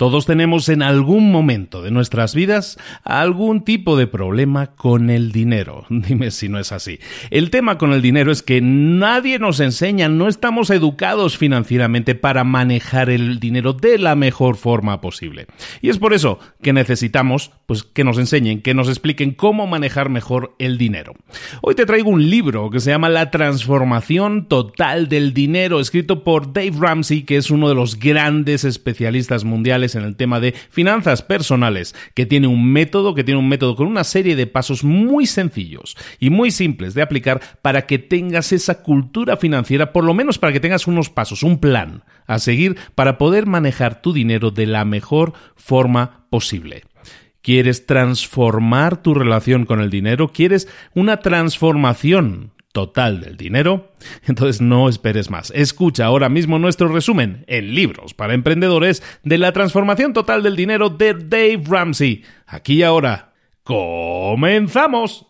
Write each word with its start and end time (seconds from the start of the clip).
Todos 0.00 0.24
tenemos 0.24 0.70
en 0.70 0.80
algún 0.80 1.30
momento 1.30 1.82
de 1.82 1.90
nuestras 1.90 2.34
vidas 2.34 2.78
algún 3.04 3.64
tipo 3.64 3.98
de 3.98 4.06
problema 4.06 4.68
con 4.68 5.10
el 5.10 5.30
dinero. 5.30 5.84
Dime 5.90 6.30
si 6.30 6.48
no 6.48 6.58
es 6.58 6.72
así. 6.72 7.00
El 7.28 7.50
tema 7.50 7.76
con 7.76 7.92
el 7.92 8.00
dinero 8.00 8.32
es 8.32 8.42
que 8.42 8.62
nadie 8.62 9.38
nos 9.38 9.60
enseña, 9.60 10.08
no 10.08 10.26
estamos 10.26 10.70
educados 10.70 11.36
financieramente 11.36 12.14
para 12.14 12.44
manejar 12.44 13.10
el 13.10 13.40
dinero 13.40 13.74
de 13.74 13.98
la 13.98 14.16
mejor 14.16 14.56
forma 14.56 15.02
posible. 15.02 15.48
Y 15.82 15.90
es 15.90 15.98
por 15.98 16.14
eso 16.14 16.38
que 16.62 16.72
necesitamos 16.72 17.50
pues 17.66 17.82
que 17.82 18.02
nos 18.02 18.16
enseñen, 18.16 18.62
que 18.62 18.72
nos 18.72 18.88
expliquen 18.88 19.32
cómo 19.32 19.66
manejar 19.66 20.08
mejor 20.08 20.54
el 20.58 20.78
dinero. 20.78 21.12
Hoy 21.60 21.74
te 21.74 21.84
traigo 21.84 22.08
un 22.08 22.30
libro 22.30 22.70
que 22.70 22.80
se 22.80 22.90
llama 22.90 23.10
La 23.10 23.30
transformación 23.30 24.46
total 24.46 25.10
del 25.10 25.34
dinero, 25.34 25.78
escrito 25.78 26.24
por 26.24 26.54
Dave 26.54 26.72
Ramsey, 26.80 27.24
que 27.24 27.36
es 27.36 27.50
uno 27.50 27.68
de 27.68 27.74
los 27.74 27.98
grandes 27.98 28.64
especialistas 28.64 29.44
mundiales 29.44 29.89
en 29.94 30.04
el 30.04 30.16
tema 30.16 30.40
de 30.40 30.52
finanzas 30.52 31.22
personales, 31.22 31.94
que 32.14 32.26
tiene 32.26 32.46
un 32.46 32.72
método, 32.72 33.14
que 33.14 33.24
tiene 33.24 33.40
un 33.40 33.48
método 33.48 33.76
con 33.76 33.86
una 33.86 34.04
serie 34.04 34.36
de 34.36 34.46
pasos 34.46 34.84
muy 34.84 35.26
sencillos 35.26 35.96
y 36.18 36.30
muy 36.30 36.50
simples 36.50 36.94
de 36.94 37.02
aplicar 37.02 37.40
para 37.62 37.86
que 37.86 37.98
tengas 37.98 38.52
esa 38.52 38.82
cultura 38.82 39.36
financiera, 39.36 39.92
por 39.92 40.04
lo 40.04 40.14
menos 40.14 40.38
para 40.38 40.52
que 40.52 40.60
tengas 40.60 40.86
unos 40.86 41.10
pasos, 41.10 41.42
un 41.42 41.58
plan 41.58 42.04
a 42.26 42.38
seguir 42.38 42.76
para 42.94 43.18
poder 43.18 43.46
manejar 43.46 44.02
tu 44.02 44.12
dinero 44.12 44.50
de 44.50 44.66
la 44.66 44.84
mejor 44.84 45.32
forma 45.56 46.26
posible. 46.30 46.84
¿Quieres 47.42 47.86
transformar 47.86 49.02
tu 49.02 49.14
relación 49.14 49.64
con 49.64 49.80
el 49.80 49.90
dinero? 49.90 50.28
¿Quieres 50.28 50.68
una 50.94 51.20
transformación 51.20 52.52
total 52.72 53.20
del 53.20 53.36
dinero? 53.36 53.92
Entonces 54.26 54.60
no 54.60 54.88
esperes 54.88 55.30
más. 55.30 55.52
Escucha 55.54 56.06
ahora 56.06 56.28
mismo 56.28 56.58
nuestro 56.58 56.88
resumen 56.88 57.44
en 57.46 57.74
libros 57.74 58.14
para 58.14 58.34
emprendedores 58.34 59.02
de 59.22 59.38
la 59.38 59.52
transformación 59.52 60.12
total 60.12 60.42
del 60.42 60.56
dinero 60.56 60.90
de 60.90 61.14
Dave 61.14 61.62
Ramsey. 61.66 62.24
Aquí 62.46 62.74
y 62.74 62.82
ahora. 62.82 63.32
¡Comenzamos! 63.62 65.26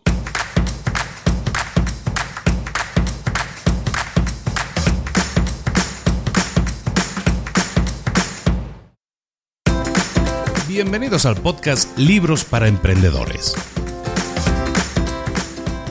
Bienvenidos 10.67 11.25
al 11.25 11.35
podcast 11.35 11.97
Libros 11.97 12.45
para 12.45 12.69
Emprendedores 12.69 13.55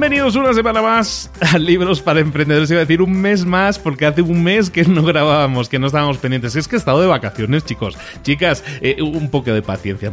bienvenidos 0.00 0.34
una 0.34 0.54
semana 0.54 0.80
más 0.80 1.30
a 1.52 1.58
Libros 1.58 2.00
para 2.00 2.20
Emprendedores. 2.20 2.70
Iba 2.70 2.80
a 2.80 2.84
decir 2.86 3.02
un 3.02 3.20
mes 3.20 3.44
más 3.44 3.78
porque 3.78 4.06
hace 4.06 4.22
un 4.22 4.42
mes 4.42 4.70
que 4.70 4.82
no 4.84 5.02
grabábamos, 5.02 5.68
que 5.68 5.78
no 5.78 5.88
estábamos 5.88 6.16
pendientes. 6.16 6.56
Es 6.56 6.66
que 6.66 6.76
he 6.76 6.78
estado 6.78 7.02
de 7.02 7.06
vacaciones, 7.06 7.66
chicos. 7.66 7.98
Chicas, 8.22 8.64
eh, 8.80 9.02
un 9.02 9.28
poco 9.28 9.52
de 9.52 9.60
paciencia. 9.60 10.10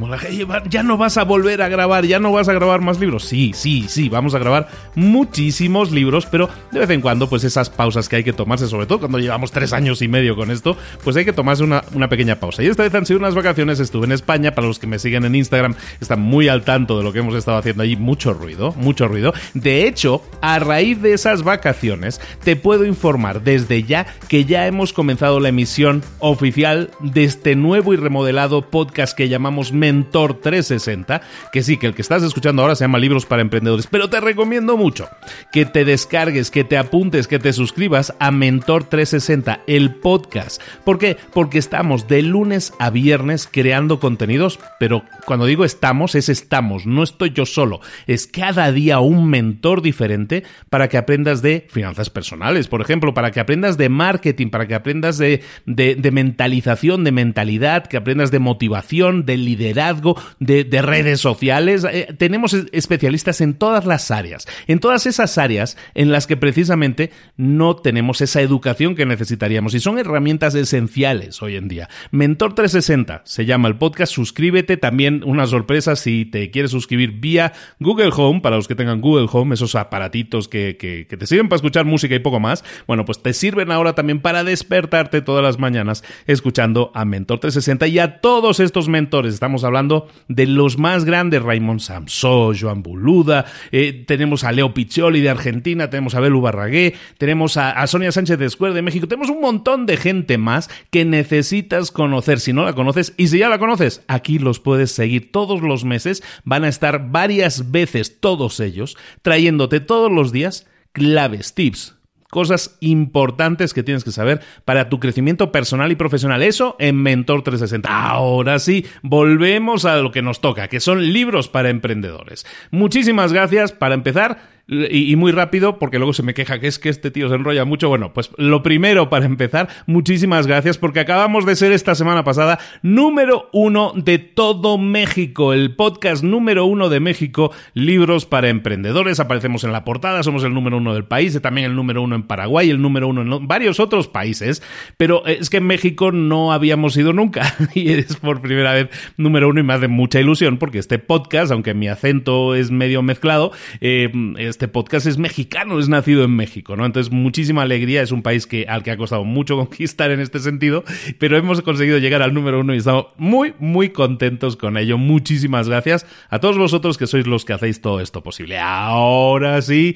Ya 0.69 0.83
no 0.83 0.97
vas 0.97 1.17
a 1.17 1.23
volver 1.23 1.61
a 1.61 1.69
grabar, 1.69 2.05
ya 2.05 2.19
no 2.19 2.33
vas 2.33 2.49
a 2.49 2.53
grabar 2.53 2.81
más 2.81 2.99
libros. 2.99 3.23
Sí, 3.23 3.53
sí, 3.55 3.85
sí, 3.87 4.09
vamos 4.09 4.35
a 4.35 4.39
grabar 4.39 4.67
muchísimos 4.95 5.93
libros, 5.93 6.25
pero 6.25 6.49
de 6.69 6.79
vez 6.79 6.89
en 6.89 6.99
cuando, 6.99 7.29
pues 7.29 7.45
esas 7.45 7.69
pausas 7.69 8.09
que 8.09 8.17
hay 8.17 8.25
que 8.25 8.33
tomarse, 8.33 8.67
sobre 8.67 8.87
todo 8.87 8.99
cuando 8.99 9.19
llevamos 9.19 9.53
tres 9.53 9.71
años 9.71 10.01
y 10.01 10.09
medio 10.09 10.35
con 10.35 10.51
esto, 10.51 10.75
pues 11.01 11.15
hay 11.15 11.23
que 11.23 11.31
tomarse 11.31 11.63
una, 11.63 11.85
una 11.93 12.09
pequeña 12.09 12.35
pausa. 12.41 12.61
Y 12.61 12.67
esta 12.67 12.83
vez 12.83 12.93
han 12.93 13.05
sido 13.05 13.19
unas 13.19 13.35
vacaciones, 13.35 13.79
estuve 13.79 14.05
en 14.05 14.11
España, 14.11 14.51
para 14.53 14.67
los 14.67 14.79
que 14.79 14.87
me 14.87 14.99
siguen 14.99 15.23
en 15.23 15.33
Instagram, 15.33 15.75
están 16.01 16.19
muy 16.19 16.49
al 16.49 16.63
tanto 16.63 16.97
de 16.97 17.05
lo 17.05 17.13
que 17.13 17.19
hemos 17.19 17.35
estado 17.35 17.57
haciendo 17.57 17.83
allí 17.83 17.95
mucho 17.95 18.33
ruido, 18.33 18.73
mucho 18.73 19.07
ruido. 19.07 19.33
De 19.53 19.76
hecho, 19.85 20.23
a 20.41 20.59
raíz 20.59 21.01
de 21.01 21.13
esas 21.13 21.43
vacaciones, 21.43 22.21
te 22.43 22.55
puedo 22.55 22.85
informar 22.85 23.43
desde 23.43 23.83
ya 23.83 24.05
que 24.27 24.45
ya 24.45 24.67
hemos 24.67 24.93
comenzado 24.93 25.39
la 25.39 25.49
emisión 25.49 26.03
oficial 26.19 26.91
de 27.01 27.23
este 27.23 27.55
nuevo 27.55 27.93
y 27.93 27.97
remodelado 27.97 28.69
podcast 28.69 29.15
que 29.15 29.29
llamamos 29.29 29.71
Mentor 29.71 30.35
360, 30.35 31.21
que 31.51 31.63
sí, 31.63 31.77
que 31.77 31.87
el 31.87 31.95
que 31.95 32.01
estás 32.01 32.23
escuchando 32.23 32.61
ahora 32.61 32.75
se 32.75 32.83
llama 32.83 32.99
Libros 32.99 33.25
para 33.25 33.41
Emprendedores, 33.41 33.87
pero 33.87 34.09
te 34.09 34.19
recomiendo 34.19 34.77
mucho 34.77 35.09
que 35.51 35.65
te 35.65 35.85
descargues, 35.85 36.51
que 36.51 36.63
te 36.63 36.77
apuntes, 36.77 37.27
que 37.27 37.39
te 37.39 37.53
suscribas 37.53 38.13
a 38.19 38.31
Mentor 38.31 38.85
360, 38.85 39.61
el 39.67 39.95
podcast. 39.95 40.61
¿Por 40.83 40.97
qué? 40.97 41.17
Porque 41.33 41.57
estamos 41.57 42.07
de 42.07 42.21
lunes 42.21 42.73
a 42.79 42.89
viernes 42.89 43.47
creando 43.51 43.99
contenidos, 43.99 44.59
pero 44.79 45.03
cuando 45.25 45.45
digo 45.45 45.65
estamos, 45.65 46.15
es 46.15 46.29
estamos, 46.29 46.85
no 46.85 47.03
estoy 47.03 47.31
yo 47.31 47.45
solo, 47.45 47.81
es 48.07 48.27
cada 48.27 48.71
día 48.71 48.99
un 48.99 49.29
mentor 49.29 49.66
diferente 49.75 50.43
para 50.69 50.89
que 50.89 50.97
aprendas 50.97 51.41
de 51.41 51.67
finanzas 51.69 52.09
personales, 52.09 52.67
por 52.67 52.81
ejemplo, 52.81 53.13
para 53.13 53.31
que 53.31 53.39
aprendas 53.39 53.77
de 53.77 53.89
marketing, 53.89 54.49
para 54.49 54.67
que 54.67 54.75
aprendas 54.75 55.17
de, 55.17 55.43
de, 55.65 56.11
mentalización, 56.11 57.03
de 57.03 57.11
mentalidad, 57.11 57.85
que 57.85 57.97
aprendas 57.97 58.31
de 58.31 58.39
motivación, 58.39 59.25
de 59.25 59.37
liderazgo, 59.37 60.19
de, 60.39 60.63
de 60.63 60.81
redes 60.81 61.19
sociales. 61.19 61.85
Eh, 61.89 62.07
tenemos 62.17 62.53
especialistas 62.53 63.41
en 63.41 63.53
todas 63.53 63.85
las 63.85 64.11
áreas, 64.11 64.47
en 64.67 64.79
todas 64.79 65.05
esas 65.05 65.37
áreas 65.37 65.77
en 65.93 66.11
las 66.11 66.27
que 66.27 66.37
precisamente 66.37 67.11
no 67.35 67.75
tenemos 67.75 68.21
esa 68.21 68.41
educación 68.41 68.95
que 68.95 69.05
necesitaríamos 69.05 69.73
y 69.73 69.79
son 69.79 69.99
herramientas 69.99 70.55
esenciales 70.55 71.41
hoy 71.41 71.55
en 71.55 71.67
día. 71.67 71.89
Mentor 72.11 72.55
360 72.55 73.21
se 73.25 73.45
llama 73.45 73.67
el 73.67 73.77
podcast, 73.77 74.13
suscríbete, 74.13 74.77
también 74.77 75.23
una 75.25 75.45
sorpresa 75.47 75.95
si 75.95 76.25
te 76.25 76.51
quieres 76.51 76.71
suscribir 76.71 77.19
vía 77.19 77.53
Google 77.79 78.11
Home, 78.15 78.41
para 78.41 78.55
los 78.55 78.67
que 78.67 78.75
tengan 78.75 79.01
Google 79.01 79.27
Home, 79.31 79.53
esos 79.57 79.75
aparatitos 79.75 80.47
que, 80.47 80.77
que, 80.77 81.05
te 81.05 81.27
sirven 81.27 81.49
para 81.49 81.57
escuchar 81.57 81.85
música 81.85 82.15
y 82.15 82.19
poco 82.19 82.39
más, 82.39 82.63
bueno, 82.85 83.05
pues 83.05 83.21
te 83.21 83.33
sirven 83.33 83.71
ahora 83.71 83.93
también 83.93 84.21
para 84.21 84.43
despertarte 84.43 85.21
todas 85.21 85.43
las 85.43 85.59
mañanas 85.59 86.03
escuchando 86.27 86.91
a 86.93 87.05
Mentor 87.05 87.39
360 87.39 87.87
y 87.87 87.99
a 87.99 88.21
todos 88.21 88.59
estos 88.59 88.87
mentores. 88.87 89.33
Estamos 89.33 89.63
hablando 89.63 90.07
de 90.27 90.45
los 90.45 90.77
más 90.77 91.05
grandes, 91.05 91.41
Raymond 91.41 91.79
Samso, 91.79 92.51
Joan 92.59 92.83
Buluda, 92.83 93.45
eh, 93.71 94.03
tenemos 94.07 94.43
a 94.43 94.51
Leo 94.51 94.73
Piccioli 94.73 95.21
de 95.21 95.29
Argentina, 95.29 95.89
tenemos 95.89 96.15
a 96.15 96.19
Belu 96.19 96.41
Barragué, 96.41 96.95
tenemos 97.17 97.57
a, 97.57 97.85
Sonia 97.87 98.11
Sánchez 98.11 98.37
de 98.37 98.49
Square 98.49 98.73
de 98.73 98.81
México, 98.81 99.07
tenemos 99.07 99.29
un 99.29 99.41
montón 99.41 99.85
de 99.85 99.97
gente 99.97 100.37
más 100.37 100.69
que 100.91 101.05
necesitas 101.05 101.91
conocer 101.91 102.39
si 102.39 102.53
no 102.53 102.63
la 102.63 102.73
conoces 102.73 103.13
y 103.17 103.27
si 103.27 103.39
ya 103.39 103.49
la 103.49 103.59
conoces, 103.59 104.03
aquí 104.07 104.39
los 104.39 104.59
puedes 104.59 104.91
seguir 104.91 105.31
todos 105.31 105.61
los 105.61 105.83
meses, 105.83 106.23
van 106.43 106.63
a 106.63 106.67
estar 106.67 107.09
varias 107.11 107.71
veces 107.71 108.19
todos 108.19 108.59
ellos 108.59 108.97
trayéndote 109.47 109.79
todos 109.79 110.11
los 110.11 110.33
días 110.33 110.67
claves, 110.91 111.53
tips, 111.53 111.95
cosas 112.29 112.77
importantes 112.81 113.73
que 113.73 113.81
tienes 113.81 114.03
que 114.03 114.11
saber 114.11 114.41
para 114.65 114.89
tu 114.89 114.99
crecimiento 114.99 115.53
personal 115.53 115.89
y 115.89 115.95
profesional. 115.95 116.43
Eso 116.43 116.75
en 116.79 117.01
Mentor 117.01 117.43
360. 117.43 117.87
Ahora 117.89 118.59
sí, 118.59 118.85
volvemos 119.03 119.85
a 119.85 119.95
lo 119.97 120.11
que 120.11 120.21
nos 120.21 120.41
toca, 120.41 120.67
que 120.67 120.81
son 120.81 121.13
libros 121.13 121.47
para 121.47 121.69
emprendedores. 121.69 122.45
Muchísimas 122.71 123.31
gracias. 123.31 123.71
Para 123.71 123.95
empezar, 123.95 124.56
y, 124.67 125.15
muy 125.15 125.31
rápido, 125.31 125.79
porque 125.79 125.97
luego 125.97 126.11
se 126.11 126.23
me 126.23 126.33
queja 126.33 126.59
que 126.59 126.67
es 126.67 126.77
que 126.77 126.89
este 126.89 127.09
tío 127.09 127.29
se 127.29 127.35
enrolla 127.35 127.63
mucho. 127.63 127.87
Bueno, 127.87 128.13
pues 128.13 128.31
lo 128.37 128.63
primero 128.63 129.09
para 129.09 129.25
empezar, 129.25 129.69
muchísimas 129.85 130.45
gracias 130.45 130.77
porque 130.77 130.99
acabamos 130.99 131.45
de 131.45 131.55
ser 131.55 131.71
esta 131.71 131.95
semana 131.95 132.25
pasada 132.25 132.59
número 132.81 133.49
uno 133.53 133.93
de 133.95 134.19
todo 134.19 134.77
México, 134.77 135.53
el 135.53 135.73
podcast 135.75 136.21
número 136.21 136.65
uno 136.65 136.89
de 136.89 136.99
México, 136.99 137.53
libros 137.73 138.25
para 138.25 138.49
emprendedores. 138.49 139.21
Aparecemos 139.21 139.63
en 139.63 139.71
la 139.71 139.85
portada, 139.85 140.21
somos 140.23 140.43
el 140.43 140.53
número 140.53 140.77
uno 140.77 140.93
del 140.93 141.05
país, 141.05 141.39
también 141.41 141.67
el 141.67 141.75
número 141.75 142.01
uno 142.01 142.15
en 142.15 142.23
Paraguay, 142.23 142.69
el 142.69 142.81
número 142.81 143.07
uno 143.07 143.21
en 143.21 143.47
varios 143.47 143.79
otros 143.79 144.09
países, 144.09 144.61
pero 144.97 145.25
es 145.25 145.49
que 145.49 145.57
en 145.57 145.67
México 145.67 146.11
no 146.11 146.51
habíamos 146.51 146.97
ido 146.97 147.13
nunca 147.13 147.55
y 147.73 147.93
es 147.93 148.17
por 148.17 148.41
primera 148.41 148.73
vez 148.73 148.89
número 149.15 149.47
uno 149.47 149.61
y 149.61 149.63
más 149.63 149.79
de 149.79 149.87
mucha 149.87 150.19
ilusión 150.19 150.57
porque 150.57 150.79
este 150.79 150.99
podcast, 150.99 151.53
aunque 151.53 151.73
mi 151.73 151.87
acento 151.87 152.53
es 152.53 152.69
medio 152.69 153.01
mezclado, 153.01 153.53
eh, 153.79 154.11
este 154.57 154.67
podcast 154.67 155.05
es 155.05 155.19
mexicano, 155.19 155.77
es 155.77 155.87
nacido 155.87 156.23
en 156.23 156.35
México, 156.35 156.75
¿no? 156.75 156.83
Entonces, 156.83 157.13
muchísima 157.13 157.61
alegría, 157.61 158.01
es 158.01 158.11
un 158.11 158.23
país 158.23 158.47
que, 158.47 158.65
al 158.67 158.81
que 158.81 158.89
ha 158.89 158.97
costado 158.97 159.23
mucho 159.23 159.55
conquistar 159.57 160.09
en 160.09 160.19
este 160.19 160.39
sentido, 160.39 160.83
pero 161.19 161.37
hemos 161.37 161.61
conseguido 161.61 161.99
llegar 161.99 162.23
al 162.23 162.33
número 162.33 162.61
uno 162.61 162.73
y 162.73 162.77
estamos 162.77 163.05
muy, 163.17 163.53
muy 163.59 163.89
contentos 163.89 164.57
con 164.57 164.77
ello. 164.77 164.97
Muchísimas 164.97 165.69
gracias 165.69 166.07
a 166.29 166.39
todos 166.39 166.57
vosotros 166.57 166.97
que 166.97 167.05
sois 167.05 167.27
los 167.27 167.45
que 167.45 167.53
hacéis 167.53 167.81
todo 167.81 168.01
esto 168.01 168.23
posible. 168.23 168.57
Ahora 168.57 169.61
sí. 169.61 169.95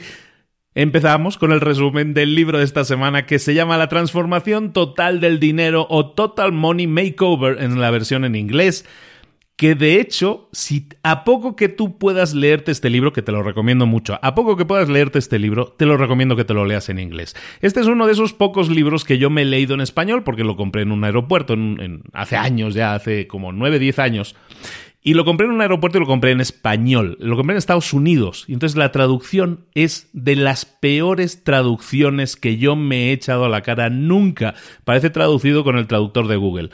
Empezamos 0.76 1.38
con 1.38 1.52
el 1.52 1.60
resumen 1.60 2.14
del 2.14 2.34
libro 2.36 2.60
de 2.60 2.64
esta 2.64 2.86
semana 2.86 3.26
que 3.26 3.40
se 3.40 3.56
llama 3.56 3.78
La 3.78 3.90
transformación 3.90 4.74
total 4.74 5.20
del 5.20 5.40
dinero 5.40 5.86
o 5.90 6.12
Total 6.12 6.54
Money 6.54 6.88
Makeover 6.88 7.62
en 7.62 7.82
la 7.82 7.92
versión 7.92 8.24
en 8.24 8.36
inglés 8.36 8.86
que 9.62 9.76
de 9.76 10.02
hecho, 10.02 10.50
si 10.52 10.88
a 11.04 11.24
poco 11.24 11.56
que 11.56 11.70
tú 11.70 12.00
puedas 12.00 12.34
leerte 12.34 12.72
este 12.72 12.90
libro, 12.90 13.14
que 13.14 13.22
te 13.22 13.32
lo 13.32 13.44
recomiendo 13.44 13.86
mucho, 13.86 14.18
a 14.20 14.34
poco 14.34 14.58
que 14.58 14.66
puedas 14.66 14.90
leerte 14.90 15.20
este 15.20 15.38
libro, 15.38 15.68
te 15.78 15.86
lo 15.86 15.98
recomiendo 15.98 16.36
que 16.36 16.44
te 16.44 16.56
lo 16.56 16.66
leas 16.66 16.90
en 16.90 16.98
inglés. 16.98 17.36
Este 17.62 17.80
es 17.80 17.86
uno 17.86 18.08
de 18.08 18.14
esos 18.14 18.34
pocos 18.34 18.70
libros 18.70 19.06
que 19.06 19.20
yo 19.20 19.30
me 19.30 19.44
he 19.44 19.46
leído 19.46 19.76
en 19.76 19.82
español, 19.82 20.24
porque 20.24 20.44
lo 20.44 20.56
compré 20.56 20.82
en 20.82 20.92
un 20.92 21.04
aeropuerto 21.04 21.56
hace 22.12 22.38
años, 22.38 22.74
ya 22.74 22.96
hace 22.96 23.28
como 23.28 23.52
9, 23.52 23.78
10 23.78 24.00
años. 24.00 24.36
Y 25.04 25.14
lo 25.14 25.26
compré 25.26 25.46
en 25.46 25.54
un 25.54 25.62
aeropuerto 25.62 26.00
y 26.00 26.02
lo 26.02 26.08
compré 26.08 26.32
en 26.32 26.42
español. 26.42 27.18
Lo 27.20 27.36
compré 27.36 27.54
en 27.54 27.60
Estados 27.60 27.94
Unidos. 27.94 28.46
Y 28.48 28.54
entonces 28.54 28.76
la 28.76 28.92
traducción 28.92 29.66
es 29.76 30.10
de 30.14 30.38
las 30.38 30.66
peores 30.66 31.44
traducciones 31.44 32.36
que 32.36 32.58
yo 32.58 32.76
me 32.76 33.10
he 33.10 33.12
echado 33.12 33.46
a 33.46 33.50
la 33.50 33.62
cara 33.62 33.92
nunca. 33.92 34.56
Parece 34.86 35.12
traducido 35.12 35.64
con 35.64 35.78
el 35.78 35.86
traductor 35.86 36.28
de 36.28 36.38
Google. 36.38 36.72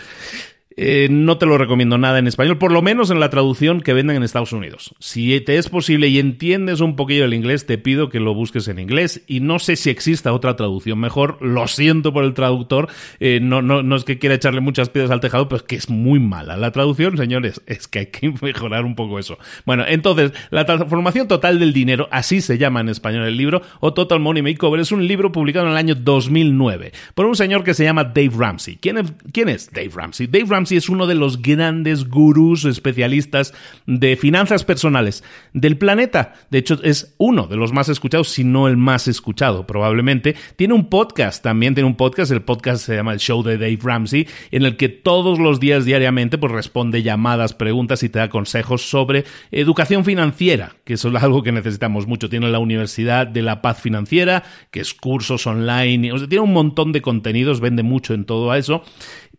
Eh, 0.79 1.07
no 1.09 1.39
te 1.39 1.47
lo 1.47 1.57
recomiendo 1.57 1.97
nada 1.97 2.19
en 2.19 2.27
español, 2.27 2.59
por 2.59 2.71
lo 2.71 2.83
menos 2.83 3.09
en 3.09 3.19
la 3.19 3.31
traducción 3.31 3.81
que 3.81 3.93
venden 3.93 4.17
en 4.17 4.21
Estados 4.23 4.53
Unidos. 4.53 4.93
Si 4.99 5.41
te 5.41 5.57
es 5.57 5.69
posible 5.69 6.07
y 6.07 6.19
entiendes 6.19 6.81
un 6.81 6.95
poquillo 6.95 7.25
el 7.25 7.33
inglés, 7.33 7.65
te 7.65 7.79
pido 7.79 8.09
que 8.09 8.19
lo 8.19 8.35
busques 8.35 8.67
en 8.67 8.77
inglés 8.77 9.23
y 9.25 9.39
no 9.39 9.57
sé 9.57 9.75
si 9.75 9.89
exista 9.89 10.33
otra 10.33 10.55
traducción 10.55 10.99
mejor. 10.99 11.39
Lo 11.41 11.67
siento 11.67 12.13
por 12.13 12.23
el 12.23 12.35
traductor, 12.35 12.89
eh, 13.19 13.39
no, 13.41 13.95
es 13.95 14.03
que 14.03 14.19
quiera 14.19 14.35
echarle 14.35 14.61
muchas 14.61 14.89
piedras 14.89 15.09
al 15.09 15.19
tejado, 15.19 15.49
pero 15.49 15.57
es 15.57 15.63
que 15.63 15.75
es 15.77 15.89
muy 15.89 16.19
mala. 16.19 16.55
La 16.57 16.71
traducción, 16.71 17.17
señores, 17.17 17.59
es 17.65 17.87
que 17.87 17.99
hay 17.99 18.05
que 18.07 18.31
mejorar 18.43 18.85
un 18.85 18.93
poco 18.93 19.17
eso. 19.17 19.39
Bueno, 19.65 19.83
entonces, 19.87 20.31
la 20.51 20.67
transformación 20.67 21.27
total 21.27 21.57
del 21.57 21.73
dinero, 21.73 22.07
así 22.11 22.39
se 22.39 22.59
llama 22.59 22.81
en 22.81 22.89
español 22.89 23.25
el 23.25 23.35
libro, 23.35 23.63
o 23.79 23.95
Total 23.95 24.19
Money 24.19 24.43
Makeover, 24.43 24.79
es 24.79 24.91
un 24.91 25.07
libro 25.07 25.31
publicado 25.31 25.65
en 25.65 25.71
el 25.71 25.77
año 25.77 25.95
2009 25.95 26.91
por 27.15 27.25
un 27.25 27.35
señor 27.35 27.63
que 27.63 27.73
se 27.73 27.83
llama 27.83 28.03
Dave 28.03 28.31
Ramsey. 28.37 28.77
¿Quién 28.79 28.99
es, 28.99 29.11
quién 29.31 29.49
es 29.49 29.71
Dave 29.71 29.89
Ramsey? 29.95 30.27
Dave 30.27 30.45
Ramsey 30.47 30.66
es 30.75 30.89
uno 30.89 31.07
de 31.07 31.15
los 31.15 31.41
grandes 31.41 32.09
gurús 32.09 32.65
especialistas 32.65 33.53
de 33.85 34.17
finanzas 34.17 34.65
personales 34.65 35.23
del 35.53 35.77
planeta. 35.77 36.33
De 36.49 36.57
hecho, 36.57 36.79
es 36.83 37.15
uno 37.17 37.47
de 37.47 37.55
los 37.55 37.71
más 37.71 37.89
escuchados, 37.89 38.29
si 38.29 38.43
no 38.43 38.67
el 38.67 38.77
más 38.77 39.07
escuchado, 39.07 39.65
probablemente. 39.65 40.35
Tiene 40.55 40.73
un 40.73 40.89
podcast 40.89 41.43
también, 41.43 41.73
tiene 41.73 41.87
un 41.87 41.95
podcast. 41.95 42.31
El 42.31 42.41
podcast 42.41 42.85
se 42.85 42.95
llama 42.95 43.13
El 43.13 43.19
Show 43.19 43.43
de 43.43 43.57
Dave 43.57 43.79
Ramsey, 43.81 44.27
en 44.51 44.63
el 44.65 44.75
que 44.75 44.89
todos 44.89 45.39
los 45.39 45.59
días, 45.59 45.85
diariamente, 45.85 46.37
pues 46.37 46.51
responde 46.51 47.03
llamadas, 47.03 47.53
preguntas 47.53 48.03
y 48.03 48.09
te 48.09 48.19
da 48.19 48.29
consejos 48.29 48.89
sobre 48.89 49.23
educación 49.51 50.03
financiera, 50.03 50.75
que 50.83 50.93
eso 50.93 51.09
es 51.09 51.23
algo 51.23 51.43
que 51.43 51.51
necesitamos 51.51 52.07
mucho. 52.07 52.29
Tiene 52.29 52.49
la 52.49 52.59
Universidad 52.59 53.27
de 53.27 53.41
la 53.41 53.61
Paz 53.61 53.81
Financiera, 53.81 54.43
que 54.71 54.79
es 54.79 54.93
cursos 54.93 55.47
online, 55.47 56.11
tiene 56.27 56.39
un 56.39 56.53
montón 56.53 56.91
de 56.91 57.01
contenidos, 57.01 57.59
vende 57.59 57.83
mucho 57.83 58.13
en 58.13 58.25
todo 58.25 58.53
eso. 58.55 58.83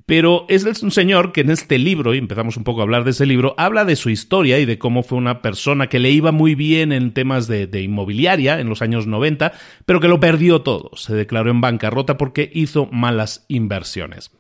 Pero 0.09 0.47
es 0.49 0.65
un 0.83 0.91
señor 0.91 1.33
que 1.33 1.43
en 1.43 1.51
este 1.51 1.77
libro, 1.77 2.15
y 2.15 2.19
empezamos 2.19 2.57
un 2.57 2.65
poco 2.65 2.81
a 2.81 2.85
hablar 2.85 3.05
de 3.05 3.11
ese 3.11 3.27
libro, 3.27 3.55
habla 3.59 3.85
de 3.85 3.95
su 3.95 4.09
historia 4.09 4.59
y 4.59 4.65
de 4.65 4.79
cómo 4.79 5.03
fue 5.03 5.19
una 5.19 5.43
persona 5.43 5.89
que 5.89 5.99
le 5.99 6.11
iba 6.11 6.33
muy 6.33 6.55
bien 6.55 6.93
en 6.93 7.13
temas 7.13 7.47
de, 7.47 7.69
inmobiliaria 7.79 8.59
en 8.59 8.71
los 8.71 8.81
años 8.81 9.07
90, 9.07 9.53
pero 9.85 10.01
que 10.01 10.09
lo 10.09 10.19
perdió 10.19 10.63
todo. 10.63 10.93
Se 10.97 11.15
declaró 11.15 11.51
en 11.51 11.61
bancarrota 11.61 12.17
porque 12.17 12.51
hizo 12.55 12.89
malas 12.91 13.45
inversiones. 13.49 14.31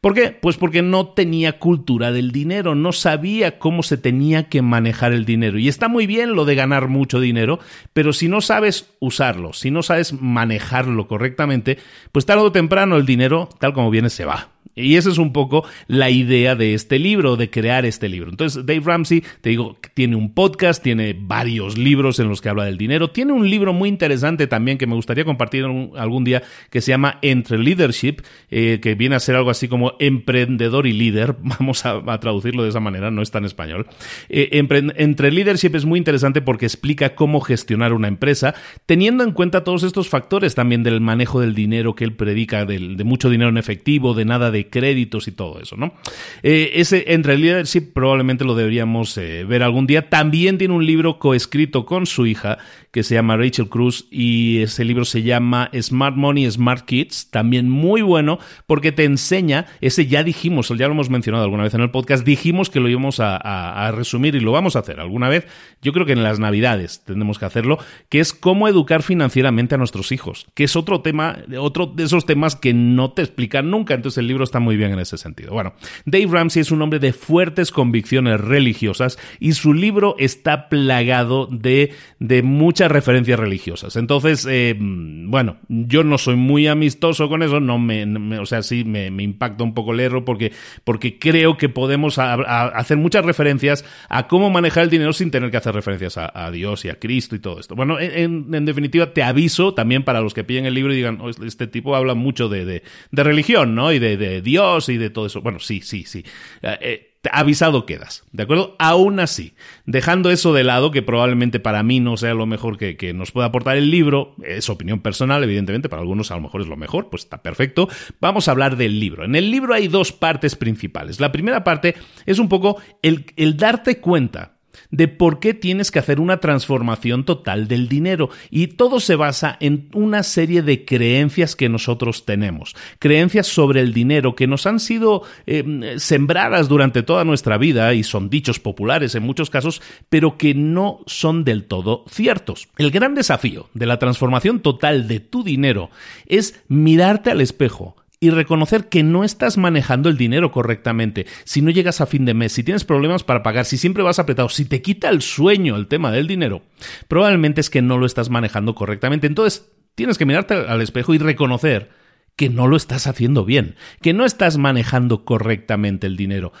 ¿Por 0.00 0.14
qué? 0.14 0.30
Pues 0.30 0.58
porque 0.58 0.82
no 0.82 1.08
tenía 1.08 1.58
cultura 1.58 2.12
del 2.12 2.30
dinero, 2.30 2.76
no 2.76 2.92
sabía 2.92 3.58
cómo 3.58 3.82
se 3.82 3.96
tenía 3.96 4.48
que 4.48 4.62
manejar 4.62 5.12
el 5.12 5.24
dinero. 5.24 5.58
Y 5.58 5.66
está 5.66 5.88
muy 5.88 6.06
bien 6.06 6.36
lo 6.36 6.44
de 6.44 6.54
ganar 6.54 6.86
mucho 6.86 7.18
dinero, 7.18 7.58
pero 7.92 8.12
si 8.12 8.28
no 8.28 8.40
sabes 8.40 8.94
usarlo, 9.00 9.54
si 9.54 9.72
no 9.72 9.82
sabes 9.82 10.12
manejarlo 10.12 11.08
correctamente, 11.08 11.78
pues 12.12 12.26
tarde 12.26 12.42
o 12.42 12.52
temprano 12.52 12.96
el 12.96 13.06
dinero, 13.06 13.48
tal 13.58 13.72
como 13.72 13.90
viene, 13.90 14.08
se 14.08 14.24
va 14.24 14.55
Y 14.78 14.96
esa 14.96 15.08
es 15.08 15.16
un 15.16 15.32
poco 15.32 15.64
la 15.86 16.10
idea 16.10 16.54
de 16.54 16.74
este 16.74 16.98
libro, 16.98 17.36
de 17.36 17.48
crear 17.48 17.86
este 17.86 18.10
libro. 18.10 18.28
Entonces, 18.28 18.66
Dave 18.66 18.82
Ramsey, 18.84 19.24
te 19.40 19.48
digo, 19.48 19.78
tiene 19.94 20.16
un 20.16 20.34
podcast, 20.34 20.82
tiene 20.82 21.16
varios 21.18 21.78
libros 21.78 22.20
en 22.20 22.28
los 22.28 22.42
que 22.42 22.50
habla 22.50 22.66
del 22.66 22.76
dinero, 22.76 23.08
tiene 23.08 23.32
un 23.32 23.48
libro 23.48 23.72
muy 23.72 23.88
interesante 23.88 24.46
también 24.46 24.76
que 24.76 24.86
me 24.86 24.94
gustaría 24.94 25.24
compartir 25.24 25.64
algún 25.64 26.24
día 26.24 26.42
que 26.68 26.82
se 26.82 26.90
llama 26.90 27.18
Entre 27.22 27.56
Leadership, 27.56 28.16
eh, 28.50 28.78
que 28.82 28.94
viene 28.94 29.16
a 29.16 29.20
ser 29.20 29.36
algo 29.36 29.48
así 29.48 29.66
como 29.66 29.94
emprendedor 29.98 30.86
y 30.86 30.92
líder, 30.92 31.36
vamos 31.58 31.86
a, 31.86 32.02
traducirlo 32.20 32.62
de 32.62 32.68
esa 32.68 32.80
manera, 32.80 33.10
no 33.10 33.22
está 33.22 33.38
en 33.38 33.46
español. 33.46 33.86
Eh, 34.28 34.50
entre 34.52 35.32
Leadership 35.32 35.74
es 35.74 35.86
muy 35.86 35.98
interesante 35.98 36.42
porque 36.42 36.66
explica 36.66 37.14
cómo 37.14 37.40
gestionar 37.40 37.94
una 37.94 38.08
empresa, 38.08 38.54
teniendo 38.84 39.24
en 39.24 39.32
cuenta 39.32 39.64
todos 39.64 39.84
estos 39.84 40.10
factores 40.10 40.54
también 40.54 40.82
del 40.82 41.00
manejo 41.00 41.40
del 41.40 41.54
dinero 41.54 41.94
que 41.94 42.04
él 42.04 42.12
predica, 42.12 42.66
de 42.66 43.04
mucho 43.04 43.30
dinero 43.30 43.48
en 43.48 43.56
efectivo, 43.56 44.12
de 44.12 44.26
nada 44.26 44.50
de 44.50 44.65
créditos 44.68 45.28
y 45.28 45.32
todo 45.32 45.60
eso, 45.60 45.76
¿no? 45.76 45.94
Eh, 46.42 46.72
ese 46.74 47.12
Entre 47.12 47.36
Leadership 47.36 47.92
probablemente 47.92 48.44
lo 48.44 48.54
deberíamos 48.54 49.16
eh, 49.18 49.44
ver 49.44 49.62
algún 49.62 49.86
día. 49.86 50.08
También 50.08 50.58
tiene 50.58 50.74
un 50.74 50.86
libro 50.86 51.18
coescrito 51.18 51.86
con 51.86 52.06
su 52.06 52.26
hija 52.26 52.58
que 52.96 53.02
se 53.02 53.14
llama 53.14 53.36
Rachel 53.36 53.68
Cruz 53.68 54.06
y 54.10 54.62
ese 54.62 54.82
libro 54.82 55.04
se 55.04 55.22
llama 55.22 55.70
Smart 55.78 56.16
Money, 56.16 56.50
Smart 56.50 56.86
Kids, 56.86 57.30
también 57.30 57.68
muy 57.68 58.00
bueno 58.00 58.38
porque 58.66 58.90
te 58.90 59.04
enseña, 59.04 59.66
ese 59.82 60.06
ya 60.06 60.24
dijimos, 60.24 60.70
ya 60.70 60.86
lo 60.86 60.94
hemos 60.94 61.10
mencionado 61.10 61.44
alguna 61.44 61.64
vez 61.64 61.74
en 61.74 61.82
el 61.82 61.90
podcast, 61.90 62.24
dijimos 62.24 62.70
que 62.70 62.80
lo 62.80 62.88
íbamos 62.88 63.20
a, 63.20 63.36
a 63.36 63.92
resumir 63.92 64.34
y 64.34 64.40
lo 64.40 64.50
vamos 64.50 64.76
a 64.76 64.78
hacer 64.78 64.98
alguna 64.98 65.28
vez, 65.28 65.46
yo 65.82 65.92
creo 65.92 66.06
que 66.06 66.14
en 66.14 66.22
las 66.22 66.38
navidades 66.38 67.02
tendremos 67.04 67.38
que 67.38 67.44
hacerlo, 67.44 67.76
que 68.08 68.18
es 68.18 68.32
cómo 68.32 68.66
educar 68.66 69.02
financieramente 69.02 69.74
a 69.74 69.78
nuestros 69.78 70.10
hijos, 70.10 70.46
que 70.54 70.64
es 70.64 70.74
otro 70.74 71.02
tema, 71.02 71.40
otro 71.58 71.84
de 71.84 72.04
esos 72.04 72.24
temas 72.24 72.56
que 72.56 72.72
no 72.72 73.12
te 73.12 73.20
explican 73.20 73.70
nunca, 73.70 73.92
entonces 73.92 74.16
el 74.16 74.26
libro 74.26 74.42
está 74.42 74.58
muy 74.58 74.78
bien 74.78 74.92
en 74.92 75.00
ese 75.00 75.18
sentido. 75.18 75.52
Bueno, 75.52 75.74
Dave 76.06 76.28
Ramsey 76.30 76.62
es 76.62 76.70
un 76.70 76.80
hombre 76.80 76.98
de 76.98 77.12
fuertes 77.12 77.72
convicciones 77.72 78.40
religiosas 78.40 79.18
y 79.38 79.52
su 79.52 79.74
libro 79.74 80.16
está 80.18 80.70
plagado 80.70 81.44
de, 81.44 81.92
de 82.20 82.42
muchas 82.42 82.85
referencias 82.90 83.38
religiosas. 83.38 83.96
Entonces, 83.96 84.46
eh, 84.48 84.76
bueno, 84.78 85.58
yo 85.68 86.04
no 86.04 86.18
soy 86.18 86.36
muy 86.36 86.66
amistoso 86.66 87.28
con 87.28 87.42
eso, 87.42 87.60
no 87.60 87.78
me, 87.78 88.38
o 88.38 88.46
sea, 88.46 88.62
sí 88.62 88.84
me, 88.84 89.06
impacta 89.22 89.64
un 89.64 89.74
poco 89.74 89.92
leerlo 89.92 90.24
porque, 90.24 90.52
porque 90.84 91.18
creo 91.18 91.56
que 91.56 91.68
podemos 91.68 92.18
hacer 92.18 92.96
muchas 92.96 93.24
referencias 93.24 93.84
a 94.08 94.28
cómo 94.28 94.50
manejar 94.50 94.84
el 94.84 94.90
dinero 94.90 95.12
sin 95.12 95.30
tener 95.30 95.50
que 95.50 95.56
hacer 95.56 95.74
referencias 95.74 96.16
a, 96.18 96.50
Dios 96.50 96.84
y 96.84 96.88
a 96.88 96.98
Cristo 96.98 97.34
y 97.34 97.40
todo 97.40 97.58
esto. 97.58 97.74
Bueno, 97.74 97.98
en, 97.98 98.64
definitiva, 98.64 99.12
te 99.12 99.22
aviso 99.22 99.74
también 99.74 100.04
para 100.04 100.20
los 100.20 100.34
que 100.34 100.44
piden 100.44 100.66
el 100.66 100.74
libro 100.74 100.92
y 100.92 100.96
digan, 100.96 101.18
oh, 101.20 101.30
este 101.30 101.66
tipo 101.66 101.96
habla 101.96 102.14
mucho 102.14 102.48
de, 102.48 102.64
de, 102.64 102.82
religión, 103.24 103.74
¿no? 103.74 103.92
Y 103.92 103.98
de, 103.98 104.16
de 104.16 104.42
Dios 104.42 104.88
y 104.88 104.96
de 104.96 105.10
todo 105.10 105.26
eso. 105.26 105.40
Bueno, 105.40 105.58
sí, 105.58 105.80
sí, 105.82 106.04
sí. 106.04 106.24
Eh, 106.62 106.78
eh, 106.80 107.15
avisado 107.32 107.86
quedas, 107.86 108.24
¿de 108.32 108.42
acuerdo? 108.42 108.76
Aún 108.78 109.20
así, 109.20 109.54
dejando 109.84 110.30
eso 110.30 110.52
de 110.52 110.64
lado, 110.64 110.90
que 110.90 111.02
probablemente 111.02 111.60
para 111.60 111.82
mí 111.82 112.00
no 112.00 112.16
sea 112.16 112.34
lo 112.34 112.46
mejor 112.46 112.78
que, 112.78 112.96
que, 112.96 113.14
nos 113.14 113.32
pueda 113.32 113.46
aportar 113.46 113.76
el 113.76 113.90
libro, 113.90 114.34
es 114.42 114.68
opinión 114.68 115.00
personal, 115.00 115.42
evidentemente, 115.44 115.88
para 115.88 116.02
algunos 116.02 116.30
a 116.30 116.36
lo 116.36 116.42
mejor 116.42 116.62
es 116.62 116.68
lo 116.68 116.76
mejor, 116.76 117.08
pues 117.10 117.24
está 117.24 117.42
perfecto, 117.42 117.88
vamos 118.20 118.48
a 118.48 118.50
hablar 118.50 118.76
del 118.76 119.00
libro. 119.00 119.24
En 119.24 119.34
el 119.34 119.50
libro 119.50 119.74
hay 119.74 119.88
dos 119.88 120.12
partes 120.12 120.56
principales. 120.56 121.20
La 121.20 121.32
primera 121.32 121.64
parte 121.64 121.94
es 122.26 122.38
un 122.38 122.48
poco 122.48 122.80
el, 123.02 123.26
el 123.36 123.56
darte 123.56 124.00
cuenta 124.00 124.55
de 124.90 125.08
por 125.08 125.40
qué 125.40 125.54
tienes 125.54 125.90
que 125.90 125.98
hacer 125.98 126.20
una 126.20 126.38
transformación 126.38 127.24
total 127.24 127.68
del 127.68 127.88
dinero. 127.88 128.30
Y 128.50 128.68
todo 128.68 129.00
se 129.00 129.16
basa 129.16 129.56
en 129.60 129.88
una 129.94 130.22
serie 130.22 130.62
de 130.62 130.84
creencias 130.84 131.56
que 131.56 131.68
nosotros 131.68 132.24
tenemos. 132.24 132.74
Creencias 132.98 133.46
sobre 133.46 133.80
el 133.80 133.92
dinero 133.92 134.34
que 134.34 134.46
nos 134.46 134.66
han 134.66 134.80
sido 134.80 135.22
em, 135.46 135.98
sembradas 135.98 136.68
durante 136.68 137.02
toda 137.02 137.24
nuestra 137.24 137.58
vida 137.58 137.94
y 137.94 138.02
son 138.02 138.30
dichos 138.30 138.60
populares 138.60 139.14
en 139.14 139.22
muchos 139.22 139.50
casos, 139.50 139.82
pero 140.08 140.36
que 140.38 140.54
no 140.54 141.00
son 141.06 141.44
del 141.44 141.64
todo 141.64 142.04
ciertos. 142.08 142.68
El 142.78 142.90
gran 142.90 143.14
desafío 143.14 143.68
de 143.74 143.86
la 143.86 143.98
transformación 143.98 144.60
total 144.60 145.08
de 145.08 145.20
tu 145.20 145.42
dinero 145.42 145.90
es 146.26 146.60
mirarte 146.68 147.30
al 147.30 147.40
espejo 147.40 147.96
y 148.18 148.30
reconocer 148.30 148.88
que 148.88 149.02
no 149.02 149.24
estás 149.24 149.58
manejando 149.58 150.08
el 150.08 150.16
dinero 150.16 150.50
correctamente, 150.50 151.26
si 151.44 151.62
no 151.62 151.70
llegas 151.70 152.00
a 152.00 152.06
fin 152.06 152.24
de 152.24 152.34
mes, 152.34 152.52
si 152.52 152.62
tienes 152.62 152.84
problemas 152.84 153.24
para 153.24 153.42
pagar, 153.42 153.64
si 153.64 153.76
siempre 153.76 154.02
vas 154.02 154.18
apretado, 154.18 154.48
si 154.48 154.64
te 154.64 154.82
quita 154.82 155.08
el 155.08 155.22
sueño 155.22 155.76
el 155.76 155.86
tema 155.86 156.10
del 156.10 156.26
dinero, 156.26 156.62
probablemente 157.08 157.60
es 157.60 157.70
que 157.70 157.82
no 157.82 157.98
lo 157.98 158.06
estás 158.06 158.30
manejando 158.30 158.74
correctamente. 158.74 159.26
Entonces, 159.26 159.70
tienes 159.94 160.18
que 160.18 160.26
mirarte 160.26 160.54
al 160.54 160.80
espejo 160.80 161.14
y 161.14 161.18
reconocer 161.18 161.90
que 162.36 162.50
no 162.50 162.66
lo 162.66 162.76
estás 162.76 163.06
haciendo 163.06 163.44
bien, 163.44 163.76
que 164.02 164.12
no 164.12 164.24
estás 164.24 164.58
manejando 164.58 165.24
correctamente 165.24 166.06
el 166.06 166.16
dinero. 166.16 166.52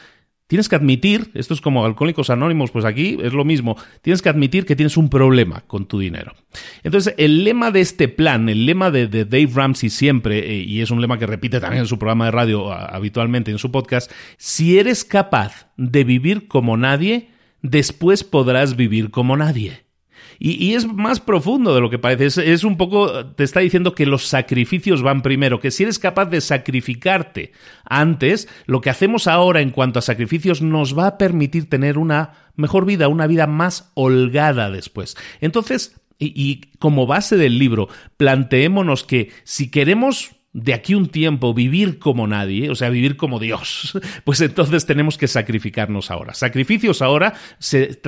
Tienes 0.46 0.68
que 0.68 0.76
admitir, 0.76 1.30
esto 1.34 1.54
es 1.54 1.60
como 1.60 1.84
alcohólicos 1.84 2.30
anónimos, 2.30 2.70
pues 2.70 2.84
aquí 2.84 3.18
es 3.20 3.32
lo 3.32 3.44
mismo, 3.44 3.76
tienes 4.00 4.22
que 4.22 4.28
admitir 4.28 4.64
que 4.64 4.76
tienes 4.76 4.96
un 4.96 5.08
problema 5.08 5.64
con 5.66 5.86
tu 5.86 5.98
dinero. 5.98 6.34
Entonces, 6.84 7.14
el 7.18 7.42
lema 7.42 7.72
de 7.72 7.80
este 7.80 8.06
plan, 8.06 8.48
el 8.48 8.64
lema 8.64 8.92
de, 8.92 9.08
Dave 9.08 9.50
Ramsey 9.52 9.90
siempre, 9.90 10.38
eh, 10.38 10.62
y 10.62 10.82
es 10.82 10.92
un 10.92 11.00
lema 11.00 11.18
que 11.18 11.26
repite 11.26 11.58
también 11.58 11.80
en 11.82 11.88
su 11.88 11.98
programa 11.98 12.26
de 12.26 12.30
radio 12.30 12.72
habitualmente, 12.72 13.50
en 13.50 13.58
su 13.58 13.72
podcast, 13.72 14.10
si 14.36 14.78
eres 14.78 15.04
capaz 15.04 15.68
de 15.76 16.04
vivir 16.04 16.46
como 16.46 16.76
nadie, 16.76 17.30
después 17.62 18.22
podrás 18.22 18.76
vivir 18.76 19.10
como 19.10 19.36
nadie. 19.36 19.85
Y, 20.38 20.74
es 20.74 20.86
más 20.86 21.20
profundo 21.20 21.74
de 21.74 21.80
lo 21.80 21.90
que 21.90 21.98
parece. 21.98 22.52
Es, 22.52 22.64
un 22.64 22.76
poco, 22.76 23.26
te 23.26 23.44
está 23.44 23.60
diciendo 23.60 23.94
que 23.94 24.06
los 24.06 24.26
sacrificios 24.26 25.02
van 25.02 25.22
primero, 25.22 25.60
que 25.60 25.70
si 25.70 25.84
eres 25.84 25.98
capaz 25.98 26.26
de 26.26 26.40
sacrificarte 26.40 27.52
antes, 27.84 28.48
lo 28.66 28.80
que 28.80 28.90
hacemos 28.90 29.26
ahora 29.26 29.60
en 29.60 29.70
cuanto 29.70 29.98
a 29.98 30.02
sacrificios 30.02 30.62
nos 30.62 30.96
va 30.96 31.06
a 31.06 31.18
permitir 31.18 31.68
tener 31.68 31.98
una 31.98 32.32
mejor 32.54 32.84
vida, 32.84 33.08
una 33.08 33.26
vida 33.26 33.46
más 33.46 33.90
holgada 33.94 34.70
después. 34.70 35.16
Entonces, 35.40 36.00
y 36.18 36.62
como 36.78 37.06
base 37.06 37.36
del 37.36 37.58
libro, 37.58 37.88
planteémonos 38.16 39.04
que 39.04 39.30
si 39.44 39.70
queremos 39.70 40.35
de 40.56 40.72
aquí 40.72 40.94
un 40.94 41.08
tiempo 41.08 41.52
vivir 41.52 41.98
como 41.98 42.26
nadie, 42.26 42.70
o 42.70 42.74
sea, 42.74 42.88
vivir 42.88 43.18
como 43.18 43.38
Dios, 43.38 43.92
pues 44.24 44.40
entonces 44.40 44.86
tenemos 44.86 45.18
que 45.18 45.28
sacrificarnos 45.28 46.10
ahora. 46.10 46.32
Sacrificios 46.32 47.02
ahora 47.02 47.34
se, 47.58 48.00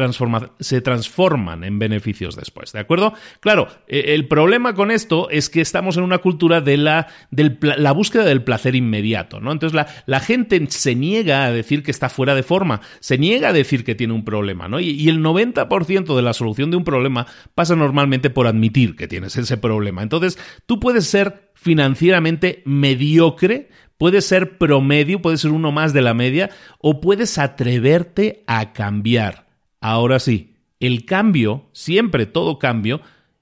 se 0.61 0.81
transforman 0.81 1.65
en 1.65 1.79
beneficios 1.79 2.37
después, 2.37 2.73
¿de 2.73 2.81
acuerdo? 2.81 3.13
Claro, 3.41 3.69
e, 3.87 4.15
el 4.15 4.29
problema 4.29 4.75
con 4.75 4.91
esto 4.91 5.29
es 5.29 5.51
que 5.51 5.61
estamos 5.61 5.99
en 5.99 6.05
una 6.05 6.19
cultura 6.19 6.63
de 6.63 6.79
la, 6.79 7.09
la 7.31 7.93
búsqueda 7.93 8.25
del 8.25 8.43
placer 8.43 8.75
inmediato, 8.75 9.41
¿no? 9.41 9.53
Entonces 9.53 9.75
la, 9.75 9.87
la, 10.07 10.21
gente 10.21 10.65
se 10.71 10.95
niega 10.95 11.45
a 11.45 11.53
decir 11.53 11.83
que 11.83 11.91
está 11.91 12.09
fuera 12.09 12.35
de 12.35 12.43
forma, 12.43 12.81
se 13.01 13.19
niega 13.19 13.51
a 13.51 13.53
decir 13.53 13.85
que 13.85 13.95
tiene 13.95 14.15
un 14.15 14.25
problema, 14.25 14.69
¿no? 14.69 14.81
Y, 14.81 14.91
y 14.93 15.11
el 15.11 15.23
90% 15.23 16.17
de 16.17 16.23
la 16.23 16.33
solución 16.33 16.71
de 16.71 16.79
un 16.79 16.85
problema 16.85 17.27
pasa 17.55 17.77
normalmente 17.77 18.31
por 18.31 18.47
admitir 18.47 18.97
que 18.97 19.07
tienes 19.07 19.37
ese 19.37 19.59
problema. 19.59 20.03
Entonces, 20.03 20.39
tú 20.65 20.81
puedes 20.81 21.07
ser 21.07 21.48
financieramente 21.59 22.63
mediocre, 22.65 23.69
puede 23.99 24.23
ser 24.23 24.59
promedio, 24.59 25.21
puede 25.21 25.39
ser 25.39 25.51
uno 25.51 25.73
más 25.73 25.93
de 25.93 26.03
la 26.03 26.15
media, 26.15 26.51
o 26.79 27.01
puedes 27.01 27.37
atreverte 27.37 28.45
a 28.47 28.73
cambiar. 28.73 29.49
Ahora 29.81 30.21
sí, 30.21 30.55
el 30.79 31.05
cambio, 31.05 31.69
siempre 31.73 32.27
todo 32.27 32.61
cambio, 32.61 33.01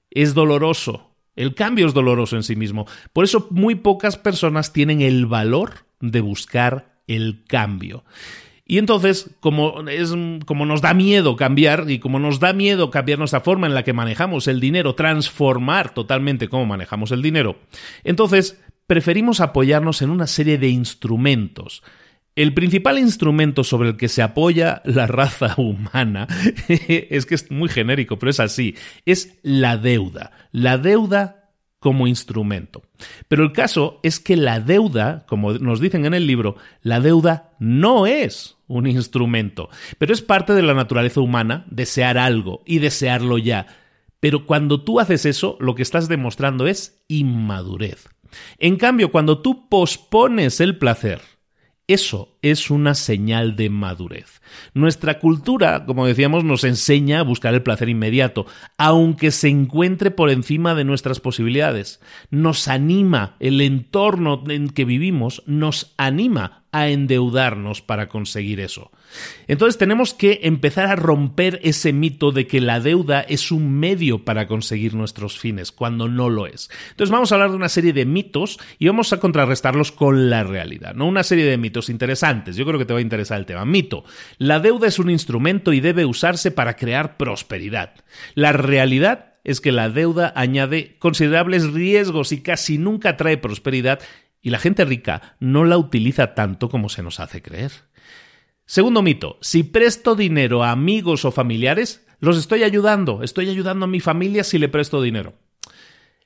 es 0.09 0.33
doloroso. 0.33 1.13
El 1.35 1.53
cambio 1.53 1.85
es 1.85 1.93
doloroso 1.93 2.35
en 2.35 2.41
sí 2.41 2.55
mismo. 2.55 2.87
Por 3.13 3.23
eso 3.23 3.47
muy 3.51 3.75
pocas 3.75 4.17
personas 4.17 4.73
tienen 4.73 5.01
el 5.01 5.27
valor 5.27 5.85
de 5.99 6.21
buscar 6.21 6.99
el 7.05 7.43
cambio. 7.47 8.03
Y 8.67 8.79
entonces, 8.79 9.29
como, 9.39 9.87
es, 9.87 10.13
como 10.45 10.65
nos 10.65 10.81
da 10.81 10.93
miedo 10.93 11.37
cambiar 11.37 11.89
y 11.89 11.99
como 11.99 12.19
nos 12.19 12.39
da 12.39 12.51
miedo 12.51 12.91
cambiar 12.91 13.17
nuestra 13.17 13.39
forma 13.39 13.65
en 13.65 13.73
la 13.73 13.83
que 13.83 13.93
manejamos 13.93 14.47
el 14.47 14.59
dinero, 14.59 14.93
transformar 14.93 15.93
totalmente 15.93 16.49
cómo 16.49 16.65
manejamos 16.65 17.11
el 17.11 17.21
dinero, 17.21 17.57
entonces 18.03 18.59
preferimos 18.85 19.39
apoyarnos 19.39 20.01
en 20.01 20.09
una 20.09 20.27
serie 20.27 20.57
de 20.57 20.67
instrumentos. 20.69 21.81
El 22.35 22.53
principal 22.53 22.99
instrumento 22.99 23.63
sobre 23.63 23.89
el 23.89 23.97
que 23.97 24.09
se 24.09 24.21
apoya 24.21 24.81
la 24.85 25.07
raza 25.07 25.55
humana 25.57 26.27
es 26.67 27.25
que 27.25 27.35
es 27.35 27.49
muy 27.49 27.69
genérico, 27.69 28.19
pero 28.19 28.29
es 28.29 28.39
así, 28.39 28.75
es 29.05 29.39
la 29.43 29.77
deuda. 29.77 30.31
La 30.51 30.77
deuda 30.77 31.46
como 31.79 32.07
instrumento. 32.07 32.83
Pero 33.27 33.43
el 33.43 33.51
caso 33.51 33.99
es 34.03 34.19
que 34.19 34.35
la 34.35 34.59
deuda, 34.59 35.25
como 35.27 35.53
nos 35.53 35.79
dicen 35.79 36.05
en 36.05 36.13
el 36.13 36.27
libro, 36.27 36.55
la 36.81 36.99
deuda 36.99 37.55
no 37.59 38.07
es 38.07 38.57
un 38.67 38.87
instrumento, 38.87 39.69
pero 39.97 40.13
es 40.13 40.21
parte 40.21 40.53
de 40.53 40.63
la 40.63 40.73
naturaleza 40.73 41.21
humana 41.21 41.65
desear 41.69 42.17
algo 42.17 42.63
y 42.65 42.79
desearlo 42.79 43.37
ya. 43.37 43.67
Pero 44.19 44.45
cuando 44.45 44.83
tú 44.83 44.99
haces 44.99 45.25
eso, 45.25 45.57
lo 45.59 45.75
que 45.75 45.83
estás 45.83 46.07
demostrando 46.07 46.67
es 46.67 47.03
inmadurez. 47.07 48.09
En 48.57 48.77
cambio, 48.77 49.11
cuando 49.11 49.41
tú 49.41 49.69
pospones 49.69 50.59
el 50.59 50.77
placer, 50.77 51.21
Eso 51.87 52.37
es 52.41 52.69
una 52.69 52.95
señal 52.95 53.55
de 53.55 53.69
madurez. 53.69 54.41
Nuestra 54.73 55.19
cultura, 55.19 55.85
como 55.85 56.05
decíamos, 56.05 56.43
nos 56.43 56.65
enseña 56.65 57.21
a 57.21 57.23
buscar 57.23 57.53
el 57.53 57.63
placer 57.63 57.87
inmediato, 57.87 58.45
aunque 58.77 59.31
se 59.31 59.47
encuentre 59.47 60.11
por 60.11 60.29
encima 60.29 60.75
de 60.75 60.83
nuestras 60.83 61.21
posibilidades. 61.21 62.01
Nos 62.29 62.67
anima, 62.67 63.37
el 63.39 63.61
entorno 63.61 64.43
en 64.49 64.67
que 64.67 64.83
vivimos 64.83 65.43
nos 65.45 65.93
anima 65.97 66.66
a 66.79 66.89
endeudarnos 66.89 67.81
para 67.81 68.07
conseguir 68.07 68.59
eso. 68.59 68.91
Entonces 69.47 69.77
tenemos 69.77 70.13
que 70.13 70.41
empezar 70.43 70.85
a 70.87 70.95
romper 70.95 71.59
ese 71.63 71.93
mito 71.93 72.31
de 72.31 72.47
que 72.47 72.61
la 72.61 72.79
deuda 72.79 73.21
es 73.21 73.51
un 73.51 73.79
medio 73.79 74.25
para 74.25 74.47
conseguir 74.47 74.93
nuestros 74.93 75.37
fines, 75.37 75.71
cuando 75.71 76.07
no 76.07 76.29
lo 76.29 76.47
es. 76.47 76.69
Entonces 76.91 77.11
vamos 77.11 77.31
a 77.31 77.35
hablar 77.35 77.51
de 77.51 77.55
una 77.55 77.69
serie 77.69 77.93
de 77.93 78.05
mitos 78.05 78.59
y 78.79 78.87
vamos 78.87 79.13
a 79.13 79.19
contrarrestarlos 79.19 79.91
con 79.91 80.29
la 80.29 80.43
realidad, 80.43 80.93
¿no? 80.93 81.07
Una 81.07 81.23
serie 81.23 81.45
de 81.45 81.57
mitos 81.57 81.89
interesantes. 81.89 82.55
Yo 82.55 82.65
creo 82.65 82.79
que 82.79 82.85
te 82.85 82.93
va 82.93 82.99
a 82.99 83.03
interesar 83.03 83.39
el 83.39 83.45
tema. 83.45 83.65
Mito. 83.65 84.03
La 84.37 84.59
deuda 84.59 84.87
es 84.87 84.99
un 84.99 85.09
instrumento 85.09 85.73
y 85.73 85.79
debe 85.79 86.05
usarse 86.05 86.51
para 86.51 86.75
crear 86.75 87.17
prosperidad. 87.17 87.93
La 88.35 88.51
realidad 88.51 89.33
es 89.47 89.61
que 89.61 89.71
la 89.71 89.89
deuda 89.89 90.33
añade 90.35 90.97
considerables 90.99 91.71
riesgos 91.71 92.33
y 92.33 92.41
casi 92.41 92.77
nunca 92.77 93.15
trae 93.15 93.37
prosperidad 93.37 93.99
y 94.47 94.49
la 94.49 94.59
gente 94.59 94.85
rica 94.85 95.35
no 95.41 95.65
la 95.65 95.77
utiliza 95.77 96.33
tanto 96.33 96.69
como 96.69 96.87
se 96.87 97.03
nos 97.03 97.19
hace 97.19 97.41
creer. 97.41 97.73
Segundo 98.65 99.01
mito, 99.01 99.37
si 99.41 99.63
presto 99.63 100.15
dinero 100.15 100.63
a 100.63 100.71
amigos 100.71 101.25
o 101.25 101.33
familiares, 101.33 102.07
los 102.21 102.37
estoy 102.37 102.63
ayudando, 102.63 103.23
estoy 103.23 103.49
ayudando 103.49 103.83
a 103.83 103.89
mi 103.89 103.99
familia 103.99 104.45
si 104.45 104.57
le 104.57 104.69
presto 104.69 105.01
dinero. 105.01 105.33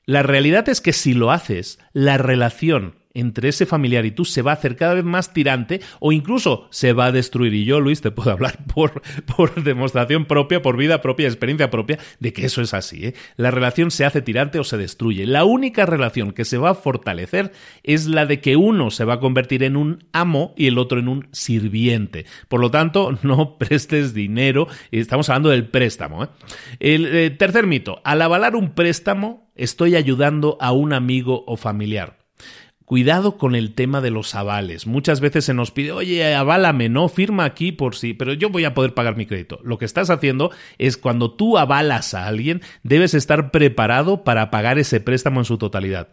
La 0.06 0.22
realidad 0.22 0.68
es 0.68 0.80
que 0.80 0.92
si 0.92 1.14
lo 1.14 1.32
haces, 1.32 1.80
la 1.92 2.16
relación 2.16 2.94
entre 3.14 3.48
ese 3.48 3.66
familiar 3.66 4.06
y 4.06 4.10
tú 4.10 4.24
se 4.24 4.42
va 4.42 4.52
a 4.52 4.54
hacer 4.54 4.76
cada 4.76 4.94
vez 4.94 5.04
más 5.04 5.32
tirante 5.32 5.80
o 6.00 6.12
incluso 6.12 6.68
se 6.70 6.92
va 6.92 7.06
a 7.06 7.12
destruir. 7.12 7.54
Y 7.54 7.64
yo, 7.64 7.80
Luis, 7.80 8.00
te 8.00 8.10
puedo 8.10 8.30
hablar 8.30 8.58
por, 8.74 9.02
por 9.36 9.62
demostración 9.62 10.24
propia, 10.26 10.62
por 10.62 10.76
vida 10.76 11.02
propia, 11.02 11.26
experiencia 11.26 11.70
propia, 11.70 11.98
de 12.20 12.32
que 12.32 12.46
eso 12.46 12.62
es 12.62 12.74
así. 12.74 13.06
¿eh? 13.06 13.14
La 13.36 13.50
relación 13.50 13.90
se 13.90 14.04
hace 14.04 14.22
tirante 14.22 14.58
o 14.58 14.64
se 14.64 14.78
destruye. 14.78 15.26
La 15.26 15.44
única 15.44 15.86
relación 15.86 16.32
que 16.32 16.44
se 16.44 16.58
va 16.58 16.70
a 16.70 16.74
fortalecer 16.74 17.52
es 17.82 18.06
la 18.06 18.26
de 18.26 18.40
que 18.40 18.56
uno 18.56 18.90
se 18.90 19.04
va 19.04 19.14
a 19.14 19.20
convertir 19.20 19.62
en 19.62 19.76
un 19.76 20.04
amo 20.12 20.54
y 20.56 20.66
el 20.66 20.78
otro 20.78 20.98
en 20.98 21.08
un 21.08 21.28
sirviente. 21.32 22.26
Por 22.48 22.60
lo 22.60 22.70
tanto, 22.70 23.18
no 23.22 23.58
prestes 23.58 24.14
dinero. 24.14 24.68
Estamos 24.90 25.28
hablando 25.28 25.50
del 25.50 25.68
préstamo. 25.68 26.24
¿eh? 26.24 26.28
El 26.80 27.06
eh, 27.06 27.30
tercer 27.30 27.66
mito, 27.66 28.00
al 28.04 28.22
avalar 28.22 28.56
un 28.56 28.70
préstamo, 28.74 29.50
estoy 29.54 29.96
ayudando 29.96 30.56
a 30.60 30.72
un 30.72 30.92
amigo 30.92 31.44
o 31.46 31.56
familiar. 31.56 32.21
Cuidado 32.92 33.38
con 33.38 33.54
el 33.54 33.72
tema 33.72 34.02
de 34.02 34.10
los 34.10 34.34
avales. 34.34 34.86
Muchas 34.86 35.22
veces 35.22 35.46
se 35.46 35.54
nos 35.54 35.70
pide, 35.70 35.92
oye, 35.92 36.34
aválame, 36.34 36.90
no, 36.90 37.08
firma 37.08 37.46
aquí 37.46 37.72
por 37.72 37.96
sí, 37.96 38.12
pero 38.12 38.34
yo 38.34 38.50
voy 38.50 38.66
a 38.66 38.74
poder 38.74 38.92
pagar 38.92 39.16
mi 39.16 39.24
crédito. 39.24 39.58
Lo 39.64 39.78
que 39.78 39.86
estás 39.86 40.10
haciendo 40.10 40.50
es 40.76 40.98
cuando 40.98 41.32
tú 41.32 41.56
avalas 41.56 42.12
a 42.12 42.26
alguien, 42.26 42.60
debes 42.82 43.14
estar 43.14 43.50
preparado 43.50 44.24
para 44.24 44.50
pagar 44.50 44.78
ese 44.78 45.00
préstamo 45.00 45.40
en 45.40 45.46
su 45.46 45.56
totalidad. 45.56 46.08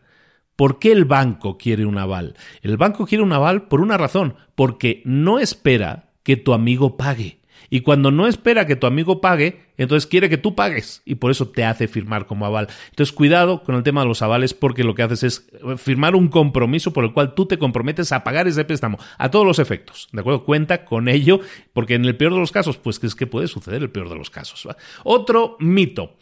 ¿Por 0.56 0.80
qué 0.80 0.94
el 0.94 1.04
banco 1.04 1.58
quiere 1.58 1.86
un 1.86 1.98
aval? 1.98 2.38
El 2.62 2.78
banco 2.78 3.06
quiere 3.06 3.26
un 3.26 3.34
aval 3.34 3.68
por 3.68 3.82
una 3.82 3.98
razón, 3.98 4.36
porque 4.56 5.02
no 5.04 5.38
espera 5.38 6.12
que 6.24 6.38
tu 6.38 6.54
amigo 6.54 6.96
pague. 6.96 7.39
Y 7.70 7.82
cuando 7.82 8.12
no 8.12 8.28
espera 8.28 8.66
que 8.66 8.76
tu 8.76 8.88
amigo 8.88 9.22
pague, 9.22 9.62
entonces 9.78 10.08
quiere 10.08 10.30
que 10.30 10.38
tú 10.38 10.56
pagues 10.56 11.02
y 11.06 11.16
por 11.16 11.32
eso 11.32 11.50
te 11.50 11.64
hace 11.64 11.88
firmar 11.88 12.26
como 12.26 12.46
aval. 12.46 12.68
Entonces 12.90 13.14
cuidado 13.14 13.64
con 13.64 13.76
el 13.76 13.84
tema 13.84 14.02
de 14.02 14.08
los 14.08 14.22
avales 14.22 14.54
porque 14.54 14.84
lo 14.84 14.96
que 14.96 15.04
haces 15.04 15.24
es 15.24 15.50
firmar 15.78 16.16
un 16.16 16.28
compromiso 16.28 16.92
por 16.94 17.04
el 17.04 17.14
cual 17.14 17.36
tú 17.36 17.46
te 17.46 17.58
comprometes 17.58 18.12
a 18.12 18.24
pagar 18.24 18.48
ese 18.48 18.66
préstamo 18.66 18.98
a 19.18 19.30
todos 19.32 19.46
los 19.46 19.60
efectos. 19.60 20.10
¿De 20.12 20.22
acuerdo? 20.22 20.44
Cuenta 20.44 20.86
con 20.86 21.08
ello 21.08 21.40
porque 21.74 21.96
en 21.96 22.06
el 22.06 22.18
peor 22.18 22.34
de 22.34 22.40
los 22.40 22.52
casos, 22.52 22.78
pues 22.78 23.00
es 23.04 23.16
que 23.16 23.28
puede 23.28 23.48
suceder 23.48 23.82
el 23.82 23.92
peor 23.92 24.10
de 24.10 24.16
los 24.16 24.30
casos. 24.30 24.68
Otro 25.04 25.58
mito. 25.60 26.18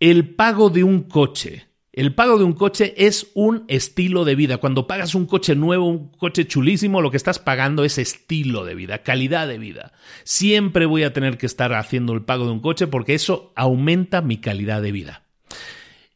El 0.00 0.34
pago 0.34 0.70
de 0.70 0.82
un 0.82 1.02
coche. 1.02 1.71
El 1.92 2.14
pago 2.14 2.38
de 2.38 2.44
un 2.44 2.54
coche 2.54 2.94
es 2.96 3.30
un 3.34 3.64
estilo 3.68 4.24
de 4.24 4.34
vida. 4.34 4.56
Cuando 4.56 4.86
pagas 4.86 5.14
un 5.14 5.26
coche 5.26 5.54
nuevo, 5.54 5.86
un 5.86 6.08
coche 6.08 6.46
chulísimo, 6.46 7.02
lo 7.02 7.10
que 7.10 7.18
estás 7.18 7.38
pagando 7.38 7.84
es 7.84 7.98
estilo 7.98 8.64
de 8.64 8.74
vida, 8.74 9.02
calidad 9.02 9.46
de 9.46 9.58
vida. 9.58 9.92
Siempre 10.24 10.86
voy 10.86 11.02
a 11.02 11.12
tener 11.12 11.36
que 11.36 11.44
estar 11.44 11.74
haciendo 11.74 12.14
el 12.14 12.22
pago 12.22 12.46
de 12.46 12.52
un 12.52 12.60
coche 12.60 12.86
porque 12.86 13.12
eso 13.14 13.52
aumenta 13.56 14.22
mi 14.22 14.38
calidad 14.38 14.80
de 14.80 14.90
vida. 14.90 15.22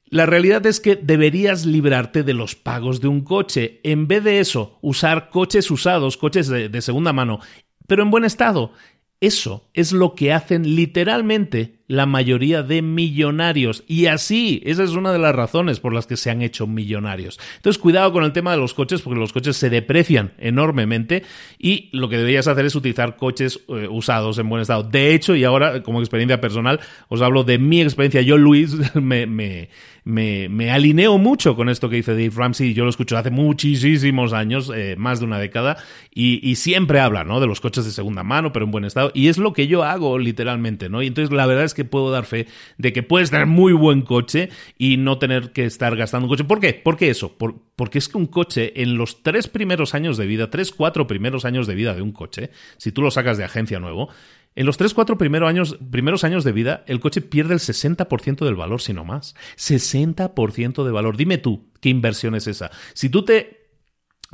La 0.08 0.24
realidad 0.24 0.64
es 0.64 0.80
que 0.80 0.96
deberías 0.96 1.66
librarte 1.66 2.22
de 2.22 2.32
los 2.32 2.54
pagos 2.54 3.02
de 3.02 3.08
un 3.08 3.20
coche. 3.20 3.80
En 3.82 4.08
vez 4.08 4.24
de 4.24 4.40
eso, 4.40 4.78
usar 4.80 5.28
coches 5.28 5.70
usados, 5.70 6.16
coches 6.16 6.48
de, 6.48 6.80
segunda 6.80 7.12
mano, 7.12 7.40
pero 7.86 8.02
en 8.02 8.10
buen 8.10 8.24
estado. 8.24 8.72
Eso 9.20 9.68
es 9.74 9.92
lo 9.92 10.14
que 10.14 10.32
hacen 10.32 10.74
literalmente 10.74 11.75
la 11.88 12.06
mayoría 12.06 12.62
de 12.62 12.82
millonarios. 12.82 13.84
Y 13.86 14.06
así, 14.06 14.62
esa 14.64 14.82
es 14.82 14.90
una 14.90 15.12
de 15.12 15.18
las 15.18 15.34
razones 15.34 15.80
por 15.80 15.94
las 15.94 16.06
que 16.06 16.16
se 16.16 16.30
han 16.30 16.42
hecho 16.42 16.66
millonarios. 16.66 17.38
Entonces, 17.56 17.80
cuidado 17.80 18.12
con 18.12 18.24
el 18.24 18.32
tema 18.32 18.52
de 18.52 18.58
los 18.58 18.74
coches, 18.74 19.02
porque 19.02 19.20
los 19.20 19.32
coches 19.32 19.56
se 19.56 19.70
deprecian 19.70 20.32
enormemente 20.38 21.22
y 21.58 21.88
lo 21.92 22.08
que 22.08 22.18
deberías 22.18 22.48
hacer 22.48 22.66
es 22.66 22.74
utilizar 22.74 23.16
coches 23.16 23.60
eh, 23.68 23.88
usados 23.88 24.38
en 24.38 24.48
buen 24.48 24.62
estado. 24.62 24.82
De 24.82 25.14
hecho, 25.14 25.34
y 25.34 25.44
ahora, 25.44 25.82
como 25.82 26.00
experiencia 26.00 26.40
personal, 26.40 26.80
os 27.08 27.22
hablo 27.22 27.44
de 27.44 27.58
mi 27.58 27.80
experiencia. 27.80 28.22
Yo, 28.22 28.36
Luis, 28.36 28.76
me, 28.94 29.26
me, 29.26 29.68
me, 30.04 30.70
alineo 30.70 31.18
mucho 31.18 31.56
con 31.56 31.68
esto 31.68 31.88
que 31.88 31.96
dice 31.96 32.12
Dave 32.12 32.32
Ramsey. 32.34 32.74
Yo 32.74 32.84
lo 32.84 32.90
escucho 32.90 33.16
hace 33.16 33.30
muchísimos 33.30 34.32
años, 34.32 34.72
eh, 34.74 34.96
más 34.98 35.20
de 35.20 35.26
una 35.26 35.38
década, 35.38 35.76
y, 36.12 36.40
y 36.48 36.56
siempre 36.56 37.00
habla, 37.00 37.24
¿no? 37.24 37.40
De 37.40 37.46
los 37.46 37.60
coches 37.60 37.84
de 37.84 37.90
segunda 37.90 38.22
mano, 38.22 38.52
pero 38.52 38.64
en 38.64 38.70
buen 38.70 38.84
estado. 38.84 39.10
Y 39.14 39.28
es 39.28 39.38
lo 39.38 39.52
que 39.52 39.66
yo 39.66 39.84
hago, 39.84 40.18
literalmente, 40.18 40.88
¿no? 40.88 41.02
Y 41.02 41.08
entonces, 41.08 41.34
la 41.34 41.46
verdad 41.46 41.64
es 41.64 41.74
que 41.76 41.84
puedo 41.84 42.10
dar 42.10 42.24
fe 42.24 42.48
de 42.78 42.92
que 42.92 43.02
puedes 43.04 43.30
tener 43.30 43.46
muy 43.46 43.74
buen 43.74 44.02
coche 44.02 44.48
y 44.78 44.96
no 44.96 45.18
tener 45.18 45.52
que 45.52 45.66
estar 45.66 45.94
gastando 45.94 46.24
un 46.24 46.30
coche. 46.30 46.44
¿Por 46.44 46.58
qué? 46.58 46.72
¿Por 46.72 46.96
qué 46.96 47.10
eso? 47.10 47.36
porque 47.76 47.98
es 47.98 48.08
que 48.08 48.16
un 48.16 48.26
coche 48.26 48.82
en 48.82 48.96
los 48.96 49.22
tres 49.22 49.48
primeros 49.48 49.94
años 49.94 50.16
de 50.16 50.26
vida, 50.26 50.50
tres, 50.50 50.72
cuatro 50.72 51.06
primeros 51.06 51.44
años 51.44 51.66
de 51.66 51.74
vida 51.74 51.94
de 51.94 52.00
un 52.00 52.12
coche, 52.12 52.50
si 52.78 52.90
tú 52.90 53.02
lo 53.02 53.10
sacas 53.10 53.36
de 53.36 53.44
agencia 53.44 53.78
nuevo, 53.78 54.08
en 54.54 54.64
los 54.64 54.78
tres, 54.78 54.94
cuatro 54.94 55.18
primeros 55.18 55.50
años, 55.50 55.76
primeros 55.90 56.24
años 56.24 56.42
de 56.42 56.52
vida, 56.52 56.82
el 56.86 56.98
coche 56.98 57.20
pierde 57.20 57.52
el 57.52 57.60
60% 57.60 58.46
del 58.46 58.54
valor, 58.54 58.80
si 58.80 58.94
no 58.94 59.04
más. 59.04 59.34
60% 59.58 60.82
de 60.82 60.90
valor. 60.90 61.18
Dime 61.18 61.36
tú, 61.36 61.68
¿qué 61.82 61.90
inversión 61.90 62.34
es 62.34 62.46
esa? 62.46 62.70
Si 62.94 63.10
tú 63.10 63.22
te 63.22 63.68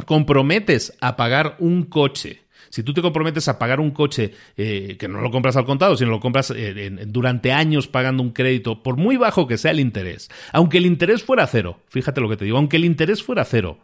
comprometes 0.07 0.97
a 1.01 1.17
pagar 1.17 1.57
un 1.59 1.83
coche 1.83 2.42
si 2.73 2.83
tú 2.83 2.95
te 2.95 3.03
comprometes 3.03 3.49
a 3.49 3.59
pagar 3.59 3.81
un 3.81 3.91
coche 3.91 4.33
eh, 4.57 4.97
que 4.99 5.07
no 5.07 5.21
lo 5.21 5.31
compras 5.31 5.59
al 5.59 5.67
contado, 5.67 5.95
sino 5.95 6.11
lo 6.11 6.21
compras 6.21 6.55
eh, 6.57 7.05
durante 7.07 7.53
años 7.53 7.87
pagando 7.87 8.23
un 8.23 8.31
crédito, 8.31 8.83
por 8.83 8.97
muy 8.97 9.19
bajo 9.19 9.47
que 9.47 9.59
sea 9.59 9.73
el 9.73 9.81
interés, 9.81 10.31
aunque 10.55 10.79
el 10.79 10.87
interés 10.87 11.23
fuera 11.23 11.47
cero, 11.47 11.81
fíjate 11.89 12.23
lo 12.23 12.31
que 12.31 12.39
te 12.39 12.47
digo, 12.47 12.57
aunque 12.57 12.79
el 12.79 12.87
interés 12.87 13.23
fuera 13.23 13.45
cero, 13.45 13.79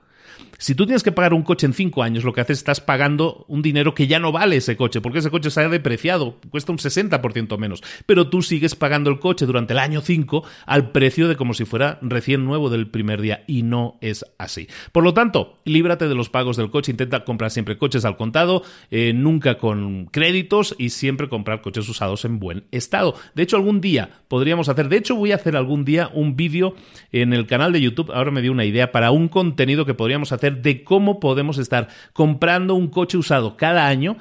si 0.61 0.75
tú 0.75 0.87
tienes 0.87 1.05
que 1.05 1.13
pagar 1.13 1.35
un 1.35 1.43
coche 1.43 1.67
en 1.67 1.73
cinco 1.73 2.03
años, 2.03 2.25
lo 2.25 2.33
que 2.33 2.41
haces 2.41 2.57
es 2.57 2.59
estás 2.59 2.81
pagando 2.81 3.45
un 3.47 3.63
dinero 3.63 3.95
que 3.95 4.09
ya 4.09 4.19
no 4.19 4.33
vale 4.33 4.57
ese 4.57 4.77
coche, 4.77 5.01
porque 5.01 5.21
ese 5.21 5.31
coche 5.31 5.51
se 5.51 5.61
ha 5.61 5.69
depreciado, 5.69 6.35
cuesta 6.51 6.73
un 6.73 6.79
60% 6.79 7.57
menos. 7.59 7.83
Pero 8.07 8.29
tú 8.29 8.43
sigues 8.43 8.75
pagando 8.75 9.09
el 9.09 9.21
coche 9.21 9.47
durante 9.47 9.73
el 9.73 9.79
año 9.79 10.01
5 10.01 10.45
al 10.67 10.91
precio 10.91 11.29
de 11.29 11.37
como 11.37 11.55
si 11.55 11.65
fuera 11.65 12.01
recién 12.03 12.45
nuevo 12.45 12.71
del 12.71 12.89
primer 12.89 13.21
día, 13.21 13.45
y 13.47 13.63
no 13.63 13.99
es 14.01 14.25
así. 14.37 14.67
Por 14.91 15.05
lo 15.05 15.15
tanto, 15.15 15.59
líbrate 15.65 16.09
de 16.09 16.17
los 16.17 16.29
pagos 16.29 16.57
del 16.57 16.71
coche, 16.71 16.91
intenta 16.91 17.25
comprar 17.25 17.53
siempre 17.53 17.79
coches 17.79 18.05
al 18.05 18.17
contado, 18.17 18.65
eh, 18.91 19.13
nunca 19.15 19.59
con 19.59 20.07
créditos 20.07 20.75
y 20.77 20.91
siempre 20.91 21.29
comprar 21.29 21.63
coches 21.63 21.89
usados 21.89 22.25
en 22.25 22.41
buen 22.41 22.65
estado. 22.73 23.15
De 23.37 23.45
hecho, 23.45 23.57
algún 23.57 23.81
día 23.81 24.11
podríamos 24.27 24.69
hacer, 24.69 24.89
de 24.89 24.97
hecho 24.97 25.15
voy 25.15 25.31
a 25.31 25.37
hacer 25.37 25.57
algún 25.57 25.85
día 25.85 26.11
un 26.13 26.37
vídeo 26.37 26.75
en 27.13 27.33
el 27.33 27.47
canal 27.47 27.73
de 27.73 27.81
YouTube, 27.81 28.11
ahora 28.13 28.33
me 28.33 28.43
dio 28.43 28.51
una 28.51 28.65
idea 28.65 28.91
para 28.91 29.13
un 29.13 29.29
contenido 29.29 29.87
que 29.87 29.95
podríamos 29.95 30.33
hacer 30.33 30.48
de 30.51 30.85
cómo 30.85 31.21
podemos 31.21 31.59
estar 31.59 31.89
comprando 32.13 32.75
un 32.75 32.89
coche 32.89 33.17
usado 33.17 33.57
cada 33.57 33.87
año 33.87 34.17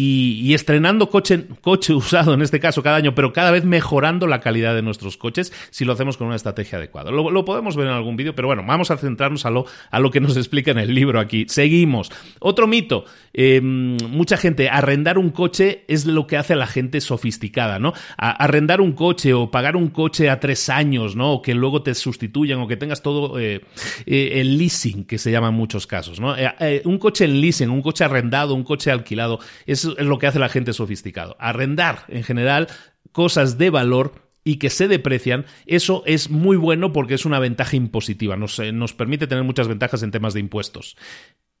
y, 0.00 0.54
estrenando 0.54 1.10
coche, 1.10 1.46
coche 1.60 1.92
usado 1.92 2.32
en 2.32 2.42
este 2.42 2.60
caso 2.60 2.84
cada 2.84 2.96
año, 2.96 3.16
pero 3.16 3.32
cada 3.32 3.50
vez 3.50 3.64
mejorando 3.64 4.28
la 4.28 4.38
calidad 4.38 4.76
de 4.76 4.82
nuestros 4.82 5.16
coches 5.16 5.52
si 5.70 5.84
lo 5.84 5.92
hacemos 5.92 6.16
con 6.16 6.28
una 6.28 6.36
estrategia 6.36 6.78
adecuada. 6.78 7.10
Lo, 7.10 7.44
podemos 7.44 7.74
ver 7.74 7.88
en 7.88 7.94
algún 7.94 8.16
vídeo, 8.16 8.32
pero 8.32 8.46
bueno, 8.46 8.62
vamos 8.64 8.92
a 8.92 8.96
centrarnos 8.96 9.44
a 9.44 9.50
lo, 9.50 9.66
a 9.90 9.98
lo 9.98 10.12
que 10.12 10.20
nos 10.20 10.36
explica 10.36 10.70
en 10.70 10.78
el 10.78 10.94
libro 10.94 11.18
aquí. 11.18 11.46
Seguimos. 11.48 12.12
Otro 12.38 12.68
mito. 12.68 13.06
Em, 13.32 13.96
mucha 14.08 14.36
gente, 14.36 14.68
arrendar 14.68 15.18
un 15.18 15.30
coche 15.30 15.84
es 15.88 16.06
lo 16.06 16.28
que 16.28 16.36
hace 16.36 16.52
a 16.52 16.56
la 16.56 16.68
gente 16.68 17.00
sofisticada, 17.00 17.80
¿no? 17.80 17.92
arrendar 18.16 18.80
un 18.80 18.92
coche 18.92 19.34
o 19.34 19.50
pagar 19.50 19.76
un 19.76 19.88
coche 19.88 20.30
a 20.30 20.38
tres 20.38 20.68
años, 20.68 21.16
¿no? 21.16 21.32
O 21.32 21.42
que 21.42 21.54
luego 21.54 21.82
te 21.82 21.94
sustituyan 21.94 22.60
o 22.60 22.68
que 22.68 22.76
tengas 22.76 23.02
todo 23.02 23.38
eh, 23.38 23.62
eh, 24.06 24.32
el 24.34 24.58
leasing, 24.58 25.04
que 25.04 25.18
se 25.18 25.30
llama 25.30 25.48
en 25.48 25.54
muchos 25.54 25.86
casos, 25.86 26.20
¿no? 26.20 26.36
Eh, 26.36 26.82
un 26.84 26.98
coche 26.98 27.24
en 27.24 27.40
leasing, 27.40 27.70
un 27.70 27.82
coche 27.82 28.04
arrendado, 28.04 28.54
un 28.54 28.64
coche 28.64 28.90
alquilado, 28.90 29.38
es 29.66 29.87
es 29.96 30.06
lo 30.06 30.18
que 30.18 30.26
hace 30.26 30.38
la 30.38 30.48
gente 30.48 30.72
sofisticado. 30.72 31.36
Arrendar, 31.38 32.04
en 32.08 32.24
general, 32.24 32.68
cosas 33.12 33.58
de 33.58 33.70
valor 33.70 34.28
y 34.44 34.56
que 34.56 34.70
se 34.70 34.88
deprecian, 34.88 35.44
eso 35.66 36.02
es 36.06 36.30
muy 36.30 36.56
bueno 36.56 36.92
porque 36.92 37.14
es 37.14 37.24
una 37.24 37.38
ventaja 37.38 37.76
impositiva, 37.76 38.36
nos, 38.36 38.58
nos 38.72 38.94
permite 38.94 39.26
tener 39.26 39.44
muchas 39.44 39.68
ventajas 39.68 40.02
en 40.02 40.10
temas 40.10 40.34
de 40.34 40.40
impuestos. 40.40 40.96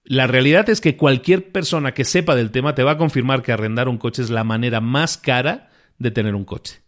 La 0.04 0.26
realidad 0.26 0.70
es 0.70 0.80
que 0.80 0.96
cualquier 0.96 1.52
persona 1.52 1.92
que 1.92 2.04
sepa 2.04 2.34
del 2.34 2.50
tema 2.50 2.74
te 2.74 2.82
va 2.82 2.92
a 2.92 2.98
confirmar 2.98 3.42
que 3.42 3.52
arrendar 3.52 3.88
un 3.88 3.98
coche 3.98 4.22
es 4.22 4.30
la 4.30 4.42
manera 4.42 4.80
más 4.80 5.18
cara 5.18 5.68
de 5.98 6.10
tener 6.10 6.34
un 6.34 6.44
coche. 6.44 6.80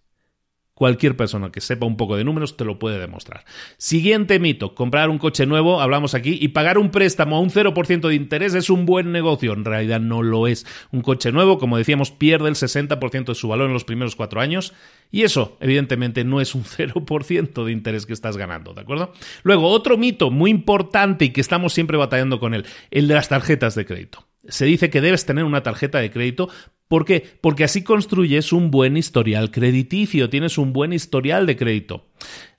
Cualquier 0.81 1.15
persona 1.15 1.53
que 1.53 1.61
sepa 1.61 1.85
un 1.85 1.99
poco 1.99 2.17
de 2.17 2.25
números 2.25 2.57
te 2.57 2.65
lo 2.65 2.79
puede 2.79 2.99
demostrar. 2.99 3.45
Siguiente 3.77 4.39
mito, 4.39 4.75
comprar 4.75 5.11
un 5.11 5.19
coche 5.19 5.45
nuevo, 5.45 5.83
hablamos 5.83 6.15
aquí, 6.15 6.39
y 6.41 6.49
pagar 6.49 6.79
un 6.79 6.91
préstamo 6.91 7.37
a 7.37 7.41
un 7.41 7.51
0% 7.51 8.09
de 8.09 8.15
interés 8.15 8.55
es 8.55 8.71
un 8.71 8.87
buen 8.87 9.13
negocio. 9.13 9.53
En 9.53 9.67
realidad 9.67 10.01
no 10.01 10.23
lo 10.23 10.47
es. 10.47 10.65
Un 10.91 11.03
coche 11.03 11.33
nuevo, 11.33 11.59
como 11.59 11.77
decíamos, 11.77 12.13
pierde 12.13 12.49
el 12.49 12.55
60% 12.55 13.27
de 13.27 13.35
su 13.35 13.47
valor 13.47 13.67
en 13.67 13.75
los 13.75 13.85
primeros 13.85 14.17
cuatro 14.17 14.41
años, 14.41 14.73
y 15.11 15.25
eso, 15.25 15.59
evidentemente, 15.61 16.25
no 16.25 16.41
es 16.41 16.55
un 16.55 16.65
0% 16.65 17.63
de 17.63 17.73
interés 17.73 18.07
que 18.07 18.15
estás 18.15 18.39
ganando, 18.39 18.73
¿de 18.73 18.81
acuerdo? 18.81 19.13
Luego, 19.43 19.69
otro 19.69 19.99
mito 19.99 20.31
muy 20.31 20.51
importante 20.51 21.27
y 21.27 21.29
que 21.29 21.43
estamos 21.43 21.75
siempre 21.75 21.99
batallando 21.99 22.41
con 22.41 22.55
él, 22.55 22.65
el 22.91 23.07
de 23.07 23.13
las 23.13 23.29
tarjetas 23.29 23.75
de 23.75 23.85
crédito. 23.85 24.27
Se 24.49 24.65
dice 24.65 24.89
que 24.89 25.03
debes 25.03 25.27
tener 25.27 25.45
una 25.45 25.63
tarjeta 25.63 25.99
de 25.99 26.11
crédito 26.11 26.49
¿Por 26.91 27.05
qué? 27.05 27.25
Porque 27.41 27.63
así 27.63 27.85
construyes 27.85 28.53
un 28.53 28.73
buen 28.73 28.97
historial 28.97 29.53
crediticio, 29.53 30.29
tienes 30.29 30.59
un 30.59 30.73
buen 30.73 30.93
historial 30.93 31.47
de 31.47 31.57
crédito. 31.57 32.09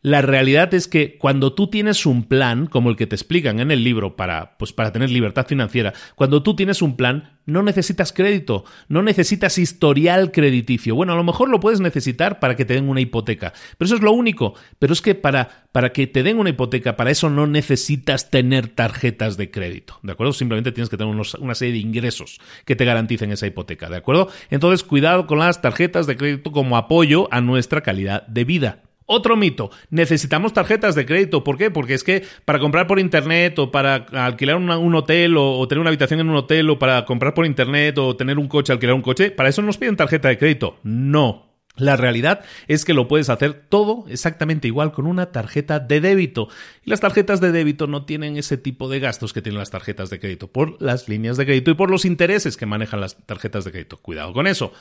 La 0.03 0.23
realidad 0.23 0.73
es 0.73 0.87
que 0.87 1.19
cuando 1.19 1.53
tú 1.53 1.67
tienes 1.67 2.07
un 2.07 2.23
plan, 2.23 2.65
como 2.65 2.89
el 2.89 2.95
que 2.95 3.05
te 3.05 3.15
explican 3.15 3.59
en 3.59 3.69
el 3.69 3.83
libro 3.83 4.15
para, 4.15 4.57
pues 4.57 4.73
para 4.73 4.91
tener 4.91 5.11
libertad 5.11 5.45
financiera, 5.45 5.93
cuando 6.15 6.41
tú 6.41 6.55
tienes 6.55 6.81
un 6.81 6.97
plan, 6.97 7.37
no 7.45 7.61
necesitas 7.61 8.11
crédito, 8.11 8.65
no 8.87 9.03
necesitas 9.03 9.59
historial 9.59 10.31
crediticio. 10.31 10.95
Bueno, 10.95 11.13
a 11.13 11.15
lo 11.15 11.23
mejor 11.23 11.49
lo 11.49 11.59
puedes 11.59 11.81
necesitar 11.81 12.39
para 12.39 12.55
que 12.55 12.65
te 12.65 12.73
den 12.73 12.89
una 12.89 12.99
hipoteca, 12.99 13.53
pero 13.77 13.85
eso 13.85 13.95
es 13.95 14.01
lo 14.01 14.11
único. 14.11 14.55
Pero 14.79 14.93
es 14.93 15.03
que 15.03 15.13
para, 15.13 15.67
para 15.71 15.91
que 15.91 16.07
te 16.07 16.23
den 16.23 16.39
una 16.39 16.49
hipoteca, 16.49 16.95
para 16.95 17.11
eso 17.11 17.29
no 17.29 17.45
necesitas 17.45 18.31
tener 18.31 18.69
tarjetas 18.69 19.37
de 19.37 19.51
crédito, 19.51 19.99
¿de 20.01 20.13
acuerdo? 20.13 20.33
Simplemente 20.33 20.71
tienes 20.71 20.89
que 20.89 20.97
tener 20.97 21.15
una 21.39 21.55
serie 21.55 21.73
de 21.73 21.79
ingresos 21.79 22.39
que 22.65 22.75
te 22.75 22.85
garanticen 22.85 23.31
esa 23.31 23.45
hipoteca, 23.45 23.87
¿de 23.87 23.97
acuerdo? 23.97 24.29
Entonces, 24.49 24.83
cuidado 24.83 25.27
con 25.27 25.37
las 25.37 25.61
tarjetas 25.61 26.07
de 26.07 26.17
crédito 26.17 26.51
como 26.51 26.75
apoyo 26.75 27.27
a 27.31 27.39
nuestra 27.39 27.81
calidad 27.81 28.25
de 28.25 28.45
vida. 28.45 28.81
Otro 29.13 29.35
mito, 29.35 29.71
necesitamos 29.89 30.53
tarjetas 30.53 30.95
de 30.95 31.05
crédito. 31.05 31.43
¿Por 31.43 31.57
qué? 31.57 31.69
Porque 31.69 31.95
es 31.95 32.05
que 32.05 32.23
para 32.45 32.59
comprar 32.59 32.87
por 32.87 32.97
internet 32.97 33.59
o 33.59 33.69
para 33.69 34.05
alquilar 34.13 34.55
un 34.55 34.95
hotel 34.95 35.35
o, 35.35 35.67
tener 35.67 35.81
una 35.81 35.89
habitación 35.89 36.21
en 36.21 36.29
un 36.29 36.37
hotel 36.37 36.69
o 36.69 36.79
para 36.79 37.03
comprar 37.03 37.33
por 37.33 37.45
internet 37.45 37.97
o 37.97 38.15
tener 38.15 38.39
un 38.39 38.47
coche, 38.47 38.71
alquilar 38.71 38.95
un 38.95 39.01
coche, 39.01 39.29
para 39.29 39.49
eso 39.49 39.61
nos 39.63 39.77
piden 39.77 39.97
tarjeta 39.97 40.29
de 40.29 40.37
crédito. 40.37 40.77
No. 40.83 41.51
La 41.75 41.97
realidad 41.97 42.45
es 42.69 42.85
que 42.85 42.93
lo 42.93 43.09
puedes 43.09 43.29
hacer 43.29 43.65
todo 43.67 44.05
exactamente 44.07 44.69
igual 44.69 44.93
con 44.93 45.05
una 45.05 45.33
tarjeta 45.33 45.79
de 45.79 45.99
débito. 45.99 46.47
Y 46.85 46.89
las 46.89 47.01
tarjetas 47.01 47.41
de 47.41 47.51
débito 47.51 47.87
no 47.87 48.05
tienen 48.05 48.37
ese 48.37 48.57
tipo 48.57 48.87
de 48.87 49.01
gastos 49.01 49.33
que 49.33 49.41
tienen 49.41 49.59
las 49.59 49.71
tarjetas 49.71 50.09
de 50.09 50.21
crédito 50.21 50.47
por 50.47 50.81
las 50.81 51.09
líneas 51.09 51.35
de 51.35 51.45
crédito 51.45 51.71
y 51.71 51.73
por 51.73 51.91
los 51.91 52.05
intereses 52.05 52.55
que 52.55 52.65
manejan 52.65 53.01
las 53.01 53.17
tarjetas 53.25 53.65
de 53.65 53.71
crédito. 53.71 53.97
Cuidado 53.97 54.31
con 54.31 54.47
eso. 54.47 54.71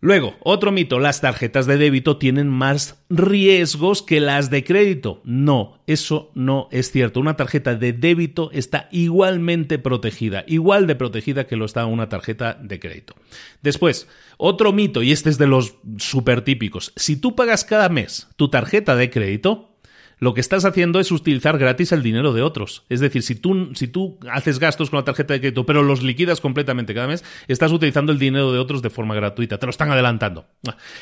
Luego, 0.00 0.34
otro 0.40 0.72
mito, 0.72 0.98
las 0.98 1.22
tarjetas 1.22 1.66
de 1.66 1.78
débito 1.78 2.18
tienen 2.18 2.48
más 2.48 3.02
riesgos 3.08 4.02
que 4.02 4.20
las 4.20 4.50
de 4.50 4.62
crédito. 4.62 5.22
No, 5.24 5.82
eso 5.86 6.30
no 6.34 6.68
es 6.70 6.92
cierto. 6.92 7.18
Una 7.18 7.36
tarjeta 7.36 7.74
de 7.74 7.94
débito 7.94 8.50
está 8.52 8.88
igualmente 8.92 9.78
protegida, 9.78 10.44
igual 10.46 10.86
de 10.86 10.96
protegida 10.96 11.46
que 11.46 11.56
lo 11.56 11.64
está 11.64 11.86
una 11.86 12.10
tarjeta 12.10 12.58
de 12.62 12.78
crédito. 12.78 13.14
Después, 13.62 14.06
otro 14.36 14.72
mito, 14.74 15.02
y 15.02 15.12
este 15.12 15.30
es 15.30 15.38
de 15.38 15.46
los 15.46 15.76
súper 15.96 16.42
típicos, 16.42 16.92
si 16.96 17.16
tú 17.16 17.34
pagas 17.34 17.64
cada 17.64 17.88
mes 17.88 18.28
tu 18.36 18.50
tarjeta 18.50 18.96
de 18.96 19.08
crédito, 19.08 19.75
lo 20.18 20.32
que 20.34 20.40
estás 20.40 20.64
haciendo 20.64 20.98
es 20.98 21.10
utilizar 21.12 21.58
gratis 21.58 21.92
el 21.92 22.02
dinero 22.02 22.32
de 22.32 22.42
otros. 22.42 22.84
Es 22.88 23.00
decir, 23.00 23.22
si 23.22 23.34
tú, 23.34 23.72
si 23.74 23.86
tú 23.86 24.18
haces 24.30 24.58
gastos 24.58 24.90
con 24.90 24.98
la 24.98 25.04
tarjeta 25.04 25.34
de 25.34 25.40
crédito, 25.40 25.66
pero 25.66 25.82
los 25.82 26.02
liquidas 26.02 26.40
completamente 26.40 26.94
cada 26.94 27.06
mes, 27.06 27.24
estás 27.48 27.72
utilizando 27.72 28.12
el 28.12 28.18
dinero 28.18 28.52
de 28.52 28.58
otros 28.58 28.82
de 28.82 28.90
forma 28.90 29.14
gratuita. 29.14 29.58
Te 29.58 29.66
lo 29.66 29.70
están 29.70 29.90
adelantando. 29.90 30.46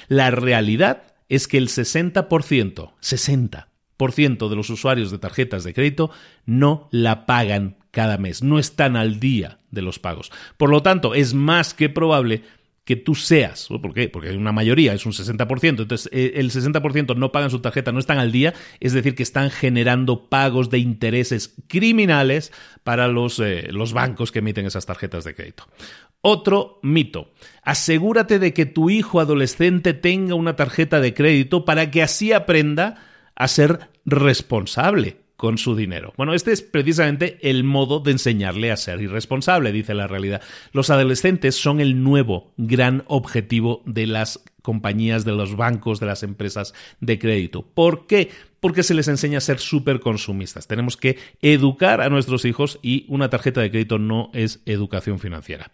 La 0.08 0.30
realidad 0.30 1.04
es 1.28 1.46
que 1.46 1.58
el 1.58 1.68
60%, 1.68 2.92
60% 3.00 4.48
de 4.48 4.56
los 4.56 4.70
usuarios 4.70 5.10
de 5.10 5.18
tarjetas 5.18 5.64
de 5.64 5.74
crédito 5.74 6.10
no 6.44 6.88
la 6.90 7.26
pagan 7.26 7.76
cada 7.90 8.18
mes, 8.18 8.42
no 8.42 8.58
están 8.58 8.96
al 8.96 9.20
día 9.20 9.60
de 9.70 9.82
los 9.82 10.00
pagos. 10.00 10.32
Por 10.56 10.70
lo 10.70 10.82
tanto, 10.82 11.14
es 11.14 11.32
más 11.32 11.72
que 11.74 11.88
probable 11.88 12.42
que 12.84 12.96
tú 12.96 13.14
seas. 13.14 13.68
¿Por 13.68 13.94
qué? 13.94 14.08
Porque 14.08 14.28
hay 14.28 14.36
una 14.36 14.52
mayoría, 14.52 14.92
es 14.92 15.06
un 15.06 15.12
60%. 15.12 15.82
Entonces, 15.82 16.08
eh, 16.12 16.34
el 16.36 16.50
60% 16.50 17.16
no 17.16 17.32
pagan 17.32 17.50
su 17.50 17.60
tarjeta, 17.60 17.92
no 17.92 17.98
están 17.98 18.18
al 18.18 18.30
día, 18.30 18.54
es 18.80 18.92
decir, 18.92 19.14
que 19.14 19.22
están 19.22 19.50
generando 19.50 20.28
pagos 20.28 20.70
de 20.70 20.78
intereses 20.78 21.54
criminales 21.66 22.52
para 22.82 23.08
los, 23.08 23.40
eh, 23.40 23.68
los 23.70 23.92
bancos 23.92 24.32
que 24.32 24.40
emiten 24.40 24.66
esas 24.66 24.86
tarjetas 24.86 25.24
de 25.24 25.34
crédito. 25.34 25.66
Otro 26.20 26.78
mito. 26.82 27.32
Asegúrate 27.62 28.38
de 28.38 28.52
que 28.52 28.66
tu 28.66 28.90
hijo 28.90 29.20
adolescente 29.20 29.94
tenga 29.94 30.34
una 30.34 30.56
tarjeta 30.56 31.00
de 31.00 31.14
crédito 31.14 31.64
para 31.64 31.90
que 31.90 32.02
así 32.02 32.32
aprenda 32.32 33.02
a 33.34 33.48
ser 33.48 33.90
responsable 34.04 35.23
con 35.44 35.58
su 35.58 35.76
dinero. 35.76 36.14
Bueno, 36.16 36.32
este 36.32 36.52
es 36.52 36.62
precisamente 36.62 37.36
el 37.42 37.64
modo 37.64 38.00
de 38.00 38.12
enseñarle 38.12 38.72
a 38.72 38.78
ser 38.78 39.02
irresponsable, 39.02 39.72
dice 39.72 39.92
la 39.92 40.06
realidad. 40.06 40.40
Los 40.72 40.88
adolescentes 40.88 41.54
son 41.54 41.82
el 41.82 42.02
nuevo 42.02 42.54
gran 42.56 43.04
objetivo 43.08 43.82
de 43.84 44.06
las 44.06 44.42
compañías, 44.62 45.26
de 45.26 45.32
los 45.32 45.54
bancos, 45.54 46.00
de 46.00 46.06
las 46.06 46.22
empresas 46.22 46.72
de 47.00 47.18
crédito. 47.18 47.60
¿Por 47.60 48.06
qué? 48.06 48.30
Porque 48.58 48.82
se 48.82 48.94
les 48.94 49.06
enseña 49.06 49.36
a 49.36 49.42
ser 49.42 49.58
súper 49.58 50.00
consumistas. 50.00 50.66
Tenemos 50.66 50.96
que 50.96 51.18
educar 51.42 52.00
a 52.00 52.08
nuestros 52.08 52.46
hijos 52.46 52.78
y 52.80 53.04
una 53.08 53.28
tarjeta 53.28 53.60
de 53.60 53.70
crédito 53.70 53.98
no 53.98 54.30
es 54.32 54.62
educación 54.64 55.18
financiera. 55.18 55.72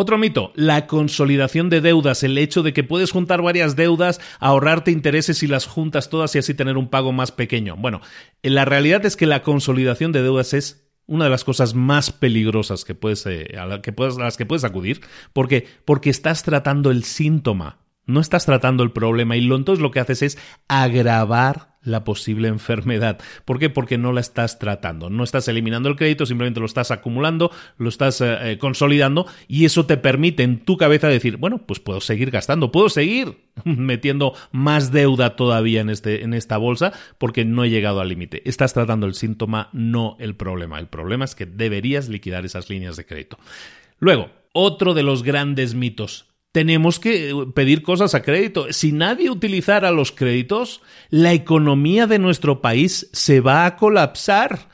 Otro 0.00 0.16
mito, 0.16 0.52
la 0.54 0.86
consolidación 0.86 1.70
de 1.70 1.80
deudas, 1.80 2.22
el 2.22 2.38
hecho 2.38 2.62
de 2.62 2.72
que 2.72 2.84
puedes 2.84 3.10
juntar 3.10 3.42
varias 3.42 3.74
deudas, 3.74 4.20
ahorrarte 4.38 4.92
intereses 4.92 5.42
y 5.42 5.48
las 5.48 5.66
juntas 5.66 6.08
todas 6.08 6.32
y 6.36 6.38
así 6.38 6.54
tener 6.54 6.76
un 6.76 6.88
pago 6.88 7.10
más 7.10 7.32
pequeño. 7.32 7.74
Bueno, 7.76 8.00
la 8.44 8.64
realidad 8.64 9.04
es 9.04 9.16
que 9.16 9.26
la 9.26 9.42
consolidación 9.42 10.12
de 10.12 10.22
deudas 10.22 10.54
es 10.54 10.88
una 11.06 11.24
de 11.24 11.30
las 11.30 11.42
cosas 11.42 11.74
más 11.74 12.12
peligrosas 12.12 12.84
que 12.84 12.94
puedes, 12.94 13.26
eh, 13.26 13.56
a, 13.58 13.82
que 13.82 13.92
puedes, 13.92 14.18
las 14.18 14.36
que 14.36 14.46
puedes 14.46 14.62
acudir. 14.62 15.00
¿Por 15.32 15.48
qué? 15.48 15.66
Porque 15.84 16.10
estás 16.10 16.44
tratando 16.44 16.92
el 16.92 17.02
síntoma, 17.02 17.80
no 18.06 18.20
estás 18.20 18.46
tratando 18.46 18.84
el 18.84 18.92
problema 18.92 19.36
y 19.36 19.40
lo, 19.40 19.56
entonces 19.56 19.82
lo 19.82 19.90
que 19.90 19.98
haces 19.98 20.22
es 20.22 20.38
agravar 20.68 21.76
la 21.88 22.04
posible 22.04 22.48
enfermedad. 22.48 23.18
¿Por 23.44 23.58
qué? 23.58 23.70
Porque 23.70 23.98
no 23.98 24.12
la 24.12 24.20
estás 24.20 24.58
tratando. 24.58 25.10
No 25.10 25.24
estás 25.24 25.48
eliminando 25.48 25.88
el 25.88 25.96
crédito, 25.96 26.26
simplemente 26.26 26.60
lo 26.60 26.66
estás 26.66 26.90
acumulando, 26.90 27.50
lo 27.78 27.88
estás 27.88 28.20
eh, 28.20 28.52
eh, 28.52 28.58
consolidando 28.58 29.26
y 29.48 29.64
eso 29.64 29.86
te 29.86 29.96
permite 29.96 30.42
en 30.42 30.60
tu 30.60 30.76
cabeza 30.76 31.08
decir, 31.08 31.36
bueno, 31.36 31.58
pues 31.58 31.80
puedo 31.80 32.00
seguir 32.00 32.30
gastando, 32.30 32.70
puedo 32.70 32.88
seguir 32.88 33.38
metiendo 33.64 34.34
más 34.52 34.92
deuda 34.92 35.36
todavía 35.36 35.80
en, 35.80 35.90
este, 35.90 36.22
en 36.22 36.34
esta 36.34 36.56
bolsa 36.56 36.92
porque 37.18 37.44
no 37.44 37.64
he 37.64 37.70
llegado 37.70 38.00
al 38.00 38.08
límite. 38.08 38.42
Estás 38.44 38.74
tratando 38.74 39.06
el 39.06 39.14
síntoma, 39.14 39.70
no 39.72 40.16
el 40.20 40.36
problema. 40.36 40.78
El 40.78 40.86
problema 40.86 41.24
es 41.24 41.34
que 41.34 41.46
deberías 41.46 42.08
liquidar 42.08 42.44
esas 42.44 42.70
líneas 42.70 42.96
de 42.96 43.06
crédito. 43.06 43.38
Luego, 43.98 44.30
otro 44.52 44.94
de 44.94 45.02
los 45.02 45.22
grandes 45.22 45.74
mitos 45.74 46.27
tenemos 46.58 46.98
que 46.98 47.32
pedir 47.54 47.82
cosas 47.82 48.16
a 48.16 48.22
crédito. 48.22 48.72
Si 48.72 48.90
nadie 48.90 49.30
utilizara 49.30 49.92
los 49.92 50.10
créditos, 50.10 50.82
la 51.08 51.32
economía 51.32 52.08
de 52.08 52.18
nuestro 52.18 52.60
país 52.60 53.08
se 53.12 53.38
va 53.38 53.64
a 53.64 53.76
colapsar. 53.76 54.68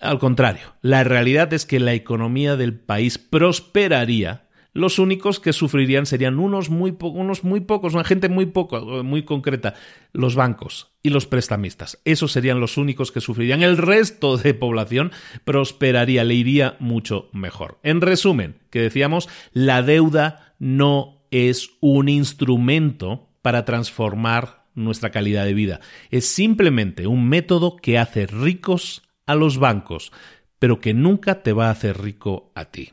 Al 0.00 0.18
contrario, 0.18 0.76
la 0.80 1.04
realidad 1.04 1.52
es 1.52 1.66
que 1.66 1.78
la 1.78 1.92
economía 1.92 2.56
del 2.56 2.72
país 2.72 3.18
prosperaría. 3.18 4.48
Los 4.72 4.98
únicos 4.98 5.40
que 5.40 5.52
sufrirían 5.52 6.06
serían 6.06 6.38
unos 6.38 6.70
muy, 6.70 6.96
unos 6.98 7.44
muy 7.44 7.60
pocos, 7.60 7.92
una 7.92 8.04
gente 8.04 8.30
muy 8.30 8.46
poco, 8.46 9.04
muy 9.04 9.24
concreta, 9.24 9.74
los 10.14 10.36
bancos 10.36 10.92
y 11.02 11.10
los 11.10 11.26
prestamistas. 11.26 12.00
Esos 12.06 12.32
serían 12.32 12.60
los 12.60 12.78
únicos 12.78 13.12
que 13.12 13.20
sufrirían. 13.20 13.62
El 13.62 13.76
resto 13.76 14.38
de 14.38 14.54
población 14.54 15.12
prosperaría, 15.44 16.24
le 16.24 16.32
iría 16.32 16.76
mucho 16.78 17.28
mejor. 17.34 17.78
En 17.82 18.00
resumen, 18.00 18.56
que 18.70 18.80
decíamos, 18.80 19.28
la 19.52 19.82
deuda 19.82 20.49
no 20.60 21.24
es 21.32 21.70
un 21.80 22.08
instrumento 22.08 23.28
para 23.42 23.64
transformar 23.64 24.66
nuestra 24.74 25.10
calidad 25.10 25.44
de 25.44 25.54
vida. 25.54 25.80
Es 26.10 26.26
simplemente 26.26 27.08
un 27.08 27.28
método 27.28 27.76
que 27.76 27.98
hace 27.98 28.26
ricos 28.26 29.02
a 29.26 29.34
los 29.34 29.58
bancos, 29.58 30.12
pero 30.60 30.78
que 30.78 30.94
nunca 30.94 31.42
te 31.42 31.52
va 31.52 31.66
a 31.66 31.72
hacer 31.72 32.00
rico 32.00 32.52
a 32.54 32.66
ti. 32.66 32.92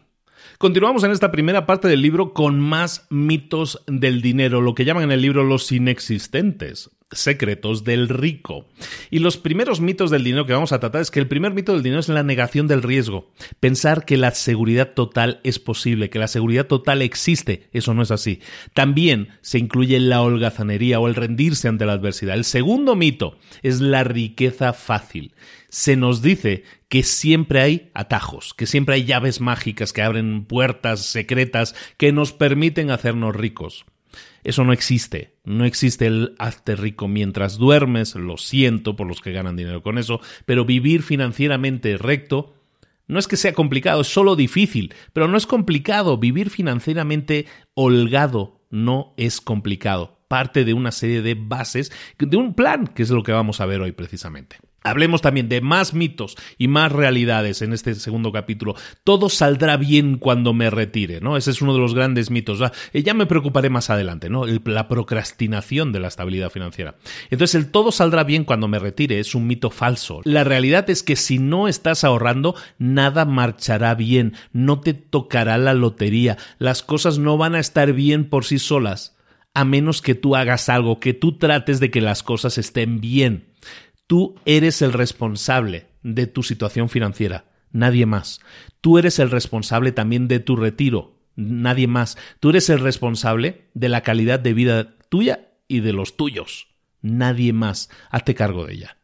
Continuamos 0.57 1.03
en 1.03 1.11
esta 1.11 1.31
primera 1.31 1.65
parte 1.65 1.87
del 1.87 2.01
libro 2.01 2.33
con 2.33 2.59
más 2.59 3.05
mitos 3.09 3.83
del 3.85 4.21
dinero, 4.21 4.61
lo 4.61 4.73
que 4.73 4.85
llaman 4.85 5.03
en 5.03 5.11
el 5.11 5.21
libro 5.21 5.43
los 5.43 5.71
inexistentes. 5.71 6.89
Secretos 7.11 7.83
del 7.83 8.09
rico. 8.09 8.67
Y 9.09 9.19
los 9.19 9.37
primeros 9.37 9.79
mitos 9.79 10.11
del 10.11 10.23
dinero 10.23 10.45
que 10.45 10.53
vamos 10.53 10.71
a 10.71 10.79
tratar 10.79 11.01
es 11.01 11.11
que 11.11 11.19
el 11.19 11.27
primer 11.27 11.53
mito 11.53 11.73
del 11.73 11.83
dinero 11.83 11.99
es 11.99 12.09
la 12.09 12.23
negación 12.23 12.67
del 12.67 12.83
riesgo. 12.83 13.31
Pensar 13.59 14.05
que 14.05 14.17
la 14.17 14.31
seguridad 14.31 14.93
total 14.93 15.39
es 15.43 15.59
posible, 15.59 16.09
que 16.09 16.19
la 16.19 16.27
seguridad 16.27 16.67
total 16.67 17.01
existe. 17.01 17.69
Eso 17.71 17.93
no 17.93 18.01
es 18.01 18.11
así. 18.11 18.41
También 18.73 19.29
se 19.41 19.57
incluye 19.57 19.99
la 19.99 20.21
holgazanería 20.21 20.99
o 20.99 21.07
el 21.07 21.15
rendirse 21.15 21.67
ante 21.67 21.85
la 21.85 21.93
adversidad. 21.93 22.35
El 22.35 22.43
segundo 22.43 22.95
mito 22.95 23.37
es 23.61 23.79
la 23.79 24.03
riqueza 24.03 24.73
fácil. 24.73 25.33
Se 25.69 25.95
nos 25.95 26.21
dice 26.21 26.63
que 26.89 27.03
siempre 27.03 27.61
hay 27.61 27.91
atajos, 27.93 28.53
que 28.53 28.65
siempre 28.65 28.95
hay 28.95 29.05
llaves 29.05 29.41
mágicas 29.41 29.91
que 29.93 30.01
abren 30.01 30.45
puertas 30.45 31.01
secretas 31.01 31.75
que 31.97 32.11
nos 32.11 32.31
permiten 32.33 32.91
hacernos 32.91 33.35
ricos. 33.35 33.85
Eso 34.43 34.63
no 34.63 34.73
existe. 34.73 35.35
No 35.43 35.65
existe 35.65 36.07
el 36.07 36.35
hazte 36.39 36.75
rico 36.75 37.07
mientras 37.07 37.57
duermes, 37.57 38.15
lo 38.15 38.37
siento 38.37 38.95
por 38.95 39.07
los 39.07 39.21
que 39.21 39.31
ganan 39.31 39.55
dinero 39.55 39.83
con 39.83 39.97
eso, 39.97 40.21
pero 40.45 40.65
vivir 40.65 41.03
financieramente 41.03 41.97
recto 41.97 42.53
no 43.07 43.19
es 43.19 43.27
que 43.27 43.37
sea 43.37 43.53
complicado, 43.53 44.01
es 44.01 44.07
solo 44.07 44.35
difícil, 44.35 44.93
pero 45.13 45.27
no 45.27 45.37
es 45.37 45.47
complicado. 45.47 46.17
Vivir 46.17 46.49
financieramente 46.49 47.45
holgado 47.73 48.61
no 48.69 49.13
es 49.17 49.39
complicado. 49.39 50.19
Parte 50.27 50.65
de 50.65 50.73
una 50.73 50.91
serie 50.91 51.21
de 51.21 51.35
bases, 51.35 51.91
de 52.19 52.35
un 52.35 52.53
plan, 52.53 52.87
que 52.87 53.03
es 53.03 53.09
lo 53.09 53.23
que 53.23 53.31
vamos 53.31 53.61
a 53.61 53.65
ver 53.65 53.79
hoy 53.79 53.93
precisamente. 53.93 54.57
Hablemos 54.89 55.21
también 55.21 55.49
de 55.49 55.61
más 55.61 55.93
mitos 55.93 56.35
y 56.57 56.67
más 56.67 56.91
realidades 56.91 57.61
en 57.61 57.73
este 57.73 57.95
segundo 57.95 58.31
capítulo. 58.31 58.75
Todo 59.03 59.29
saldrá 59.29 59.77
bien 59.77 60.17
cuando 60.17 60.53
me 60.53 60.69
retire, 60.69 61.21
¿no? 61.21 61.37
Ese 61.37 61.51
es 61.51 61.61
uno 61.61 61.73
de 61.73 61.79
los 61.79 61.93
grandes 61.93 62.31
mitos. 62.31 62.59
Eh, 62.93 63.03
ya 63.03 63.13
me 63.13 63.25
preocuparé 63.25 63.69
más 63.69 63.89
adelante, 63.89 64.29
¿no? 64.29 64.45
la 64.45 64.87
procrastinación 64.87 65.91
de 65.91 65.99
la 65.99 66.07
estabilidad 66.07 66.49
financiera. 66.49 66.95
Entonces, 67.29 67.55
el 67.55 67.71
todo 67.71 67.91
saldrá 67.91 68.23
bien 68.23 68.43
cuando 68.43 68.67
me 68.67 68.79
retire 68.79 69.19
es 69.19 69.35
un 69.35 69.47
mito 69.47 69.69
falso. 69.69 70.21
La 70.23 70.43
realidad 70.43 70.89
es 70.89 71.03
que 71.03 71.15
si 71.15 71.39
no 71.39 71.67
estás 71.67 72.03
ahorrando, 72.03 72.55
nada 72.77 73.25
marchará 73.25 73.95
bien, 73.95 74.33
no 74.53 74.79
te 74.79 74.93
tocará 74.93 75.57
la 75.57 75.73
lotería, 75.73 76.37
las 76.59 76.83
cosas 76.83 77.17
no 77.17 77.37
van 77.37 77.55
a 77.55 77.59
estar 77.59 77.93
bien 77.93 78.29
por 78.29 78.45
sí 78.45 78.59
solas, 78.59 79.15
a 79.53 79.65
menos 79.65 80.01
que 80.01 80.15
tú 80.15 80.35
hagas 80.35 80.69
algo, 80.69 80.99
que 80.99 81.13
tú 81.13 81.37
trates 81.37 81.79
de 81.79 81.91
que 81.91 82.01
las 82.01 82.23
cosas 82.23 82.57
estén 82.57 82.99
bien. 83.01 83.46
Tú 84.07 84.35
eres 84.45 84.81
el 84.81 84.93
responsable 84.93 85.87
de 86.01 86.27
tu 86.27 86.41
situación 86.41 86.87
financiera, 86.87 87.45
nadie 87.71 88.05
más. 88.05 88.39
Tú 88.79 88.97
eres 88.97 89.19
el 89.19 89.29
responsable 89.29 89.91
también 89.91 90.29
de 90.29 90.39
tu 90.39 90.55
retiro, 90.55 91.19
nadie 91.35 91.87
más. 91.87 92.17
Tú 92.39 92.51
eres 92.51 92.69
el 92.69 92.79
responsable 92.79 93.65
de 93.73 93.89
la 93.89 94.01
calidad 94.01 94.39
de 94.39 94.53
vida 94.53 94.95
tuya 95.09 95.49
y 95.67 95.81
de 95.81 95.91
los 95.91 96.15
tuyos, 96.15 96.69
nadie 97.01 97.51
más. 97.51 97.89
Hazte 98.09 98.33
cargo 98.33 98.65
de 98.65 98.75
ella. 98.75 98.97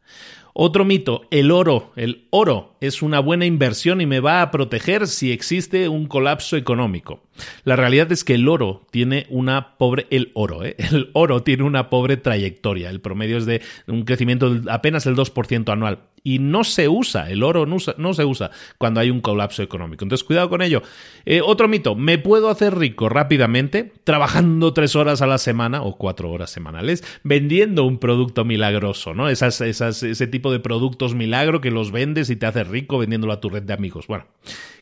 Otro 0.54 0.86
mito, 0.86 1.28
el 1.32 1.52
oro. 1.52 1.92
El 1.96 2.28
oro 2.30 2.73
es 2.84 3.02
una 3.02 3.22
buena 3.22 3.46
inversión 3.46 4.02
y 4.02 4.06
me 4.06 4.19
va 4.19 4.41
a 4.41 4.52
proteger 4.52 5.08
si 5.08 5.32
existe 5.32 5.88
un 5.88 6.06
colapso 6.06 6.58
económico. 6.58 7.24
La 7.63 7.78
realidad 7.78 8.12
es 8.12 8.26
que 8.26 8.36
el 8.36 8.50
oro 8.50 8.86
tiene 8.91 9.26
una 9.30 9.78
pobre, 9.78 10.06
el 10.10 10.32
oro, 10.34 10.65
¿eh? 10.65 10.76
el 10.91 11.10
oro 11.13 11.43
tiene 11.43 11.63
una 11.63 11.89
pobre 11.89 12.17
trayectoria. 12.17 12.89
El 12.89 13.00
promedio 13.00 13.38
es 13.38 13.46
de 13.46 13.62
un 13.88 14.04
crecimiento 14.04 14.54
de 14.54 14.69
apenas 14.69 15.06
el 15.06 15.15
2% 15.15 15.72
anual 15.72 16.00
y 16.24 16.39
no 16.39 16.63
se 16.63 16.88
usa, 16.88 17.30
el 17.30 17.43
oro 17.43 17.65
no, 17.65 17.80
se 17.80 18.26
usa 18.26 18.52
cuando 18.78 19.02
hay 19.02 19.10
un 19.10 19.19
colapso 19.19 19.62
económico. 19.62 20.06
Entonces, 20.06 20.24
cuidado 20.24 20.50
con 20.50 20.62
ello. 20.62 20.82
Eh, 21.26 21.41
otro 21.41 21.67
mito, 21.67 21.96
¿me 21.96 22.17
puedo 22.17 22.50
hacer 22.50 22.78
rico 22.78 23.10
rápidamente 23.10 23.91
trabajando 24.06 24.74
tres 24.74 24.96
horas 24.96 25.22
a 25.22 25.28
la 25.28 25.38
semana 25.38 25.82
o 25.82 25.98
cuatro 25.98 26.32
horas 26.32 26.50
semanales 26.50 27.04
vendiendo 27.24 27.84
un 27.84 27.98
producto 27.98 28.46
milagroso, 28.46 29.13
¿no? 29.13 29.28
Esas, 29.28 29.60
esas, 29.60 30.02
ese 30.04 30.28
tipo 30.28 30.52
de 30.52 30.60
productos 30.60 31.13
milagro 31.13 31.60
que 31.60 31.72
los 31.72 31.91
vendes 31.91 32.30
y 32.30 32.38
te 32.38 32.46
haces 32.46 32.69
rico 32.74 32.98
vendiéndolo 32.98 33.32
a 33.32 33.40
tu 33.40 33.50
red 33.50 33.64
de 33.64 33.74
amigos. 33.74 34.08
Bueno, 34.08 34.28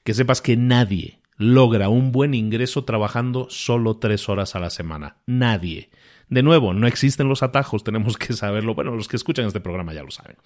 que 0.03 0.15
sepas 0.15 0.41
que 0.41 0.57
nadie 0.57 1.19
logra 1.37 1.89
un 1.89 2.11
buen 2.11 2.33
ingreso 2.33 2.83
trabajando 2.83 3.47
solo 3.49 3.97
tres 3.97 4.29
horas 4.29 4.55
a 4.55 4.59
la 4.59 4.69
semana. 4.69 5.17
Nadie. 5.25 5.89
De 6.29 6.43
nuevo, 6.43 6.73
no 6.73 6.87
existen 6.87 7.27
los 7.27 7.43
atajos, 7.43 7.83
tenemos 7.85 8.17
que 8.17 8.33
saberlo. 8.33 8.73
Bueno, 8.73 8.95
los 8.95 9.07
que 9.07 9.17
escuchan 9.17 9.45
este 9.45 9.59
programa 9.59 9.93
ya 9.93 10.03
lo 10.03 10.11
saben. 10.11 10.37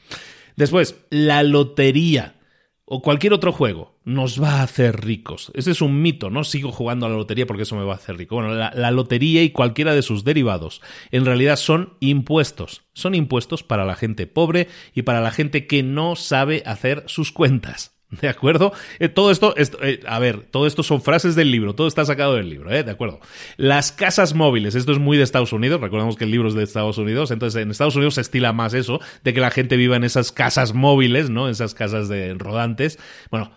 Después, 0.55 0.97
la 1.09 1.43
lotería 1.43 2.35
o 2.85 3.01
cualquier 3.01 3.33
otro 3.33 3.51
juego 3.51 3.95
nos 4.03 4.41
va 4.41 4.59
a 4.59 4.63
hacer 4.63 5.03
ricos. 5.03 5.51
Ese 5.55 5.71
es 5.71 5.81
un 5.81 6.01
mito, 6.01 6.29
no 6.29 6.43
sigo 6.43 6.71
jugando 6.71 7.05
a 7.05 7.09
la 7.09 7.15
lotería 7.15 7.47
porque 7.47 7.63
eso 7.63 7.75
me 7.75 7.83
va 7.83 7.93
a 7.93 7.97
hacer 7.97 8.17
rico. 8.17 8.35
Bueno, 8.35 8.53
la, 8.53 8.71
la, 8.75 8.91
lotería 8.91 9.41
y 9.41 9.49
cualquiera 9.49 9.95
de 9.95 10.03
sus 10.03 10.23
derivados 10.23 10.81
en 11.11 11.25
realidad 11.25 11.55
son 11.55 11.95
impuestos. 11.99 12.83
Son 12.93 13.15
impuestos 13.15 13.63
para 13.63 13.85
la 13.85 13.95
gente 13.95 14.27
pobre 14.27 14.67
y 14.93 15.01
para 15.01 15.21
la 15.21 15.31
gente 15.31 15.65
que 15.65 15.81
no 15.81 16.15
sabe 16.15 16.61
hacer 16.65 17.03
sus 17.07 17.31
cuentas. 17.31 17.94
¿De 18.21 18.27
acuerdo? 18.27 18.71
Eh, 18.99 19.09
todo 19.09 19.31
esto, 19.31 19.55
eh, 19.57 19.99
a 20.07 20.19
ver, 20.19 20.41
todo 20.51 20.67
esto 20.67 20.83
son 20.83 21.01
frases 21.01 21.35
del 21.35 21.51
libro, 21.51 21.73
todo 21.73 21.87
está 21.87 22.05
sacado 22.05 22.35
del 22.35 22.49
libro, 22.49 22.71
¿eh? 22.71 22.83
¿De 22.83 22.91
acuerdo? 22.91 23.19
Las 23.57 23.91
casas 23.91 24.33
móviles, 24.33 24.75
esto 24.75 24.91
es 24.91 24.99
muy 24.99 25.17
de 25.17 25.23
Estados 25.23 25.53
Unidos, 25.53 25.81
recordemos 25.81 26.15
que 26.15 26.25
el 26.25 26.31
libro 26.31 26.47
es 26.47 26.53
de 26.53 26.63
Estados 26.63 26.97
Unidos, 26.97 27.31
entonces 27.31 27.61
en 27.61 27.71
Estados 27.71 27.95
Unidos 27.95 28.15
se 28.15 28.21
estila 28.21 28.53
más 28.53 28.73
eso, 28.73 28.99
de 29.23 29.33
que 29.33 29.41
la 29.41 29.49
gente 29.49 29.75
viva 29.75 29.95
en 29.95 30.03
esas 30.03 30.31
casas 30.31 30.73
móviles, 30.73 31.29
¿no? 31.29 31.49
Esas 31.49 31.73
casas 31.73 32.07
de 32.07 32.35
rodantes. 32.35 32.99
Bueno, 33.31 33.51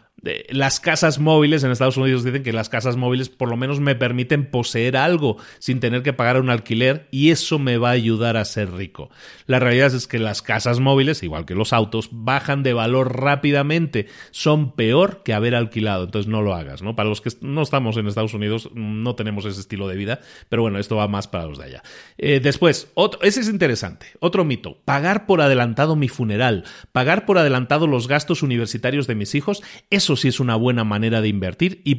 las 0.49 0.81
casas 0.81 1.21
móviles 1.21 1.63
en 1.63 1.71
Estados 1.71 1.97
Unidos 1.97 2.25
dicen 2.25 2.43
que 2.43 2.53
las 2.53 2.69
casas 2.69 2.97
móviles 2.97 3.29
por 3.29 3.49
lo 3.49 3.57
menos 3.57 3.79
me 3.79 3.95
permiten 3.95 4.51
poseer 4.51 4.97
algo 4.97 5.37
sin 5.61 5.79
tener 5.79 6.03
que 6.03 6.13
pagar 6.13 6.41
un 6.41 6.51
alquiler 6.51 7.07
y 7.13 7.31
eso 7.31 7.59
me 7.59 7.79
va 7.79 7.91
a 7.91 7.93
ayudar 7.93 8.37
a 8.37 8.45
ser 8.45 8.73
rico. 8.73 9.11
La 9.47 9.61
realidad 9.61 9.95
es 9.95 10.09
que 10.09 10.19
las 10.19 10.43
casas 10.43 10.81
móviles, 10.81 11.23
igual 11.23 11.47
que 11.47 11.55
los 11.55 11.73
autos, 11.73 12.09
bajan 12.11 12.63
de 12.63 12.73
valor 12.73 13.21
rápidamente, 13.21 14.07
son 14.33 14.73
peor 14.73 15.23
que 15.23 15.35
haber 15.35 15.55
alquilado, 15.55 16.05
entonces 16.05 16.29
no 16.29 16.43
lo 16.43 16.55
hagas, 16.55 16.83
¿no? 16.83 16.97
Para 16.97 17.09
los 17.09 17.21
que 17.21 17.31
no 17.41 17.63
estamos 17.63 17.97
en 17.97 18.09
Estados 18.09 18.35
Unidos 18.35 18.71
no 18.75 19.15
tenemos 19.15 19.45
ese 19.45 19.61
estilo 19.61 19.87
de 19.87 19.97
vida, 19.97 20.21
pero 20.49 20.63
bueno, 20.63 20.79
esto 20.79 20.97
va 20.97 21.07
más 21.07 21.29
para 21.29 21.47
los 21.47 21.59
de 21.59 21.65
allá. 21.65 21.83
Eh, 22.17 22.41
después, 22.41 22.91
otro, 22.95 23.21
ese 23.23 23.41
es 23.41 23.49
interesante, 23.49 24.07
otro 24.19 24.45
mito, 24.45 24.79
pagar 24.85 25.27
por 25.27 25.41
adelantado 25.41 25.95
mi 25.95 26.09
funeral, 26.09 26.65
pagar 26.91 27.25
por 27.25 27.39
adelantado 27.39 27.87
los 27.87 28.09
gastos 28.09 28.43
universitarios 28.43 29.07
de 29.07 29.15
mis 29.15 29.35
hijos, 29.37 29.63
eso 30.09 30.17
sí 30.17 30.29
es 30.29 30.41
una 30.41 30.57
buena 30.57 30.85
manera 30.85 31.21
de 31.21 31.29
invertir 31.29 31.83
y, 31.85 31.97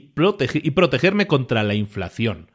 protegerme 0.72 1.28
contra 1.28 1.62
la 1.62 1.76
inflación. 1.76 2.50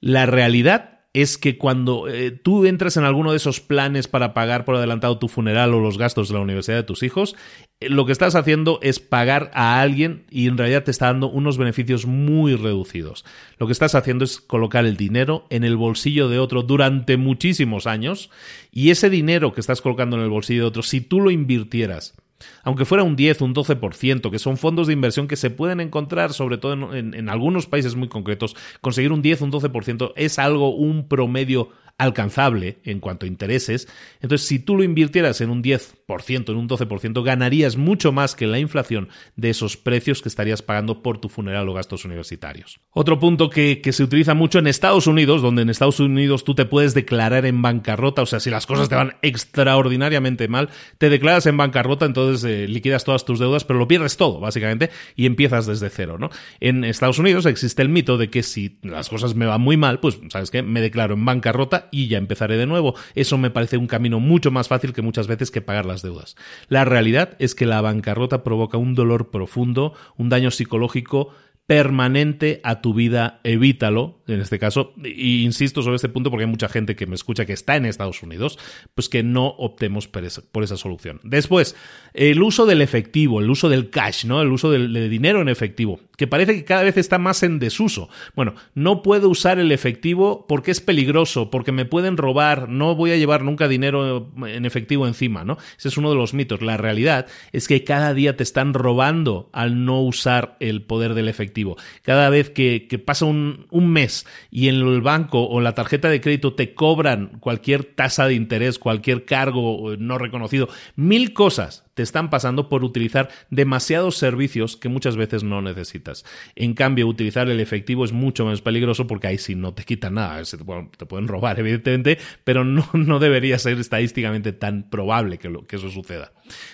La 0.00 0.24
realidad 0.24 1.00
es 1.12 1.36
que 1.36 1.58
cuando 1.58 2.08
eh, 2.08 2.30
tú 2.30 2.64
entras 2.64 2.96
en 2.96 3.04
alguno 3.04 3.32
de 3.32 3.36
esos 3.36 3.60
planes 3.60 4.08
para 4.08 4.32
pagar 4.32 4.64
por 4.64 4.76
adelantado 4.76 5.18
tu 5.18 5.28
funeral 5.28 5.74
o 5.74 5.80
los 5.80 5.98
gastos 5.98 6.28
de 6.28 6.34
la 6.34 6.40
universidad 6.40 6.78
de 6.78 6.84
tus 6.84 7.02
hijos, 7.02 7.36
eh, 7.80 7.90
lo 7.90 8.06
que 8.06 8.12
estás 8.12 8.34
haciendo 8.34 8.78
es 8.80 8.98
pagar 8.98 9.50
a 9.52 9.82
alguien 9.82 10.24
y 10.30 10.48
en 10.48 10.56
realidad 10.56 10.84
te 10.84 10.90
está 10.90 11.06
dando 11.06 11.28
unos 11.28 11.58
beneficios 11.58 12.06
muy 12.06 12.54
reducidos. 12.54 13.26
Lo 13.58 13.66
que 13.66 13.72
estás 13.72 13.94
haciendo 13.94 14.24
es 14.24 14.40
colocar 14.40 14.86
el 14.86 14.96
dinero 14.96 15.44
en 15.50 15.64
el 15.64 15.76
bolsillo 15.76 16.30
de 16.30 16.38
otro 16.38 16.62
durante 16.62 17.18
muchísimos 17.18 17.86
años 17.86 18.30
y 18.72 18.88
ese 18.88 19.10
dinero 19.10 19.52
que 19.52 19.60
estás 19.60 19.82
colocando 19.82 20.16
en 20.16 20.22
el 20.22 20.30
bolsillo 20.30 20.62
de 20.62 20.68
otro, 20.68 20.82
si 20.82 21.02
tú 21.02 21.20
lo 21.20 21.30
invirtieras 21.30 22.14
aunque 22.62 22.84
fuera 22.84 23.04
un 23.04 23.16
10, 23.16 23.40
un 23.42 23.54
12%, 23.54 24.30
que 24.30 24.38
son 24.38 24.56
fondos 24.56 24.86
de 24.86 24.92
inversión 24.92 25.28
que 25.28 25.36
se 25.36 25.50
pueden 25.50 25.80
encontrar, 25.80 26.32
sobre 26.32 26.58
todo 26.58 26.94
en, 26.94 27.28
algunos 27.28 27.66
países 27.66 27.94
muy 27.94 28.08
concretos, 28.08 28.56
conseguir 28.80 29.12
un 29.12 29.22
10, 29.22 29.42
un 29.42 29.52
12% 29.52 30.12
es 30.16 30.38
algo, 30.38 30.74
un 30.74 31.08
promedio 31.08 31.70
alcanzable 31.98 32.78
en 32.84 33.00
cuanto 33.00 33.26
a 33.26 33.28
intereses. 33.28 33.88
Entonces, 34.20 34.46
si 34.46 34.58
tú 34.58 34.76
lo 34.76 34.84
invirtieras 34.84 35.40
en 35.40 35.50
un 35.50 35.62
10%, 35.62 35.97
en 36.08 36.56
un 36.56 36.68
12%, 36.68 37.22
ganarías 37.22 37.76
mucho 37.76 38.12
más 38.12 38.34
que 38.34 38.46
la 38.46 38.58
inflación 38.58 39.08
de 39.36 39.50
esos 39.50 39.76
precios 39.76 40.22
que 40.22 40.30
estarías 40.30 40.62
pagando 40.62 41.02
por 41.02 41.20
tu 41.20 41.28
funeral 41.28 41.68
o 41.68 41.74
gastos 41.74 42.06
universitarios. 42.06 42.80
Otro 42.92 43.18
punto 43.18 43.50
que, 43.50 43.82
se 43.88 44.02
utiliza 44.02 44.34
mucho 44.34 44.58
en 44.58 44.66
Estados 44.66 45.06
Unidos, 45.06 45.42
donde 45.42 45.62
en 45.62 45.70
Estados 45.70 46.00
Unidos 46.00 46.44
tú 46.44 46.54
te 46.54 46.64
puedes 46.64 46.94
declarar 46.94 47.44
en 47.44 47.60
bancarrota, 47.60 48.22
o 48.22 48.26
sea, 48.26 48.40
si 48.40 48.48
las 48.48 48.66
cosas 48.66 48.88
te 48.88 48.94
van 48.94 49.16
extraordinariamente 49.22 50.48
mal, 50.48 50.70
te 50.96 51.10
declaras 51.10 51.46
en 51.46 51.56
bancarrota, 51.56 52.06
entonces 52.06 52.44
eh, 52.44 52.68
liquidas 52.68 53.04
todas 53.04 53.24
tus 53.24 53.38
deudas, 53.38 53.64
pero 53.64 53.78
lo 53.78 53.88
pierdes 53.88 54.16
todo, 54.16 54.40
básicamente, 54.40 54.90
y 55.14 55.26
empiezas 55.26 55.66
desde 55.66 55.90
cero, 55.90 56.16
¿no? 56.18 56.30
En 56.60 56.84
Estados 56.84 57.18
Unidos 57.18 57.44
existe 57.46 57.82
el 57.82 57.88
mito 57.90 58.16
de 58.16 58.30
que 58.30 58.42
si 58.42 58.78
las 58.82 59.08
cosas 59.08 59.34
me 59.34 59.46
van 59.46 59.60
muy 59.60 59.76
mal, 59.76 60.00
pues, 60.00 60.20
¿sabes 60.30 60.50
qué? 60.50 60.62
Me 60.62 60.80
declaro 60.80 61.14
en 61.14 61.24
bancarrota 61.24 61.88
y 61.90 62.08
ya 62.08 62.18
empezaré 62.18 62.56
de 62.56 62.66
nuevo. 62.66 62.94
Eso 63.14 63.36
me 63.36 63.50
parece 63.50 63.76
un 63.76 63.86
camino 63.86 64.20
mucho 64.20 64.50
más 64.50 64.68
fácil 64.68 64.92
que 64.92 65.02
muchas 65.02 65.26
veces 65.26 65.50
que 65.50 65.60
pagar 65.60 65.86
las 65.86 65.97
deudas. 66.02 66.36
La 66.68 66.84
realidad 66.84 67.36
es 67.38 67.54
que 67.54 67.66
la 67.66 67.80
bancarrota 67.80 68.42
provoca 68.42 68.78
un 68.78 68.94
dolor 68.94 69.30
profundo, 69.30 69.94
un 70.16 70.28
daño 70.28 70.50
psicológico 70.50 71.32
permanente 71.68 72.62
a 72.64 72.80
tu 72.80 72.94
vida, 72.94 73.40
evítalo, 73.44 74.22
en 74.26 74.40
este 74.40 74.58
caso, 74.58 74.94
y 75.04 75.44
insisto 75.44 75.82
sobre 75.82 75.96
este 75.96 76.08
punto 76.08 76.30
porque 76.30 76.44
hay 76.44 76.50
mucha 76.50 76.70
gente 76.70 76.96
que 76.96 77.06
me 77.06 77.14
escucha 77.14 77.44
que 77.44 77.52
está 77.52 77.76
en 77.76 77.84
Estados 77.84 78.22
Unidos, 78.22 78.58
pues 78.94 79.10
que 79.10 79.22
no 79.22 79.48
optemos 79.48 80.08
por 80.08 80.24
esa, 80.24 80.76
solución. 80.78 81.20
Después, 81.24 81.76
el 82.14 82.42
uso 82.42 82.64
del 82.64 82.80
efectivo, 82.80 83.40
el 83.40 83.50
uso 83.50 83.68
del 83.68 83.90
cash, 83.90 84.24
¿no? 84.24 84.40
El 84.40 84.50
uso 84.50 84.70
del, 84.70 84.94
de 84.94 85.10
dinero 85.10 85.42
en 85.42 85.50
efectivo, 85.50 86.00
que 86.16 86.26
parece 86.26 86.54
que 86.54 86.64
cada 86.64 86.84
vez 86.84 86.96
está 86.96 87.18
más 87.18 87.42
en 87.42 87.58
desuso. 87.58 88.08
Bueno, 88.34 88.54
no 88.74 89.02
puedo 89.02 89.28
usar 89.28 89.58
el 89.58 89.70
efectivo 89.70 90.46
porque 90.48 90.70
es 90.70 90.80
peligroso, 90.80 91.50
porque 91.50 91.72
me 91.72 91.84
pueden 91.84 92.16
robar, 92.16 92.70
no 92.70 92.94
voy 92.94 93.10
a 93.10 93.18
llevar 93.18 93.42
nunca 93.42 93.68
dinero 93.68 94.32
en 94.46 94.64
efectivo 94.64 95.06
encima, 95.06 95.44
¿no? 95.44 95.58
Ese 95.76 95.88
es 95.88 95.98
uno 95.98 96.08
de 96.08 96.16
los 96.16 96.32
mitos. 96.32 96.62
La 96.62 96.78
realidad 96.78 97.26
es 97.52 97.68
que 97.68 97.84
cada 97.84 98.14
día 98.14 98.38
te 98.38 98.42
están 98.42 98.72
robando 98.72 99.50
al 99.52 99.84
no 99.84 100.00
usar 100.00 100.56
el 100.60 100.80
poder 100.80 101.12
del 101.12 101.28
efectivo. 101.28 101.57
Cada 102.02 102.30
vez 102.30 102.50
que, 102.50 103.02
pasa 103.04 103.24
un, 103.24 103.66
un, 103.70 103.88
mes 103.90 104.26
y 104.50 104.68
en 104.68 104.76
el 104.76 105.00
banco 105.00 105.48
o 105.48 105.60
la 105.60 105.74
tarjeta 105.74 106.08
de 106.08 106.20
crédito 106.20 106.54
te 106.54 106.74
cobran 106.74 107.38
cualquier 107.40 107.84
tasa 107.84 108.26
de 108.26 108.34
interés, 108.34 108.78
cualquier 108.78 109.24
cargo 109.24 109.96
no 109.98 110.18
reconocido, 110.18 110.68
mil 110.96 111.32
cosas 111.32 111.87
te 111.98 112.04
están 112.04 112.30
pasando 112.30 112.68
por 112.68 112.84
utilizar 112.84 113.28
demasiados 113.50 114.16
servicios 114.16 114.76
que 114.76 114.88
muchas 114.88 115.16
veces 115.16 115.42
no 115.42 115.62
necesitas. 115.62 116.24
En 116.54 116.74
cambio, 116.74 117.08
utilizar 117.08 117.50
el 117.50 117.58
efectivo 117.58 118.04
es 118.04 118.12
mucho 118.12 118.44
más 118.44 118.60
peligroso 118.60 119.08
porque 119.08 119.26
ahí 119.26 119.36
sí 119.36 119.56
no 119.56 119.74
te 119.74 119.82
quitan 119.82 120.14
nada. 120.14 120.40
te 120.44 121.06
pueden 121.06 121.26
robar, 121.26 121.58
evidentemente, 121.58 122.18
pero 122.44 122.64
no, 122.64 123.18
debería 123.18 123.58
ser 123.58 123.80
estadísticamente 123.80 124.52
tan 124.52 124.88
probable 124.88 125.38
que 125.38 125.74
eso 125.74 125.90
suceda. 125.90 126.30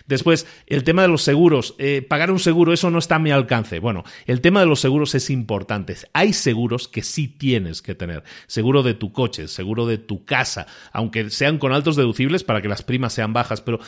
Después, 0.07 0.47
el 0.67 0.85
tema 0.85 1.03
de 1.03 1.09
los 1.09 1.23
seguros. 1.23 1.75
Eh, 1.79 2.05
pagar 2.07 2.31
un 2.31 2.39
seguro, 2.39 2.73
eso 2.73 2.91
no 2.91 2.99
está 2.99 3.17
a 3.17 3.19
mi 3.19 3.31
alcance. 3.31 3.79
Bueno, 3.79 4.05
el 4.27 4.41
tema 4.41 4.61
de 4.61 4.67
los 4.67 4.81
seguros 4.81 5.15
es 5.15 5.31
importante. 5.31 5.97
Hay 6.13 6.33
seguros 6.33 6.87
que 6.89 7.03
sí 7.03 7.29
tienes 7.29 7.83
que 7.83 7.95
tener. 7.95 8.25
Seguro 8.47 8.83
de 8.83 8.95
tu 8.95 9.13
coche, 9.13 9.49
seguro 9.49 9.87
de 9.87 9.99
tu 9.99 10.25
casa, 10.25 10.67
aunque 10.93 11.31
sean 11.31 11.59
con 11.59 11.73
altos 11.73 11.97
deducibles 11.97 12.45
para 12.45 12.61
que 12.61 12.69
las 12.69 12.83
primas 12.83 13.13
sean 13.15 13.33
bajas, 13.33 13.61
pero 13.61 13.81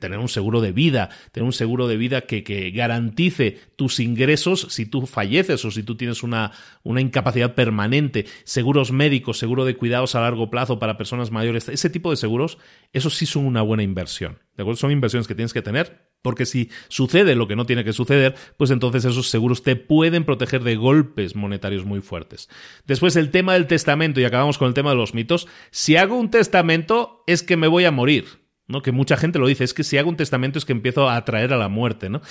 tener 0.00 0.18
un 0.18 0.28
seguro 0.28 0.60
de 0.60 0.72
vida, 0.72 0.79
tener 0.88 1.44
un 1.44 1.52
seguro 1.52 1.88
de 1.88 1.96
vida 1.96 2.22
que, 2.22 2.42
que 2.42 2.70
garantice 2.70 3.58
tus 3.76 4.00
ingresos 4.00 4.66
si 4.70 4.86
tú 4.86 5.06
falleces 5.06 5.64
o 5.64 5.70
si 5.70 5.82
tú 5.82 5.96
tienes 5.96 6.22
una, 6.22 6.52
una 6.82 7.00
incapacidad 7.00 7.54
permanente, 7.54 8.26
seguros 8.44 8.92
médicos, 8.92 9.38
seguro 9.38 9.64
de 9.64 9.76
cuidados 9.76 10.14
a 10.14 10.20
largo 10.20 10.50
plazo 10.50 10.78
para 10.78 10.96
personas 10.96 11.30
mayores, 11.30 11.68
ese 11.68 11.90
tipo 11.90 12.10
de 12.10 12.16
seguros, 12.16 12.58
esos 12.92 13.16
sí 13.16 13.26
son 13.26 13.44
una 13.44 13.62
buena 13.62 13.82
inversión. 13.82 14.38
¿De 14.56 14.62
acuerdo? 14.62 14.78
Son 14.78 14.90
inversiones 14.90 15.28
que 15.28 15.34
tienes 15.34 15.52
que 15.52 15.62
tener 15.62 16.10
porque 16.22 16.46
si 16.46 16.70
sucede 16.88 17.34
lo 17.34 17.48
que 17.48 17.56
no 17.56 17.66
tiene 17.66 17.84
que 17.84 17.92
suceder, 17.92 18.34
pues 18.56 18.70
entonces 18.70 19.04
esos 19.04 19.30
seguros 19.30 19.62
te 19.62 19.76
pueden 19.76 20.24
proteger 20.24 20.62
de 20.62 20.76
golpes 20.76 21.34
monetarios 21.34 21.84
muy 21.84 22.00
fuertes. 22.00 22.48
Después 22.86 23.16
el 23.16 23.30
tema 23.30 23.54
del 23.54 23.66
testamento, 23.66 24.20
y 24.20 24.24
acabamos 24.24 24.58
con 24.58 24.68
el 24.68 24.74
tema 24.74 24.90
de 24.90 24.96
los 24.96 25.14
mitos. 25.14 25.48
Si 25.70 25.96
hago 25.96 26.16
un 26.16 26.30
testamento 26.30 27.24
es 27.26 27.42
que 27.42 27.56
me 27.56 27.68
voy 27.68 27.84
a 27.84 27.90
morir. 27.90 28.39
¿No? 28.70 28.82
Que 28.82 28.92
mucha 28.92 29.16
gente 29.16 29.38
lo 29.38 29.46
dice, 29.46 29.64
es 29.64 29.74
que 29.74 29.84
si 29.84 29.98
hago 29.98 30.08
un 30.08 30.16
testamento 30.16 30.58
es 30.58 30.64
que 30.64 30.72
empiezo 30.72 31.08
a 31.08 31.16
atraer 31.16 31.52
a 31.52 31.56
la 31.56 31.68
muerte, 31.68 32.08
¿no? 32.08 32.22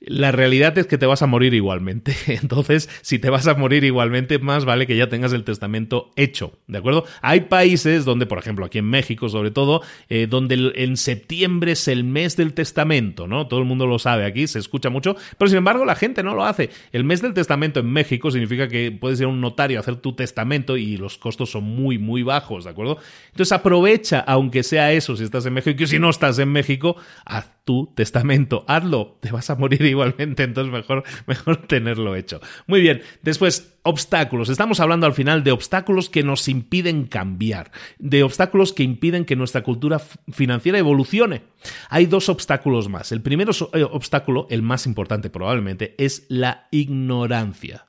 La 0.00 0.30
realidad 0.30 0.76
es 0.78 0.86
que 0.86 0.98
te 0.98 1.06
vas 1.06 1.22
a 1.22 1.26
morir 1.26 1.54
igualmente. 1.54 2.14
Entonces, 2.26 2.88
si 3.02 3.18
te 3.18 3.30
vas 3.30 3.46
a 3.46 3.54
morir 3.54 3.84
igualmente, 3.84 4.38
más 4.38 4.64
vale 4.64 4.86
que 4.86 4.96
ya 4.96 5.08
tengas 5.08 5.32
el 5.32 5.44
testamento 5.44 6.12
hecho, 6.16 6.58
¿de 6.66 6.78
acuerdo? 6.78 7.04
Hay 7.20 7.42
países 7.42 8.04
donde, 8.04 8.26
por 8.26 8.38
ejemplo, 8.38 8.64
aquí 8.64 8.78
en 8.78 8.88
México 8.88 9.28
sobre 9.28 9.50
todo, 9.50 9.82
eh, 10.08 10.26
donde 10.28 10.72
en 10.76 10.96
septiembre 10.96 11.72
es 11.72 11.88
el 11.88 12.04
mes 12.04 12.36
del 12.36 12.54
testamento, 12.54 13.26
¿no? 13.26 13.48
Todo 13.48 13.60
el 13.60 13.66
mundo 13.66 13.86
lo 13.86 13.98
sabe 13.98 14.24
aquí, 14.24 14.46
se 14.46 14.58
escucha 14.58 14.90
mucho, 14.90 15.16
pero 15.36 15.48
sin 15.48 15.58
embargo 15.58 15.84
la 15.84 15.94
gente 15.94 16.22
no 16.22 16.34
lo 16.34 16.44
hace. 16.44 16.70
El 16.92 17.04
mes 17.04 17.22
del 17.22 17.34
testamento 17.34 17.80
en 17.80 17.90
México 17.90 18.30
significa 18.30 18.68
que 18.68 18.92
puedes 18.92 19.20
ir 19.20 19.26
a 19.26 19.28
un 19.28 19.40
notario 19.40 19.78
a 19.78 19.80
hacer 19.80 19.96
tu 19.96 20.14
testamento 20.14 20.76
y 20.76 20.96
los 20.96 21.18
costos 21.18 21.50
son 21.50 21.64
muy, 21.64 21.98
muy 21.98 22.22
bajos, 22.22 22.64
¿de 22.64 22.70
acuerdo? 22.70 22.98
Entonces 23.30 23.52
aprovecha, 23.52 24.20
aunque 24.20 24.62
sea 24.62 24.92
eso, 24.92 25.16
si 25.16 25.24
estás 25.24 25.46
en 25.46 25.54
México 25.54 25.76
que 25.76 25.86
si 25.86 25.98
no 25.98 26.10
estás 26.10 26.38
en 26.38 26.50
México, 26.50 26.96
haz 27.24 27.57
tu 27.68 27.92
testamento, 27.94 28.64
hazlo, 28.66 29.18
te 29.20 29.30
vas 29.30 29.50
a 29.50 29.54
morir 29.54 29.82
igualmente, 29.84 30.42
entonces 30.42 30.72
mejor, 30.72 31.04
mejor 31.26 31.66
tenerlo 31.66 32.16
hecho. 32.16 32.40
Muy 32.66 32.80
bien, 32.80 33.02
después, 33.20 33.76
obstáculos. 33.82 34.48
Estamos 34.48 34.80
hablando 34.80 35.04
al 35.04 35.12
final 35.12 35.44
de 35.44 35.52
obstáculos 35.52 36.08
que 36.08 36.22
nos 36.22 36.48
impiden 36.48 37.04
cambiar, 37.04 37.70
de 37.98 38.22
obstáculos 38.22 38.72
que 38.72 38.84
impiden 38.84 39.26
que 39.26 39.36
nuestra 39.36 39.62
cultura 39.62 39.98
financiera 39.98 40.78
evolucione. 40.78 41.42
Hay 41.90 42.06
dos 42.06 42.30
obstáculos 42.30 42.88
más. 42.88 43.12
El 43.12 43.20
primer 43.20 43.50
eh, 43.50 43.82
obstáculo, 43.82 44.46
el 44.48 44.62
más 44.62 44.86
importante 44.86 45.28
probablemente, 45.28 45.94
es 45.98 46.24
la 46.30 46.68
ignorancia. 46.70 47.88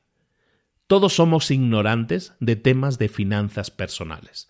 Todos 0.87 1.13
somos 1.13 1.51
ignorantes 1.51 2.33
de 2.41 2.57
temas 2.57 2.99
de 2.99 3.07
finanzas 3.07 3.71
personales. 3.71 4.49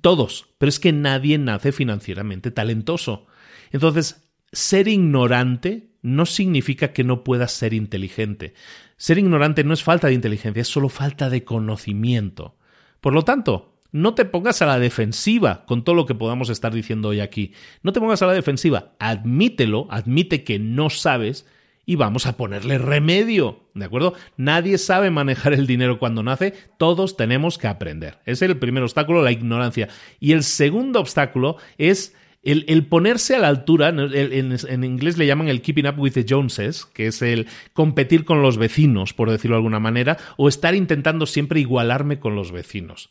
Todos, 0.00 0.46
pero 0.56 0.70
es 0.70 0.80
que 0.80 0.92
nadie 0.92 1.36
nace 1.36 1.72
financieramente 1.72 2.50
talentoso. 2.50 3.26
Entonces, 3.70 4.29
ser 4.52 4.88
ignorante 4.88 5.90
no 6.02 6.26
significa 6.26 6.92
que 6.92 7.04
no 7.04 7.24
puedas 7.24 7.52
ser 7.52 7.74
inteligente. 7.74 8.54
Ser 8.96 9.18
ignorante 9.18 9.64
no 9.64 9.74
es 9.74 9.82
falta 9.82 10.08
de 10.08 10.14
inteligencia, 10.14 10.60
es 10.60 10.68
solo 10.68 10.88
falta 10.88 11.30
de 11.30 11.44
conocimiento. 11.44 12.56
Por 13.00 13.14
lo 13.14 13.22
tanto, 13.22 13.74
no 13.92 14.14
te 14.14 14.24
pongas 14.24 14.62
a 14.62 14.66
la 14.66 14.78
defensiva 14.78 15.64
con 15.66 15.84
todo 15.84 15.94
lo 15.94 16.06
que 16.06 16.14
podamos 16.14 16.48
estar 16.48 16.72
diciendo 16.72 17.08
hoy 17.08 17.20
aquí. 17.20 17.52
No 17.82 17.92
te 17.92 18.00
pongas 18.00 18.22
a 18.22 18.26
la 18.26 18.34
defensiva, 18.34 18.92
admítelo, 18.98 19.86
admite 19.90 20.44
que 20.44 20.58
no 20.58 20.90
sabes 20.90 21.46
y 21.86 21.96
vamos 21.96 22.26
a 22.26 22.36
ponerle 22.36 22.78
remedio, 22.78 23.64
¿de 23.74 23.84
acuerdo? 23.84 24.14
Nadie 24.36 24.78
sabe 24.78 25.10
manejar 25.10 25.54
el 25.54 25.66
dinero 25.66 25.98
cuando 25.98 26.22
nace, 26.22 26.54
todos 26.78 27.16
tenemos 27.16 27.58
que 27.58 27.66
aprender. 27.66 28.18
Ese 28.26 28.44
es 28.44 28.50
el 28.50 28.58
primer 28.58 28.82
obstáculo, 28.84 29.22
la 29.22 29.32
ignorancia. 29.32 29.88
Y 30.20 30.32
el 30.32 30.44
segundo 30.44 31.00
obstáculo 31.00 31.56
es 31.78 32.14
el, 32.42 32.86
ponerse 32.86 33.36
a 33.36 33.38
la 33.38 33.48
altura, 33.48 33.90
en, 33.90 34.84
inglés 34.84 35.18
le 35.18 35.26
llaman 35.26 35.48
el 35.48 35.60
keeping 35.60 35.86
up 35.86 35.98
with 35.98 36.12
the 36.12 36.24
Joneses, 36.26 36.86
que 36.86 37.06
es 37.06 37.20
el 37.20 37.46
competir 37.72 38.24
con 38.24 38.40
los 38.40 38.56
vecinos, 38.56 39.12
por 39.12 39.30
decirlo 39.30 39.56
de 39.56 39.58
alguna 39.58 39.80
manera, 39.80 40.16
o 40.36 40.48
estar 40.48 40.74
intentando 40.74 41.26
siempre 41.26 41.60
igualarme 41.60 42.18
con 42.18 42.34
los 42.34 42.50
vecinos. 42.50 43.10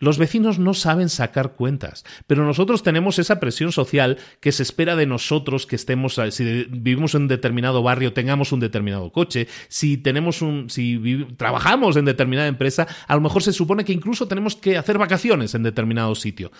Los 0.00 0.18
vecinos 0.18 0.58
no 0.58 0.74
saben 0.74 1.08
sacar 1.10 1.52
cuentas, 1.52 2.04
pero 2.26 2.44
nosotros 2.44 2.82
tenemos 2.82 3.18
esa 3.18 3.38
presión 3.38 3.70
social 3.70 4.18
que 4.40 4.50
se 4.50 4.62
espera 4.62 4.96
de 4.96 5.06
nosotros 5.06 5.66
que 5.66 5.76
estemos, 5.76 6.18
si 6.30 6.64
vivimos 6.64 7.14
en 7.14 7.22
un 7.22 7.28
determinado 7.28 7.82
barrio, 7.82 8.14
tengamos 8.14 8.50
un 8.52 8.60
determinado 8.60 9.12
coche, 9.12 9.46
si 9.68 9.98
tenemos 9.98 10.40
un, 10.40 10.70
si 10.70 11.26
trabajamos 11.36 11.96
en 11.96 12.06
determinada 12.06 12.48
empresa, 12.48 12.88
a 13.06 13.14
lo 13.14 13.20
mejor 13.20 13.42
se 13.42 13.52
supone 13.52 13.84
que 13.84 13.92
incluso 13.92 14.26
tenemos 14.26 14.56
que 14.56 14.78
hacer 14.78 14.96
vacaciones 14.96 15.54
en 15.54 15.62
determinado 15.62 16.14
sitio. 16.14 16.50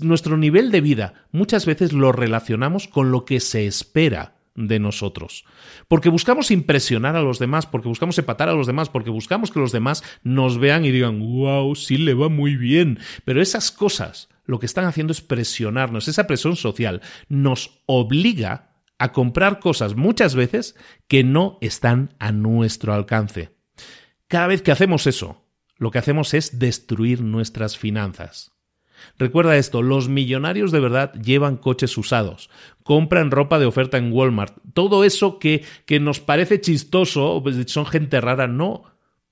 Nuestro 0.00 0.36
nivel 0.36 0.70
de 0.70 0.82
vida 0.82 1.14
muchas 1.32 1.64
veces 1.64 1.94
lo 1.94 2.12
relacionamos 2.12 2.88
con 2.88 3.10
lo 3.10 3.24
que 3.24 3.40
se 3.40 3.66
espera 3.66 4.34
de 4.54 4.78
nosotros. 4.78 5.44
Porque 5.88 6.08
buscamos 6.08 6.50
impresionar 6.50 7.16
a 7.16 7.22
los 7.22 7.38
demás, 7.38 7.66
porque 7.66 7.88
buscamos 7.88 8.18
empatar 8.18 8.48
a 8.48 8.54
los 8.54 8.66
demás, 8.66 8.88
porque 8.88 9.10
buscamos 9.10 9.50
que 9.50 9.60
los 9.60 9.72
demás 9.72 10.02
nos 10.22 10.58
vean 10.58 10.84
y 10.84 10.90
digan, 10.90 11.20
wow, 11.20 11.74
sí 11.74 11.96
le 11.96 12.14
va 12.14 12.28
muy 12.28 12.56
bien. 12.56 12.98
Pero 13.24 13.40
esas 13.40 13.70
cosas 13.70 14.28
lo 14.44 14.58
que 14.58 14.66
están 14.66 14.84
haciendo 14.84 15.12
es 15.12 15.20
presionarnos. 15.20 16.08
Esa 16.08 16.26
presión 16.26 16.56
social 16.56 17.00
nos 17.28 17.82
obliga 17.86 18.72
a 18.98 19.12
comprar 19.12 19.58
cosas 19.58 19.96
muchas 19.96 20.34
veces 20.34 20.76
que 21.08 21.24
no 21.24 21.58
están 21.60 22.14
a 22.18 22.32
nuestro 22.32 22.92
alcance. 22.92 23.56
Cada 24.28 24.46
vez 24.46 24.62
que 24.62 24.72
hacemos 24.72 25.06
eso, 25.06 25.44
lo 25.76 25.90
que 25.90 25.98
hacemos 25.98 26.34
es 26.34 26.58
destruir 26.58 27.22
nuestras 27.22 27.76
finanzas. 27.76 28.52
Recuerda 29.18 29.56
esto, 29.56 29.82
los 29.82 30.08
millonarios 30.08 30.72
de 30.72 30.80
verdad 30.80 31.12
llevan 31.14 31.56
coches 31.56 31.96
usados, 31.96 32.50
compran 32.82 33.30
ropa 33.30 33.58
de 33.58 33.66
oferta 33.66 33.98
en 33.98 34.12
Walmart, 34.12 34.56
todo 34.74 35.04
eso 35.04 35.38
que, 35.38 35.64
que 35.86 36.00
nos 36.00 36.20
parece 36.20 36.60
chistoso, 36.60 37.40
pues, 37.42 37.56
son 37.70 37.86
gente 37.86 38.20
rara, 38.20 38.46
no, 38.46 38.84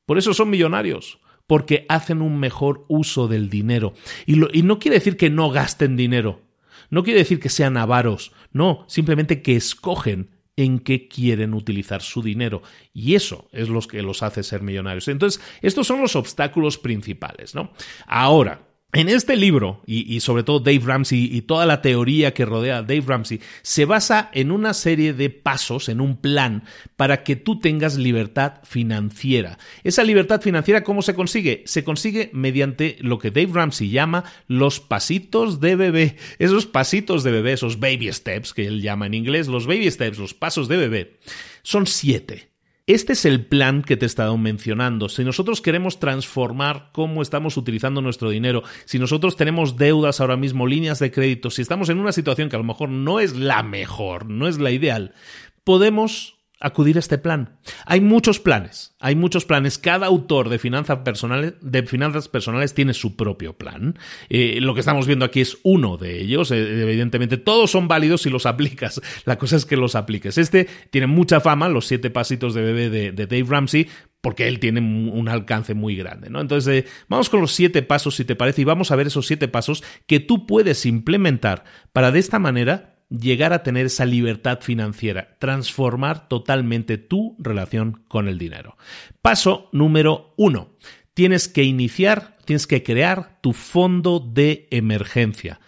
por 0.07 0.19
eso 0.19 0.35
son 0.35 0.51
millonarios 0.51 1.19
porque 1.47 1.85
hacen 1.89 2.23
un 2.23 2.39
mejor 2.39 2.85
uso 2.87 3.27
del 3.27 3.51
dinero. 3.51 3.93
Y, 4.25 4.35
y, 4.57 4.63
no 4.63 4.79
quiere 4.79 4.99
decir 4.99 5.17
que 5.17 5.31
no 5.31 5.51
gasten 5.51 5.97
dinero, 5.97 6.43
no 6.91 7.03
quiere 7.03 7.19
decir 7.19 7.41
que 7.41 7.49
sean 7.49 7.77
avaros, 7.77 8.31
no, 8.53 8.85
simplemente 8.87 9.43
que 9.43 9.57
escogen 9.57 10.31
en 10.57 10.79
qué 10.79 11.09
quieren 11.09 11.55
utilizar 11.55 12.03
su 12.03 12.23
dinero. 12.23 12.63
Y 12.93 13.15
eso 13.15 13.49
es 13.53 13.69
lo 13.69 13.81
que 13.81 14.03
los 14.03 14.23
hace 14.23 14.43
ser 14.43 14.63
millonarios. 14.63 15.09
Entonces, 15.09 15.43
estos 15.63 15.87
son 15.87 16.01
los 16.01 16.17
obstáculos 16.17 16.79
principales, 16.79 17.55
¿no? 17.55 17.73
Ahora, 18.07 18.70
en 18.93 19.09
este 19.09 19.37
libro, 19.37 19.83
y, 19.87 20.19
sobre 20.19 20.43
todo 20.43 20.59
Dave 20.59 20.83
Ramsey 20.85 21.29
y 21.33 21.43
toda 21.43 21.65
la 21.65 21.81
teoría 21.81 22.35
que 22.35 22.45
rodea 22.45 22.79
a 22.79 22.83
Dave 22.83 23.05
Ramsey, 23.07 23.41
se 23.63 23.85
basa 23.85 24.31
en 24.33 24.51
una 24.51 24.75
serie 24.75 25.13
de 25.13 25.31
pasos, 25.31 25.89
en 25.89 26.01
un 26.01 26.17
plan, 26.17 26.65
para 26.97 27.23
que 27.23 27.37
tú 27.37 27.61
tengas 27.61 27.97
libertad 27.97 28.55
financiera. 28.65 29.59
Esa 29.85 30.03
libertad 30.03 30.41
financiera, 30.41 30.83
¿cómo 30.83 31.03
se 31.03 31.15
consigue? 31.15 31.63
Se 31.67 31.85
consigue 31.85 32.31
mediante 32.33 32.97
lo 33.01 33.19
que 33.21 33.31
Dave 33.31 33.53
Ramsey 33.53 33.91
llama 33.91 34.25
los 34.49 34.81
pasitos 34.81 35.61
de 35.61 35.77
bebé. 35.77 36.17
Esos 36.41 36.67
pasitos 36.67 37.23
de 37.23 37.31
bebé, 37.31 37.53
esos 37.53 37.79
baby 37.79 38.13
steps, 38.13 38.53
que 38.53 38.67
él 38.67 38.83
llama 38.83 39.07
en 39.07 39.15
inglés, 39.15 39.47
los 39.47 39.69
baby 39.69 39.89
steps, 39.89 40.19
los 40.19 40.35
pasos 40.35 40.67
de 40.67 40.77
bebé, 40.77 41.19
son 41.63 41.87
siete. 41.87 42.50
Este 42.93 43.13
es 43.13 43.25
el 43.25 43.47
plan 43.47 43.83
que 43.83 43.97
te 43.97 44.05
he 44.05 44.09
estado 44.09 44.37
mencionando. 44.37 45.09
Si 45.09 45.23
nosotros 45.23 45.61
queremos 45.61 46.01
transformar 46.01 46.89
cómo 46.91 47.23
estamos 47.23 47.57
utilizando 47.57 48.03
nuestro 48.03 48.31
dinero, 48.31 48.65
si 48.85 48.99
nosotros 48.99 49.37
tenemos 49.37 49.77
deudas 49.77 50.21
ahora 50.21 50.37
mismo, 50.37 50.67
líneas 50.67 50.99
de 50.99 51.13
crédito, 51.13 51.51
si 51.51 51.63
estamos 51.63 51.89
en 51.89 52.01
una 52.01 52.11
situación 52.11 52.49
que 52.49 52.57
a 52.57 52.59
lo 52.59 52.65
mejor 52.65 52.89
no 52.89 53.21
es 53.21 53.37
la 53.37 53.63
mejor, 53.63 54.27
no 54.27 54.49
es 54.49 54.59
la 54.59 54.73
ideal, 54.73 55.15
podemos 55.63 56.40
acudir 56.61 56.97
a 56.97 57.01
este 57.01 57.19
plan. 57.19 57.59
Hay 57.87 58.01
muchos 58.01 58.39
planes, 58.39 58.95
hay 59.01 59.17
muchos 59.17 59.47
planes. 59.47 59.79
Cada 59.79 60.07
autor 60.07 60.51
de 60.51 60.59
finanzas 60.59 60.99
personales, 60.99 61.55
de 61.61 61.83
finanzas 61.85 62.29
personales 62.29 62.75
tiene 62.75 62.93
su 62.93 63.17
propio 63.17 63.55
plan. 63.55 63.99
Eh, 64.29 64.59
lo 64.61 64.75
que 64.75 64.81
estamos 64.81 65.07
viendo 65.07 65.25
aquí 65.25 65.41
es 65.41 65.59
uno 65.63 65.97
de 65.97 66.21
ellos. 66.21 66.51
Eh, 66.51 66.83
evidentemente, 66.83 67.39
todos 67.39 67.71
son 67.71 67.89
válidos 67.89 68.23
si 68.23 68.31
los 68.31 68.47
aplicas. 68.51 69.01
La 69.25 69.39
cosa 69.39 69.57
es 69.57 69.65
que 69.65 69.77
los 69.77 69.95
apliques. 69.95 70.37
Este 70.37 70.69
tiene 70.91 71.07
mucha 71.07 71.41
fama, 71.41 71.69
los 71.69 71.87
siete 71.87 72.11
pasitos 72.11 72.53
de 72.55 72.63
bebé 72.63 72.91
de, 72.91 73.13
Dave 73.13 73.47
Ramsey, 73.49 73.89
porque 74.21 74.47
él 74.47 74.61
tiene 74.61 74.81
un 74.81 75.29
alcance 75.29 75.73
muy 75.73 75.97
grande, 75.97 76.29
¿no? 76.29 76.41
Entonces, 76.41 76.85
eh, 76.85 76.89
vamos 77.09 77.31
con 77.31 77.41
los 77.41 77.53
siete 77.53 77.83
pasos, 77.83 78.17
si 78.17 78.27
te 78.27 78.37
parece, 78.37 78.61
y 78.63 78.65
vamos 78.65 78.91
a 78.91 78.97
ver 78.97 79.07
esos 79.07 79.27
siete 79.27 79.49
pasos 79.49 79.83
que 80.07 80.21
tú 80.21 80.47
puedes 80.47 80.85
implementar 80.85 81.65
para 81.93 82.13
de 82.13 82.19
esta 82.19 82.39
manera 82.39 83.00
llegar 83.11 83.53
a 83.53 83.63
tener 83.63 83.87
esa 83.87 84.07
libertad 84.07 84.61
financiera, 84.61 85.37
transformar 85.39 86.29
totalmente 86.29 86.97
tu 86.97 87.37
relación 87.39 88.05
con 88.09 88.29
el 88.29 88.39
dinero. 88.39 88.77
Paso 89.21 89.69
número 89.73 90.35
uno. 90.37 90.77
Tienes 91.13 91.49
que 91.49 91.65
iniciar, 91.65 92.39
tienes 92.45 92.67
que 92.67 92.83
crear 92.83 93.39
tu 93.43 93.53
fondo 93.53 94.21
de 94.21 94.69
emergencia. 94.71 95.61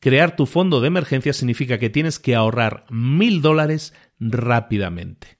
Crear 0.00 0.36
tu 0.36 0.46
fondo 0.46 0.80
de 0.80 0.88
emergencia 0.88 1.32
significa 1.32 1.78
que 1.78 1.90
tienes 1.90 2.18
que 2.18 2.34
ahorrar 2.34 2.84
mil 2.90 3.42
dólares 3.42 3.94
rápidamente. 4.20 5.38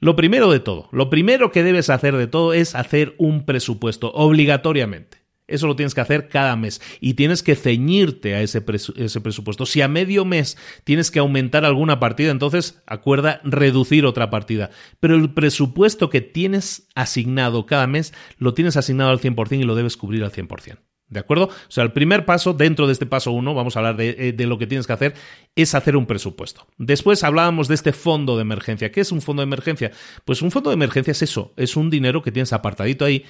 Lo 0.00 0.14
primero 0.14 0.50
de 0.50 0.60
todo, 0.60 0.88
lo 0.92 1.10
primero 1.10 1.50
que 1.50 1.62
debes 1.62 1.90
hacer 1.90 2.16
de 2.16 2.26
todo 2.26 2.52
es 2.52 2.74
hacer 2.74 3.14
un 3.18 3.44
presupuesto 3.44 4.12
obligatoriamente. 4.12 5.18
Eso 5.48 5.66
lo 5.66 5.74
tienes 5.74 5.94
que 5.94 6.02
hacer 6.02 6.28
cada 6.28 6.54
mes 6.56 6.80
y 7.00 7.14
tienes 7.14 7.42
que 7.42 7.56
ceñirte 7.56 8.34
a 8.34 8.42
ese, 8.42 8.62
ese, 8.96 9.20
presupuesto. 9.20 9.66
Si 9.66 9.80
a 9.80 9.88
medio 9.88 10.24
mes 10.24 10.58
tienes 10.84 11.10
que 11.10 11.18
aumentar 11.18 11.64
alguna 11.64 11.98
partida, 11.98 12.30
entonces 12.30 12.82
acuerda 12.86 13.40
reducir 13.44 14.04
otra 14.04 14.30
partida. 14.30 14.70
Pero 15.00 15.16
el 15.16 15.32
presupuesto 15.32 16.10
que 16.10 16.20
tienes 16.20 16.86
asignado 16.94 17.66
cada 17.66 17.86
mes 17.86 18.12
lo 18.36 18.54
tienes 18.54 18.76
asignado 18.76 19.10
al 19.10 19.20
100% 19.20 19.60
y 19.60 19.64
lo 19.64 19.74
debes 19.74 19.96
cubrir 19.96 20.22
al 20.22 20.32
100%. 20.32 20.78
¿De 21.08 21.20
acuerdo? 21.20 21.46
O 21.46 21.70
sea, 21.70 21.84
el 21.84 21.92
primer 21.92 22.26
paso, 22.26 22.52
dentro 22.52 22.86
de 22.86 22.92
este 22.92 23.06
paso 23.06 23.32
1, 23.32 23.54
vamos 23.54 23.74
a 23.74 23.78
hablar 23.78 23.96
de, 23.96 24.10
eh, 24.18 24.32
de, 24.32 24.46
lo 24.46 24.58
que 24.58 24.66
tienes 24.66 24.86
que 24.86 24.92
hacer, 24.92 25.14
es 25.56 25.74
hacer 25.74 25.96
un 25.96 26.04
presupuesto. 26.04 26.66
Después 26.76 27.24
hablábamos 27.24 27.66
de 27.66 27.76
este 27.76 27.94
fondo 27.94 28.36
de 28.36 28.42
emergencia. 28.42 28.92
¿Qué 28.92 29.00
es 29.00 29.10
un 29.10 29.22
fondo 29.22 29.40
de 29.40 29.44
emergencia? 29.44 29.90
Pues 30.26 30.42
un 30.42 30.50
fondo 30.50 30.68
de 30.68 30.74
emergencia 30.74 31.12
es 31.12 31.22
eso, 31.22 31.54
es 31.56 31.76
un 31.76 31.88
dinero 31.88 32.22
que 32.22 32.30
tienes 32.30 32.52
apartadito 32.52 33.06
ahí 33.06 33.24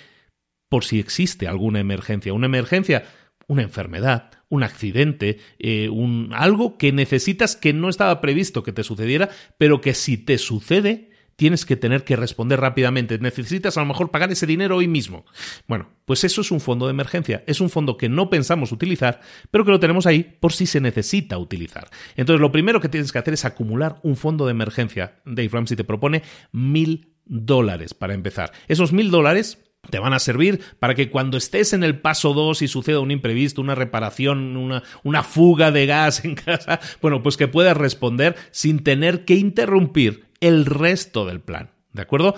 por 0.69 0.85
si 0.85 0.99
existe 0.99 1.49
alguna 1.49 1.81
emergencia. 1.81 2.33
Una 2.33 2.47
emergencia, 2.47 3.05
una 3.47 3.63
enfermedad, 3.63 4.31
un 4.49 4.63
accidente, 4.63 5.39
eh, 5.59 5.89
un, 5.89 6.31
algo 6.35 6.79
que 6.79 6.93
necesitas 6.93 7.57
que 7.57 7.73
no 7.73 7.89
estaba 7.89 8.21
previsto 8.21 8.63
que 8.63 8.73
te 8.73 8.85
sucediera, 8.85 9.31
pero 9.57 9.81
que 9.81 9.95
si 9.95 10.19
te 10.19 10.39
sucede, 10.39 11.11
tienes 11.39 11.65
que 11.65 11.77
tener 11.77 12.03
que 12.03 12.17
responder 12.17 12.61
rápidamente. 12.61 13.17
Necesitas 13.21 13.77
a 13.77 13.81
lo 13.81 13.87
mejor 13.87 14.11
pagar 14.11 14.31
ese 14.33 14.45
dinero 14.45 14.77
hoy 14.77 14.89
mismo. 14.89 15.25
Bueno, 15.69 15.89
pues 16.05 16.25
eso 16.25 16.41
es 16.41 16.51
un 16.51 16.61
fondo 16.61 16.87
de 16.87 16.91
emergencia. 16.91 17.45
Es 17.47 17.61
un 17.61 17.71
fondo 17.71 17.97
que 17.97 18.09
no 18.09 18.29
pensamos 18.29 18.73
utilizar, 18.73 19.21
pero 19.53 19.65
que 19.65 19.71
lo 19.71 19.79
tenemos 19.79 20.07
ahí 20.07 20.37
por 20.41 20.53
si 20.53 20.67
se 20.67 20.81
necesita 20.81 21.39
utilizar. 21.39 21.89
Entonces, 22.17 22.41
lo 22.41 22.51
primero 22.51 22.81
que 22.81 22.89
tienes 22.89 23.13
que 23.13 23.21
hacer 23.21 23.35
es 23.35 23.45
acumular 23.45 24.01
un 24.03 24.17
fondo 24.17 24.47
de 24.47 24.51
emergencia. 24.51 25.21
Dave 25.25 25.51
Ramsey 25.53 25.77
te 25.77 25.85
propone 25.85 26.23
mil 26.51 27.15
dólares 27.25 27.95
para 27.95 28.15
empezar. 28.15 28.51
Esos 28.67 28.93
mil 28.93 29.13
dólares 29.13 29.68
te 29.91 29.99
van 29.99 30.13
a 30.13 30.19
servir 30.19 30.61
para 30.79 30.95
que 30.95 31.11
cuando 31.11 31.37
estés 31.37 31.73
en 31.73 31.83
el 31.83 32.01
paso 32.01 32.35
2 32.35 32.63
y 32.63 32.69
suceda 32.69 33.01
un 33.01 33.11
imprevisto, 33.11 33.61
una 33.61 33.75
reparación, 33.75 34.57
una, 34.57 34.83
una, 35.03 35.23
fuga 35.23 35.71
de 35.71 35.87
gas 35.87 36.25
en 36.25 36.35
casa, 36.35 36.81
bueno, 37.01 37.23
pues 37.23 37.37
que 37.37 37.49
puedas 37.49 37.77
responder 37.77 38.37
sin 38.51 38.83
tener 38.83 39.25
que 39.25 39.35
interrumpir 39.35 40.27
el 40.41 40.67
resto 40.67 41.27
del 41.27 41.41
plan. 41.41 41.71
¿De 41.93 42.03
acuerdo? 42.03 42.35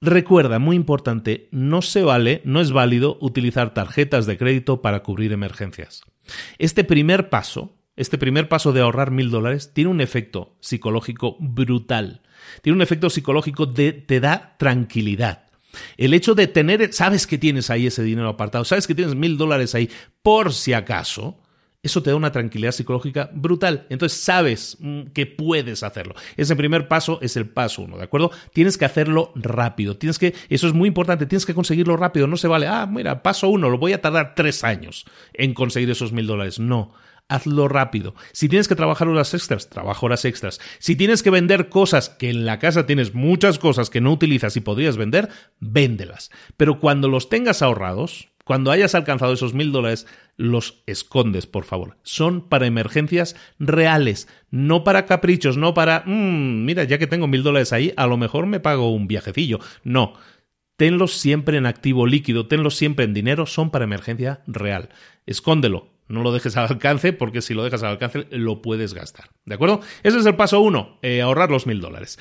Recuerda, 0.00 0.58
muy 0.58 0.76
importante, 0.76 1.48
no 1.50 1.82
se 1.82 2.02
vale, 2.02 2.40
no 2.44 2.60
es 2.60 2.70
válido 2.70 3.18
utilizar 3.20 3.74
tarjetas 3.74 4.26
de 4.26 4.38
crédito 4.38 4.80
para 4.80 5.02
cubrir 5.02 5.32
emergencias. 5.32 6.02
Este 6.58 6.84
primer 6.84 7.30
paso, 7.30 7.76
este 7.96 8.16
primer 8.16 8.48
paso 8.48 8.72
de 8.72 8.80
ahorrar 8.80 9.10
mil 9.10 9.30
dólares, 9.30 9.72
tiene 9.74 9.90
un 9.90 10.00
efecto 10.00 10.56
psicológico 10.60 11.36
brutal. 11.40 12.22
Tiene 12.62 12.76
un 12.76 12.82
efecto 12.82 13.10
psicológico 13.10 13.66
de 13.66 13.92
te 13.92 14.20
da 14.20 14.56
tranquilidad 14.56 15.47
el 15.96 16.14
hecho 16.14 16.34
de 16.34 16.46
tener, 16.46 16.92
sabes 16.92 17.26
que 17.26 17.38
tienes 17.38 17.70
ahí 17.70 17.86
ese 17.86 18.02
dinero 18.02 18.28
apartado, 18.28 18.64
sabes 18.64 18.86
que 18.86 18.94
tienes 18.94 19.14
mil 19.14 19.36
dólares 19.36 19.74
ahí 19.74 19.90
por 20.22 20.52
si 20.52 20.72
acaso, 20.72 21.38
eso 21.80 22.02
te 22.02 22.10
da 22.10 22.16
una 22.16 22.32
tranquilidad 22.32 22.72
psicológica 22.72 23.30
brutal. 23.32 23.86
Entonces 23.88 24.20
sabes 24.20 24.76
mm, 24.80 25.08
que 25.14 25.26
puedes 25.26 25.82
hacerlo. 25.82 26.14
Ese 26.36 26.56
primer 26.56 26.88
paso 26.88 27.20
es 27.22 27.36
el 27.36 27.48
paso 27.48 27.82
uno, 27.82 27.96
¿de 27.96 28.04
acuerdo? 28.04 28.30
Tienes 28.52 28.76
que 28.76 28.84
hacerlo 28.84 29.32
rápido. 29.36 29.96
Tienes 29.96 30.18
que, 30.18 30.34
eso 30.48 30.66
es 30.66 30.74
muy 30.74 30.88
importante, 30.88 31.26
tienes 31.26 31.46
que 31.46 31.54
conseguirlo 31.54 31.96
rápido. 31.96 32.26
No 32.26 32.36
se 32.36 32.48
vale, 32.48 32.66
ah, 32.66 32.86
mira, 32.86 33.22
paso 33.22 33.48
uno, 33.48 33.70
lo 33.70 33.78
voy 33.78 33.92
a 33.92 34.00
tardar 34.00 34.34
tres 34.34 34.64
años 34.64 35.06
en 35.32 35.54
conseguir 35.54 35.90
esos 35.90 36.12
mil 36.12 36.26
dólares. 36.26 36.58
No 36.58 36.92
hazlo 37.28 37.68
rápido. 37.68 38.14
Si 38.32 38.48
tienes 38.48 38.68
que 38.68 38.74
trabajar 38.74 39.08
horas 39.08 39.34
extras, 39.34 39.68
trabaja 39.68 40.04
horas 40.04 40.24
extras. 40.24 40.60
Si 40.78 40.96
tienes 40.96 41.22
que 41.22 41.30
vender 41.30 41.68
cosas 41.68 42.08
que 42.08 42.30
en 42.30 42.46
la 42.46 42.58
casa 42.58 42.86
tienes 42.86 43.14
muchas 43.14 43.58
cosas 43.58 43.90
que 43.90 44.00
no 44.00 44.12
utilizas 44.12 44.56
y 44.56 44.60
podrías 44.60 44.96
vender, 44.96 45.28
véndelas. 45.60 46.30
Pero 46.56 46.80
cuando 46.80 47.08
los 47.08 47.28
tengas 47.28 47.62
ahorrados, 47.62 48.28
cuando 48.44 48.70
hayas 48.70 48.94
alcanzado 48.94 49.34
esos 49.34 49.52
mil 49.52 49.72
dólares, 49.72 50.06
los 50.38 50.82
escondes, 50.86 51.46
por 51.46 51.64
favor. 51.64 51.98
Son 52.02 52.48
para 52.48 52.66
emergencias 52.66 53.36
reales, 53.58 54.26
no 54.50 54.84
para 54.84 55.04
caprichos, 55.04 55.58
no 55.58 55.74
para, 55.74 56.02
mmm, 56.06 56.64
mira, 56.64 56.84
ya 56.84 56.96
que 56.96 57.06
tengo 57.06 57.26
mil 57.26 57.42
dólares 57.42 57.74
ahí, 57.74 57.92
a 57.98 58.06
lo 58.06 58.16
mejor 58.16 58.46
me 58.46 58.58
pago 58.58 58.90
un 58.90 59.06
viajecillo. 59.06 59.58
No. 59.84 60.14
Tenlos 60.78 61.18
siempre 61.18 61.58
en 61.58 61.66
activo 61.66 62.06
líquido, 62.06 62.46
tenlos 62.46 62.76
siempre 62.76 63.04
en 63.04 63.12
dinero, 63.12 63.44
son 63.44 63.70
para 63.70 63.84
emergencia 63.84 64.40
real. 64.46 64.88
Escóndelo, 65.26 65.90
no 66.08 66.22
lo 66.22 66.32
dejes 66.32 66.56
al 66.56 66.68
alcance 66.68 67.12
porque 67.12 67.42
si 67.42 67.54
lo 67.54 67.64
dejas 67.64 67.82
al 67.82 67.90
alcance 67.90 68.26
lo 68.30 68.62
puedes 68.62 68.94
gastar. 68.94 69.30
¿De 69.44 69.54
acuerdo? 69.54 69.80
Ese 70.02 70.18
es 70.18 70.26
el 70.26 70.36
paso 70.36 70.60
uno, 70.60 70.98
eh, 71.02 71.20
ahorrar 71.20 71.50
los 71.50 71.66
mil 71.66 71.80
dólares. 71.80 72.18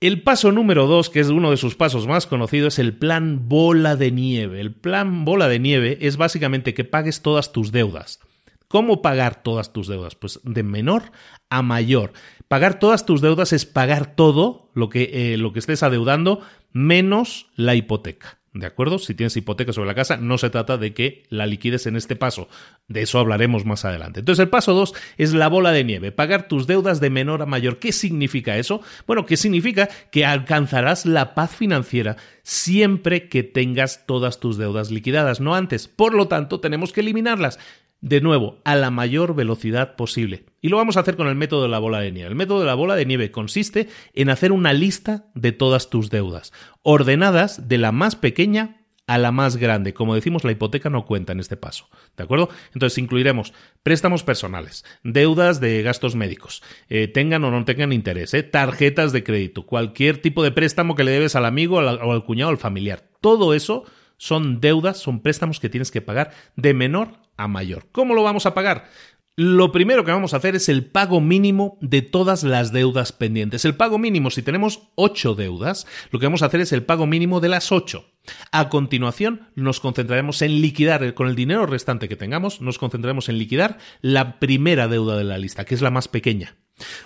El 0.00 0.22
paso 0.22 0.52
número 0.52 0.86
dos, 0.86 1.08
que 1.08 1.20
es 1.20 1.28
uno 1.28 1.50
de 1.50 1.56
sus 1.56 1.76
pasos 1.76 2.06
más 2.06 2.26
conocidos, 2.26 2.74
es 2.74 2.78
el 2.78 2.94
plan 2.94 3.48
bola 3.48 3.96
de 3.96 4.10
nieve. 4.10 4.60
El 4.60 4.74
plan 4.74 5.24
bola 5.24 5.48
de 5.48 5.58
nieve 5.58 5.98
es 6.02 6.16
básicamente 6.16 6.74
que 6.74 6.84
pagues 6.84 7.22
todas 7.22 7.52
tus 7.52 7.72
deudas. 7.72 8.20
¿Cómo 8.68 9.02
pagar 9.02 9.42
todas 9.42 9.72
tus 9.72 9.86
deudas? 9.86 10.14
Pues 10.14 10.40
de 10.42 10.62
menor 10.62 11.12
a 11.48 11.62
mayor. 11.62 12.12
Pagar 12.48 12.78
todas 12.78 13.06
tus 13.06 13.20
deudas 13.20 13.52
es 13.52 13.66
pagar 13.66 14.14
todo 14.14 14.70
lo 14.74 14.88
que, 14.88 15.32
eh, 15.32 15.36
lo 15.38 15.52
que 15.52 15.60
estés 15.60 15.82
adeudando 15.82 16.40
menos 16.72 17.46
la 17.54 17.74
hipoteca. 17.74 18.40
¿De 18.54 18.66
acuerdo? 18.66 19.00
Si 19.00 19.14
tienes 19.14 19.36
hipoteca 19.36 19.72
sobre 19.72 19.88
la 19.88 19.96
casa, 19.96 20.16
no 20.16 20.38
se 20.38 20.48
trata 20.48 20.78
de 20.78 20.94
que 20.94 21.24
la 21.28 21.44
liquides 21.44 21.86
en 21.86 21.96
este 21.96 22.14
paso. 22.14 22.48
De 22.86 23.02
eso 23.02 23.18
hablaremos 23.18 23.64
más 23.64 23.84
adelante. 23.84 24.20
Entonces, 24.20 24.44
el 24.44 24.48
paso 24.48 24.74
2 24.74 24.94
es 25.18 25.34
la 25.34 25.48
bola 25.48 25.72
de 25.72 25.82
nieve, 25.82 26.12
pagar 26.12 26.46
tus 26.46 26.68
deudas 26.68 27.00
de 27.00 27.10
menor 27.10 27.42
a 27.42 27.46
mayor. 27.46 27.80
¿Qué 27.80 27.90
significa 27.90 28.56
eso? 28.56 28.80
Bueno, 29.08 29.26
que 29.26 29.36
significa 29.36 29.88
que 30.12 30.24
alcanzarás 30.24 31.04
la 31.04 31.34
paz 31.34 31.50
financiera 31.56 32.16
siempre 32.44 33.28
que 33.28 33.42
tengas 33.42 34.06
todas 34.06 34.38
tus 34.38 34.56
deudas 34.56 34.92
liquidadas, 34.92 35.40
no 35.40 35.56
antes. 35.56 35.88
Por 35.88 36.14
lo 36.14 36.28
tanto, 36.28 36.60
tenemos 36.60 36.92
que 36.92 37.00
eliminarlas 37.00 37.58
de 38.00 38.20
nuevo, 38.20 38.58
a 38.64 38.76
la 38.76 38.90
mayor 38.90 39.34
velocidad 39.34 39.96
posible. 39.96 40.44
Y 40.60 40.68
lo 40.68 40.76
vamos 40.76 40.96
a 40.96 41.00
hacer 41.00 41.16
con 41.16 41.26
el 41.26 41.34
método 41.34 41.62
de 41.62 41.68
la 41.68 41.78
bola 41.78 42.00
de 42.00 42.12
nieve. 42.12 42.28
El 42.28 42.36
método 42.36 42.60
de 42.60 42.66
la 42.66 42.74
bola 42.74 42.96
de 42.96 43.06
nieve 43.06 43.30
consiste 43.30 43.88
en 44.12 44.28
hacer 44.28 44.52
una 44.52 44.72
lista 44.72 45.26
de 45.34 45.52
todas 45.52 45.90
tus 45.90 46.10
deudas, 46.10 46.52
ordenadas 46.82 47.68
de 47.68 47.78
la 47.78 47.92
más 47.92 48.16
pequeña 48.16 48.84
a 49.06 49.18
la 49.18 49.32
más 49.32 49.56
grande. 49.56 49.94
Como 49.94 50.14
decimos, 50.14 50.44
la 50.44 50.52
hipoteca 50.52 50.90
no 50.90 51.04
cuenta 51.04 51.32
en 51.32 51.40
este 51.40 51.56
paso. 51.56 51.88
¿De 52.16 52.24
acuerdo? 52.24 52.48
Entonces 52.72 52.98
incluiremos 52.98 53.52
préstamos 53.82 54.22
personales, 54.22 54.84
deudas 55.02 55.60
de 55.60 55.82
gastos 55.82 56.14
médicos, 56.14 56.62
eh, 56.88 57.08
tengan 57.08 57.44
o 57.44 57.50
no 57.50 57.64
tengan 57.64 57.92
interés, 57.92 58.34
eh, 58.34 58.42
tarjetas 58.42 59.12
de 59.12 59.24
crédito, 59.24 59.66
cualquier 59.66 60.20
tipo 60.20 60.42
de 60.42 60.52
préstamo 60.52 60.94
que 60.94 61.04
le 61.04 61.10
debes 61.10 61.36
al 61.36 61.44
amigo 61.44 61.76
o 61.76 62.12
al 62.12 62.24
cuñado 62.24 62.50
o 62.50 62.52
al 62.52 62.58
familiar. 62.58 63.04
Todo 63.20 63.54
eso 63.54 63.84
son 64.24 64.58
deudas, 64.58 64.96
son 64.96 65.20
préstamos 65.20 65.60
que 65.60 65.68
tienes 65.68 65.90
que 65.90 66.00
pagar 66.00 66.30
de 66.56 66.72
menor 66.72 67.18
a 67.36 67.46
mayor. 67.46 67.88
¿Cómo 67.92 68.14
lo 68.14 68.22
vamos 68.22 68.46
a 68.46 68.54
pagar? 68.54 68.88
Lo 69.36 69.70
primero 69.70 70.02
que 70.02 70.12
vamos 70.12 70.32
a 70.32 70.38
hacer 70.38 70.56
es 70.56 70.70
el 70.70 70.86
pago 70.86 71.20
mínimo 71.20 71.76
de 71.82 72.00
todas 72.00 72.42
las 72.42 72.72
deudas 72.72 73.12
pendientes. 73.12 73.66
El 73.66 73.74
pago 73.74 73.98
mínimo, 73.98 74.30
si 74.30 74.40
tenemos 74.40 74.88
ocho 74.94 75.34
deudas, 75.34 75.86
lo 76.10 76.18
que 76.18 76.26
vamos 76.26 76.42
a 76.42 76.46
hacer 76.46 76.62
es 76.62 76.72
el 76.72 76.84
pago 76.84 77.06
mínimo 77.06 77.40
de 77.40 77.50
las 77.50 77.70
ocho. 77.70 78.06
A 78.50 78.70
continuación, 78.70 79.48
nos 79.56 79.80
concentraremos 79.80 80.40
en 80.40 80.62
liquidar, 80.62 81.12
con 81.12 81.28
el 81.28 81.34
dinero 81.34 81.66
restante 81.66 82.08
que 82.08 82.16
tengamos, 82.16 82.62
nos 82.62 82.78
concentraremos 82.78 83.28
en 83.28 83.36
liquidar 83.36 83.76
la 84.00 84.38
primera 84.38 84.88
deuda 84.88 85.18
de 85.18 85.24
la 85.24 85.36
lista, 85.36 85.66
que 85.66 85.74
es 85.74 85.82
la 85.82 85.90
más 85.90 86.08
pequeña. 86.08 86.56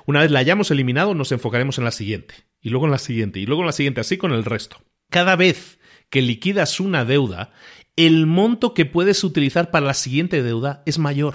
Una 0.06 0.20
vez 0.20 0.30
la 0.30 0.38
hayamos 0.38 0.70
eliminado, 0.70 1.14
nos 1.14 1.32
enfocaremos 1.32 1.78
en 1.78 1.84
la 1.84 1.90
siguiente. 1.90 2.34
y 2.60 2.70
luego 2.70 2.86
en 2.86 2.92
la 2.92 2.98
siguiente, 2.98 3.40
y 3.40 3.46
luego 3.46 3.62
en 3.62 3.66
la 3.66 3.72
siguiente, 3.72 4.02
así 4.02 4.18
con 4.18 4.32
el 4.32 4.44
resto. 4.44 4.80
Cada 5.10 5.34
vez 5.34 5.78
que 6.10 6.22
liquidas 6.22 6.80
una 6.80 7.04
deuda, 7.04 7.52
el 7.96 8.26
monto 8.26 8.74
que 8.74 8.86
puedes 8.86 9.24
utilizar 9.24 9.70
para 9.70 9.86
la 9.86 9.94
siguiente 9.94 10.42
deuda 10.42 10.82
es 10.86 10.98
mayor. 10.98 11.34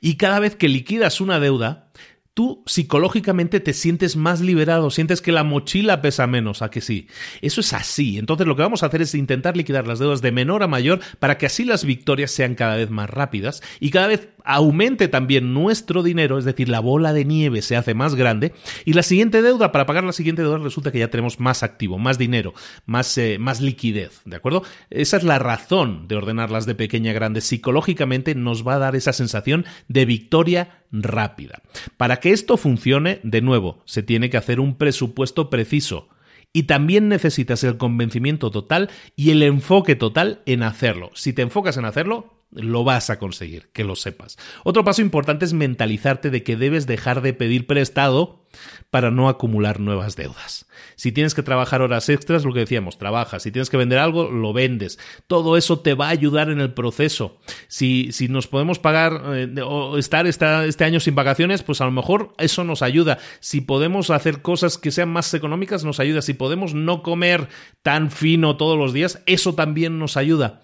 Y 0.00 0.16
cada 0.16 0.38
vez 0.38 0.56
que 0.56 0.68
liquidas 0.68 1.20
una 1.20 1.40
deuda, 1.40 1.90
tú 2.34 2.62
psicológicamente 2.66 3.60
te 3.60 3.72
sientes 3.72 4.16
más 4.16 4.40
liberado, 4.40 4.90
sientes 4.90 5.20
que 5.20 5.32
la 5.32 5.44
mochila 5.44 6.00
pesa 6.00 6.26
menos, 6.26 6.62
a 6.62 6.70
que 6.70 6.80
sí. 6.80 7.08
Eso 7.40 7.60
es 7.60 7.72
así. 7.72 8.18
Entonces 8.18 8.46
lo 8.46 8.56
que 8.56 8.62
vamos 8.62 8.82
a 8.82 8.86
hacer 8.86 9.02
es 9.02 9.14
intentar 9.14 9.56
liquidar 9.56 9.86
las 9.86 9.98
deudas 9.98 10.22
de 10.22 10.32
menor 10.32 10.62
a 10.62 10.68
mayor 10.68 11.00
para 11.18 11.36
que 11.36 11.46
así 11.46 11.64
las 11.64 11.84
victorias 11.84 12.30
sean 12.30 12.54
cada 12.54 12.76
vez 12.76 12.90
más 12.90 13.10
rápidas 13.10 13.62
y 13.80 13.90
cada 13.90 14.06
vez 14.06 14.28
aumente 14.44 15.08
también 15.08 15.54
nuestro 15.54 16.02
dinero, 16.02 16.38
es 16.38 16.44
decir, 16.44 16.68
la 16.68 16.80
bola 16.80 17.12
de 17.12 17.24
nieve 17.24 17.62
se 17.62 17.76
hace 17.76 17.94
más 17.94 18.14
grande 18.14 18.52
y 18.84 18.92
la 18.92 19.02
siguiente 19.02 19.42
deuda, 19.42 19.72
para 19.72 19.86
pagar 19.86 20.04
la 20.04 20.12
siguiente 20.12 20.42
deuda 20.42 20.58
resulta 20.58 20.92
que 20.92 20.98
ya 20.98 21.10
tenemos 21.10 21.40
más 21.40 21.62
activo, 21.62 21.98
más 21.98 22.18
dinero, 22.18 22.54
más, 22.86 23.16
eh, 23.18 23.38
liquidez, 23.60 24.22
¿de 24.24 24.36
acuerdo? 24.36 24.62
Esa 24.90 25.16
es 25.16 25.24
la 25.24 25.38
razón 25.38 26.08
de 26.08 26.16
ordenarlas 26.16 26.66
de 26.66 26.74
pequeña 26.74 27.10
a 27.10 27.14
grande. 27.14 27.40
Psicológicamente 27.40 28.34
nos 28.34 28.66
va 28.66 28.74
a 28.74 28.78
dar 28.78 28.96
esa 28.96 29.12
sensación 29.12 29.64
de 29.88 30.04
victoria 30.04 30.82
rápida. 30.90 31.62
Para 31.96 32.18
que 32.18 32.30
esto 32.30 32.56
funcione, 32.56 33.20
de 33.22 33.40
nuevo, 33.40 33.82
se 33.86 34.02
tiene 34.02 34.30
que 34.30 34.36
hacer 34.36 34.60
un 34.60 34.76
presupuesto 34.76 35.50
preciso. 35.50 36.08
Y 36.52 36.64
también 36.64 37.08
necesitas 37.08 37.64
el 37.64 37.78
convencimiento 37.78 38.50
total 38.50 38.90
y 39.16 39.30
el 39.30 39.42
enfoque 39.42 39.96
total 39.96 40.42
en 40.44 40.62
hacerlo. 40.62 41.10
Si 41.14 41.32
te 41.32 41.40
enfocas 41.40 41.78
en 41.78 41.86
hacerlo, 41.86 42.41
lo 42.52 42.84
vas 42.84 43.10
a 43.10 43.18
conseguir, 43.18 43.68
que 43.72 43.84
lo 43.84 43.96
sepas. 43.96 44.36
Otro 44.64 44.84
paso 44.84 45.02
importante 45.02 45.44
es 45.44 45.52
mentalizarte 45.52 46.30
de 46.30 46.42
que 46.42 46.56
debes 46.56 46.86
dejar 46.86 47.22
de 47.22 47.32
pedir 47.32 47.66
prestado 47.66 48.42
para 48.90 49.10
no 49.10 49.30
acumular 49.30 49.80
nuevas 49.80 50.16
deudas. 50.16 50.66
Si 50.96 51.12
tienes 51.12 51.34
que 51.34 51.42
trabajar 51.42 51.80
horas 51.80 52.10
extras, 52.10 52.44
lo 52.44 52.52
que 52.52 52.60
decíamos, 52.60 52.98
trabajas. 52.98 53.42
Si 53.42 53.50
tienes 53.50 53.70
que 53.70 53.78
vender 53.78 53.98
algo, 53.98 54.30
lo 54.30 54.52
vendes. 54.52 54.98
Todo 55.26 55.56
eso 55.56 55.80
te 55.80 55.94
va 55.94 56.08
a 56.08 56.10
ayudar 56.10 56.50
en 56.50 56.60
el 56.60 56.74
proceso. 56.74 57.38
Si, 57.68 58.12
si 58.12 58.28
nos 58.28 58.48
podemos 58.48 58.78
pagar 58.78 59.22
eh, 59.34 59.54
o 59.64 59.96
estar 59.96 60.26
este 60.26 60.84
año 60.84 61.00
sin 61.00 61.14
vacaciones, 61.14 61.62
pues 61.62 61.80
a 61.80 61.86
lo 61.86 61.90
mejor 61.90 62.34
eso 62.36 62.64
nos 62.64 62.82
ayuda. 62.82 63.18
Si 63.40 63.62
podemos 63.62 64.10
hacer 64.10 64.42
cosas 64.42 64.76
que 64.76 64.90
sean 64.90 65.08
más 65.08 65.32
económicas, 65.32 65.84
nos 65.84 65.98
ayuda. 65.98 66.20
Si 66.20 66.34
podemos 66.34 66.74
no 66.74 67.02
comer 67.02 67.48
tan 67.82 68.10
fino 68.10 68.58
todos 68.58 68.78
los 68.78 68.92
días, 68.92 69.22
eso 69.24 69.54
también 69.54 69.98
nos 69.98 70.18
ayuda. 70.18 70.60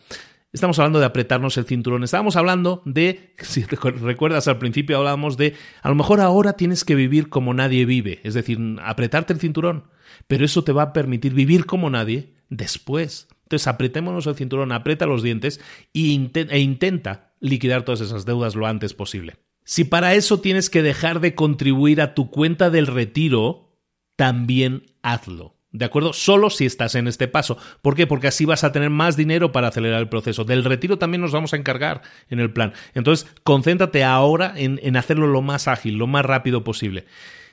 Estamos 0.50 0.78
hablando 0.78 0.98
de 0.98 1.04
apretarnos 1.04 1.58
el 1.58 1.66
cinturón. 1.66 2.04
Estábamos 2.04 2.36
hablando 2.36 2.82
de, 2.86 3.34
si 3.38 3.62
recuerdas 3.64 4.48
al 4.48 4.58
principio 4.58 4.96
hablábamos 4.96 5.36
de, 5.36 5.54
a 5.82 5.88
lo 5.88 5.94
mejor 5.94 6.20
ahora 6.20 6.54
tienes 6.54 6.84
que 6.84 6.94
vivir 6.94 7.28
como 7.28 7.52
nadie 7.52 7.84
vive, 7.84 8.20
es 8.24 8.34
decir, 8.34 8.58
apretarte 8.82 9.32
el 9.32 9.40
cinturón, 9.40 9.84
pero 10.26 10.44
eso 10.44 10.64
te 10.64 10.72
va 10.72 10.82
a 10.82 10.92
permitir 10.92 11.34
vivir 11.34 11.66
como 11.66 11.90
nadie 11.90 12.34
después. 12.48 13.28
Entonces 13.42 13.66
apretémonos 13.66 14.26
el 14.26 14.36
cinturón, 14.36 14.72
aprieta 14.72 15.06
los 15.06 15.22
dientes 15.22 15.60
e 15.94 16.58
intenta 16.58 17.34
liquidar 17.40 17.84
todas 17.84 18.00
esas 18.00 18.24
deudas 18.24 18.54
lo 18.54 18.66
antes 18.66 18.94
posible. 18.94 19.36
Si 19.64 19.84
para 19.84 20.14
eso 20.14 20.40
tienes 20.40 20.70
que 20.70 20.82
dejar 20.82 21.20
de 21.20 21.34
contribuir 21.34 22.00
a 22.00 22.14
tu 22.14 22.30
cuenta 22.30 22.70
del 22.70 22.86
retiro, 22.86 23.76
también 24.16 24.86
hazlo. 25.02 25.57
¿De 25.70 25.84
acuerdo? 25.84 26.14
Solo 26.14 26.48
si 26.48 26.64
estás 26.64 26.94
en 26.94 27.08
este 27.08 27.28
paso. 27.28 27.58
¿Por 27.82 27.94
qué? 27.94 28.06
Porque 28.06 28.28
así 28.28 28.46
vas 28.46 28.64
a 28.64 28.72
tener 28.72 28.88
más 28.88 29.16
dinero 29.16 29.52
para 29.52 29.68
acelerar 29.68 30.00
el 30.00 30.08
proceso. 30.08 30.44
Del 30.44 30.64
retiro 30.64 30.98
también 30.98 31.20
nos 31.20 31.32
vamos 31.32 31.52
a 31.52 31.56
encargar 31.56 32.00
en 32.30 32.40
el 32.40 32.52
plan. 32.52 32.72
Entonces, 32.94 33.28
concéntrate 33.42 34.02
ahora 34.02 34.54
en, 34.56 34.80
en 34.82 34.96
hacerlo 34.96 35.26
lo 35.26 35.42
más 35.42 35.68
ágil, 35.68 35.96
lo 35.96 36.06
más 36.06 36.24
rápido 36.24 36.64
posible. 36.64 37.04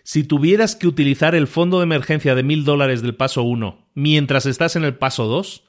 Si 0.04 0.24
tuvieras 0.24 0.76
que 0.76 0.88
utilizar 0.88 1.36
el 1.36 1.48
fondo 1.48 1.80
de 1.80 1.84
emergencia 1.84 2.36
de 2.36 2.44
mil 2.44 2.64
dólares 2.64 3.02
del 3.02 3.16
paso 3.16 3.44
1 3.44 3.90
mientras 3.96 4.46
estás 4.46 4.76
en 4.76 4.84
el 4.84 4.96
paso 4.96 5.26
2, 5.26 5.65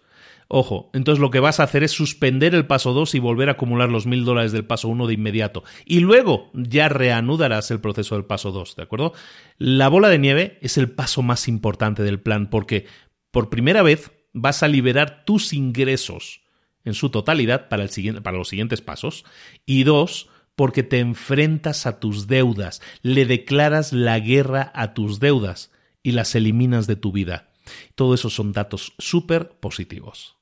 Ojo, 0.48 0.90
entonces 0.92 1.20
lo 1.20 1.30
que 1.30 1.40
vas 1.40 1.58
a 1.58 1.64
hacer 1.64 1.82
es 1.82 1.90
suspender 1.90 2.54
el 2.54 2.66
paso 2.66 2.92
2 2.92 3.16
y 3.16 3.18
volver 3.18 3.48
a 3.48 3.52
acumular 3.52 3.88
los 3.90 4.06
mil 4.06 4.24
dólares 4.24 4.52
del 4.52 4.64
paso 4.64 4.88
1 4.88 5.06
de 5.08 5.14
inmediato. 5.14 5.64
Y 5.84 6.00
luego 6.00 6.50
ya 6.54 6.88
reanudarás 6.88 7.70
el 7.72 7.80
proceso 7.80 8.14
del 8.14 8.26
paso 8.26 8.52
2, 8.52 8.76
¿de 8.76 8.82
acuerdo? 8.82 9.12
La 9.58 9.88
bola 9.88 10.08
de 10.08 10.18
nieve 10.18 10.58
es 10.62 10.78
el 10.78 10.90
paso 10.90 11.22
más 11.22 11.48
importante 11.48 12.04
del 12.04 12.20
plan 12.20 12.48
porque 12.48 12.86
por 13.32 13.50
primera 13.50 13.82
vez 13.82 14.12
vas 14.32 14.62
a 14.62 14.68
liberar 14.68 15.24
tus 15.24 15.52
ingresos 15.52 16.42
en 16.84 16.94
su 16.94 17.10
totalidad 17.10 17.68
para, 17.68 17.82
el 17.82 18.22
para 18.22 18.38
los 18.38 18.48
siguientes 18.48 18.80
pasos. 18.80 19.24
Y 19.66 19.82
dos, 19.82 20.28
porque 20.54 20.84
te 20.84 21.00
enfrentas 21.00 21.86
a 21.86 21.98
tus 21.98 22.28
deudas, 22.28 22.80
le 23.02 23.26
declaras 23.26 23.92
la 23.92 24.20
guerra 24.20 24.70
a 24.74 24.94
tus 24.94 25.18
deudas 25.18 25.72
y 26.04 26.12
las 26.12 26.36
eliminas 26.36 26.86
de 26.86 26.94
tu 26.94 27.10
vida. 27.10 27.48
Todo 27.94 28.14
eso 28.14 28.30
son 28.30 28.52
datos 28.52 28.94
súper 28.98 29.50
positivos. 29.60 30.36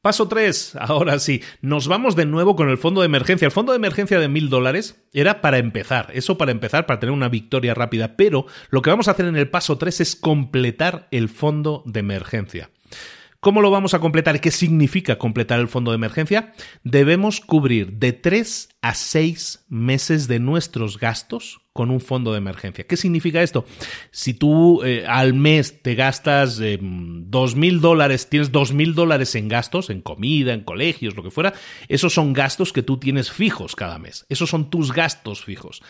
Paso 0.00 0.28
3. 0.28 0.76
Ahora 0.76 1.18
sí, 1.18 1.42
nos 1.60 1.88
vamos 1.88 2.14
de 2.14 2.24
nuevo 2.24 2.54
con 2.54 2.70
el 2.70 2.78
fondo 2.78 3.00
de 3.00 3.06
emergencia. 3.06 3.46
El 3.46 3.52
fondo 3.52 3.72
de 3.72 3.76
emergencia 3.76 4.20
de 4.20 4.28
mil 4.28 4.48
dólares 4.48 5.04
era 5.12 5.40
para 5.40 5.58
empezar, 5.58 6.10
eso 6.14 6.38
para 6.38 6.52
empezar, 6.52 6.86
para 6.86 7.00
tener 7.00 7.12
una 7.12 7.28
victoria 7.28 7.74
rápida, 7.74 8.16
pero 8.16 8.46
lo 8.70 8.80
que 8.80 8.90
vamos 8.90 9.08
a 9.08 9.10
hacer 9.10 9.26
en 9.26 9.36
el 9.36 9.50
paso 9.50 9.76
3 9.76 10.00
es 10.00 10.16
completar 10.16 11.08
el 11.10 11.28
fondo 11.28 11.82
de 11.84 12.00
emergencia. 12.00 12.70
¿Cómo 13.40 13.62
lo 13.62 13.70
vamos 13.70 13.94
a 13.94 14.00
completar? 14.00 14.40
¿Qué 14.40 14.50
significa 14.50 15.16
completar 15.16 15.60
el 15.60 15.68
fondo 15.68 15.92
de 15.92 15.94
emergencia? 15.94 16.54
Debemos 16.82 17.40
cubrir 17.40 17.92
de 17.92 18.12
3 18.12 18.68
a 18.82 18.94
6 18.94 19.66
meses 19.68 20.26
de 20.26 20.40
nuestros 20.40 20.98
gastos 20.98 21.60
con 21.72 21.92
un 21.92 22.00
fondo 22.00 22.32
de 22.32 22.38
emergencia. 22.38 22.84
¿Qué 22.84 22.96
significa 22.96 23.40
esto? 23.40 23.64
Si 24.10 24.34
tú 24.34 24.82
eh, 24.82 25.04
al 25.06 25.34
mes 25.34 25.82
te 25.82 25.94
gastas 25.94 26.58
eh, 26.60 26.80
dos 26.82 27.54
mil 27.54 27.80
dólares, 27.80 28.28
tienes 28.28 28.50
dos 28.50 28.72
mil 28.72 28.96
dólares 28.96 29.36
en 29.36 29.46
gastos, 29.46 29.88
en 29.88 30.00
comida, 30.00 30.52
en 30.52 30.64
colegios, 30.64 31.14
lo 31.14 31.22
que 31.22 31.30
fuera, 31.30 31.54
esos 31.86 32.12
son 32.12 32.32
gastos 32.32 32.72
que 32.72 32.82
tú 32.82 32.98
tienes 32.98 33.30
fijos 33.30 33.76
cada 33.76 34.00
mes. 34.00 34.26
Esos 34.28 34.50
son 34.50 34.68
tus 34.68 34.92
gastos 34.92 35.44
fijos. 35.44 35.80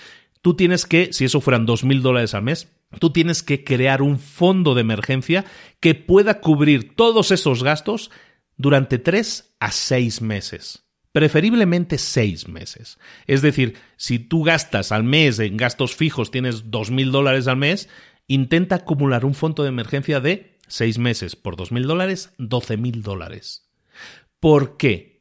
Tú 0.43 0.53
tienes 0.53 0.85
que, 0.85 1.15
si 1.15 1.25
eso 1.25 1.41
fueran 1.41 1.65
dos 1.65 1.83
mil 1.83 2.03
dólares 2.03 2.35
al 2.35 2.43
mes, 2.43 2.69
tú 2.99 3.11
tienes 3.11 3.43
que 3.43 3.65
crear 3.65 4.03
un 4.03 4.19
fondo 4.19 4.75
de 4.75 4.81
emergencia 4.81 5.45
que 5.81 5.95
pueda 5.95 6.41
cubrir 6.41 6.95
todos 6.95 7.31
esos 7.31 7.63
gastos 7.63 8.11
durante 8.57 8.99
tres 8.99 9.55
a 9.61 9.71
seis 9.71 10.21
meses. 10.23 10.85
Preferiblemente 11.13 11.99
seis 11.99 12.49
meses. 12.49 12.99
Es 13.27 13.43
decir, 13.43 13.77
si 13.97 14.19
tú 14.19 14.45
gastas 14.45 14.93
al 14.93 15.05
mes 15.05 15.39
en 15.39 15.57
gastos 15.57 15.97
fijos, 15.97 16.31
tienes 16.31 16.65
mil 16.91 17.11
dólares 17.11 17.49
al 17.49 17.57
mes, 17.57 17.89
intenta 18.27 18.77
acumular 18.77 19.25
un 19.25 19.35
fondo 19.35 19.63
de 19.63 19.71
emergencia 19.71 20.21
de 20.21 20.59
seis 20.67 20.99
meses 20.99 21.35
por 21.35 21.57
dos 21.57 21.73
mil 21.73 21.85
dólares, 21.85 22.33
doce 22.39 22.77
mil 22.77 23.03
dólares. 23.03 23.71
¿Por 24.39 24.77
qué? 24.77 25.18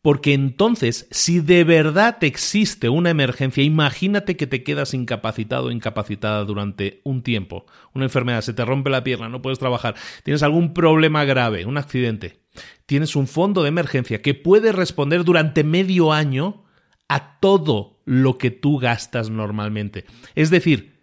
Porque 0.00 0.32
entonces, 0.32 1.08
si 1.10 1.40
de 1.40 1.64
verdad 1.64 2.22
existe 2.22 2.88
una 2.88 3.10
emergencia, 3.10 3.64
imagínate 3.64 4.36
que 4.36 4.46
te 4.46 4.62
quedas 4.62 4.94
incapacitado 4.94 5.66
o 5.66 5.70
incapacitada 5.72 6.44
durante 6.44 7.00
un 7.02 7.22
tiempo, 7.22 7.66
una 7.94 8.04
enfermedad, 8.04 8.42
se 8.42 8.54
te 8.54 8.64
rompe 8.64 8.90
la 8.90 9.02
pierna, 9.02 9.28
no 9.28 9.42
puedes 9.42 9.58
trabajar, 9.58 9.96
tienes 10.22 10.44
algún 10.44 10.72
problema 10.72 11.24
grave, 11.24 11.66
un 11.66 11.78
accidente, 11.78 12.38
tienes 12.86 13.16
un 13.16 13.26
fondo 13.26 13.62
de 13.62 13.70
emergencia 13.70 14.22
que 14.22 14.34
puede 14.34 14.70
responder 14.70 15.24
durante 15.24 15.64
medio 15.64 16.12
año 16.12 16.62
a 17.08 17.40
todo 17.40 18.00
lo 18.04 18.38
que 18.38 18.52
tú 18.52 18.78
gastas 18.78 19.30
normalmente. 19.30 20.04
Es 20.36 20.50
decir, 20.50 20.97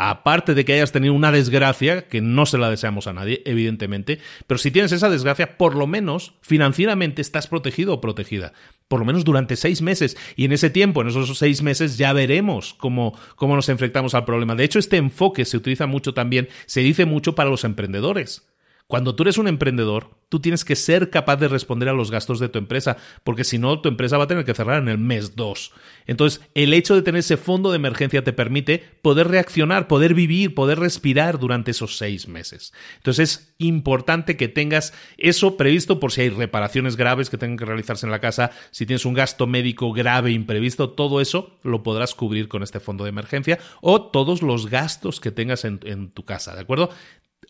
Aparte 0.00 0.54
de 0.54 0.64
que 0.64 0.74
hayas 0.74 0.92
tenido 0.92 1.12
una 1.12 1.32
desgracia, 1.32 2.06
que 2.06 2.20
no 2.20 2.46
se 2.46 2.56
la 2.56 2.70
deseamos 2.70 3.08
a 3.08 3.12
nadie, 3.12 3.42
evidentemente, 3.44 4.20
pero 4.46 4.56
si 4.56 4.70
tienes 4.70 4.92
esa 4.92 5.10
desgracia, 5.10 5.58
por 5.58 5.74
lo 5.74 5.88
menos 5.88 6.34
financieramente 6.40 7.20
estás 7.20 7.48
protegido 7.48 7.94
o 7.94 8.00
protegida. 8.00 8.52
Por 8.86 9.00
lo 9.00 9.06
menos 9.06 9.24
durante 9.24 9.56
seis 9.56 9.82
meses. 9.82 10.16
Y 10.36 10.44
en 10.44 10.52
ese 10.52 10.70
tiempo, 10.70 11.02
en 11.02 11.08
esos 11.08 11.36
seis 11.36 11.62
meses, 11.62 11.98
ya 11.98 12.12
veremos 12.12 12.74
cómo, 12.74 13.18
cómo 13.34 13.56
nos 13.56 13.68
enfrentamos 13.68 14.14
al 14.14 14.24
problema. 14.24 14.54
De 14.54 14.62
hecho, 14.62 14.78
este 14.78 14.98
enfoque 14.98 15.44
se 15.44 15.56
utiliza 15.56 15.88
mucho 15.88 16.14
también, 16.14 16.48
se 16.66 16.80
dice 16.80 17.04
mucho 17.04 17.34
para 17.34 17.50
los 17.50 17.64
emprendedores. 17.64 18.46
Cuando 18.88 19.14
tú 19.14 19.22
eres 19.22 19.36
un 19.36 19.48
emprendedor, 19.48 20.16
tú 20.30 20.40
tienes 20.40 20.64
que 20.64 20.74
ser 20.74 21.10
capaz 21.10 21.36
de 21.36 21.48
responder 21.48 21.90
a 21.90 21.92
los 21.92 22.10
gastos 22.10 22.40
de 22.40 22.48
tu 22.48 22.58
empresa, 22.58 22.96
porque 23.22 23.44
si 23.44 23.58
no, 23.58 23.82
tu 23.82 23.90
empresa 23.90 24.16
va 24.16 24.24
a 24.24 24.28
tener 24.28 24.46
que 24.46 24.54
cerrar 24.54 24.80
en 24.80 24.88
el 24.88 24.96
mes 24.96 25.36
2. 25.36 25.72
Entonces, 26.06 26.40
el 26.54 26.72
hecho 26.72 26.94
de 26.94 27.02
tener 27.02 27.18
ese 27.18 27.36
fondo 27.36 27.70
de 27.70 27.76
emergencia 27.76 28.24
te 28.24 28.32
permite 28.32 28.82
poder 29.02 29.28
reaccionar, 29.28 29.88
poder 29.88 30.14
vivir, 30.14 30.54
poder 30.54 30.78
respirar 30.78 31.38
durante 31.38 31.72
esos 31.72 31.98
seis 31.98 32.28
meses. 32.28 32.72
Entonces, 32.96 33.30
es 33.30 33.54
importante 33.58 34.38
que 34.38 34.48
tengas 34.48 34.94
eso 35.18 35.58
previsto 35.58 36.00
por 36.00 36.10
si 36.10 36.22
hay 36.22 36.30
reparaciones 36.30 36.96
graves 36.96 37.28
que 37.28 37.36
tengan 37.36 37.58
que 37.58 37.66
realizarse 37.66 38.06
en 38.06 38.12
la 38.12 38.22
casa, 38.22 38.52
si 38.70 38.86
tienes 38.86 39.04
un 39.04 39.12
gasto 39.12 39.46
médico 39.46 39.92
grave 39.92 40.30
imprevisto, 40.30 40.88
todo 40.88 41.20
eso 41.20 41.58
lo 41.62 41.82
podrás 41.82 42.14
cubrir 42.14 42.48
con 42.48 42.62
este 42.62 42.80
fondo 42.80 43.04
de 43.04 43.10
emergencia 43.10 43.58
o 43.82 44.00
todos 44.10 44.40
los 44.40 44.70
gastos 44.70 45.20
que 45.20 45.30
tengas 45.30 45.66
en, 45.66 45.78
en 45.84 46.10
tu 46.10 46.24
casa, 46.24 46.54
¿de 46.54 46.62
acuerdo? 46.62 46.88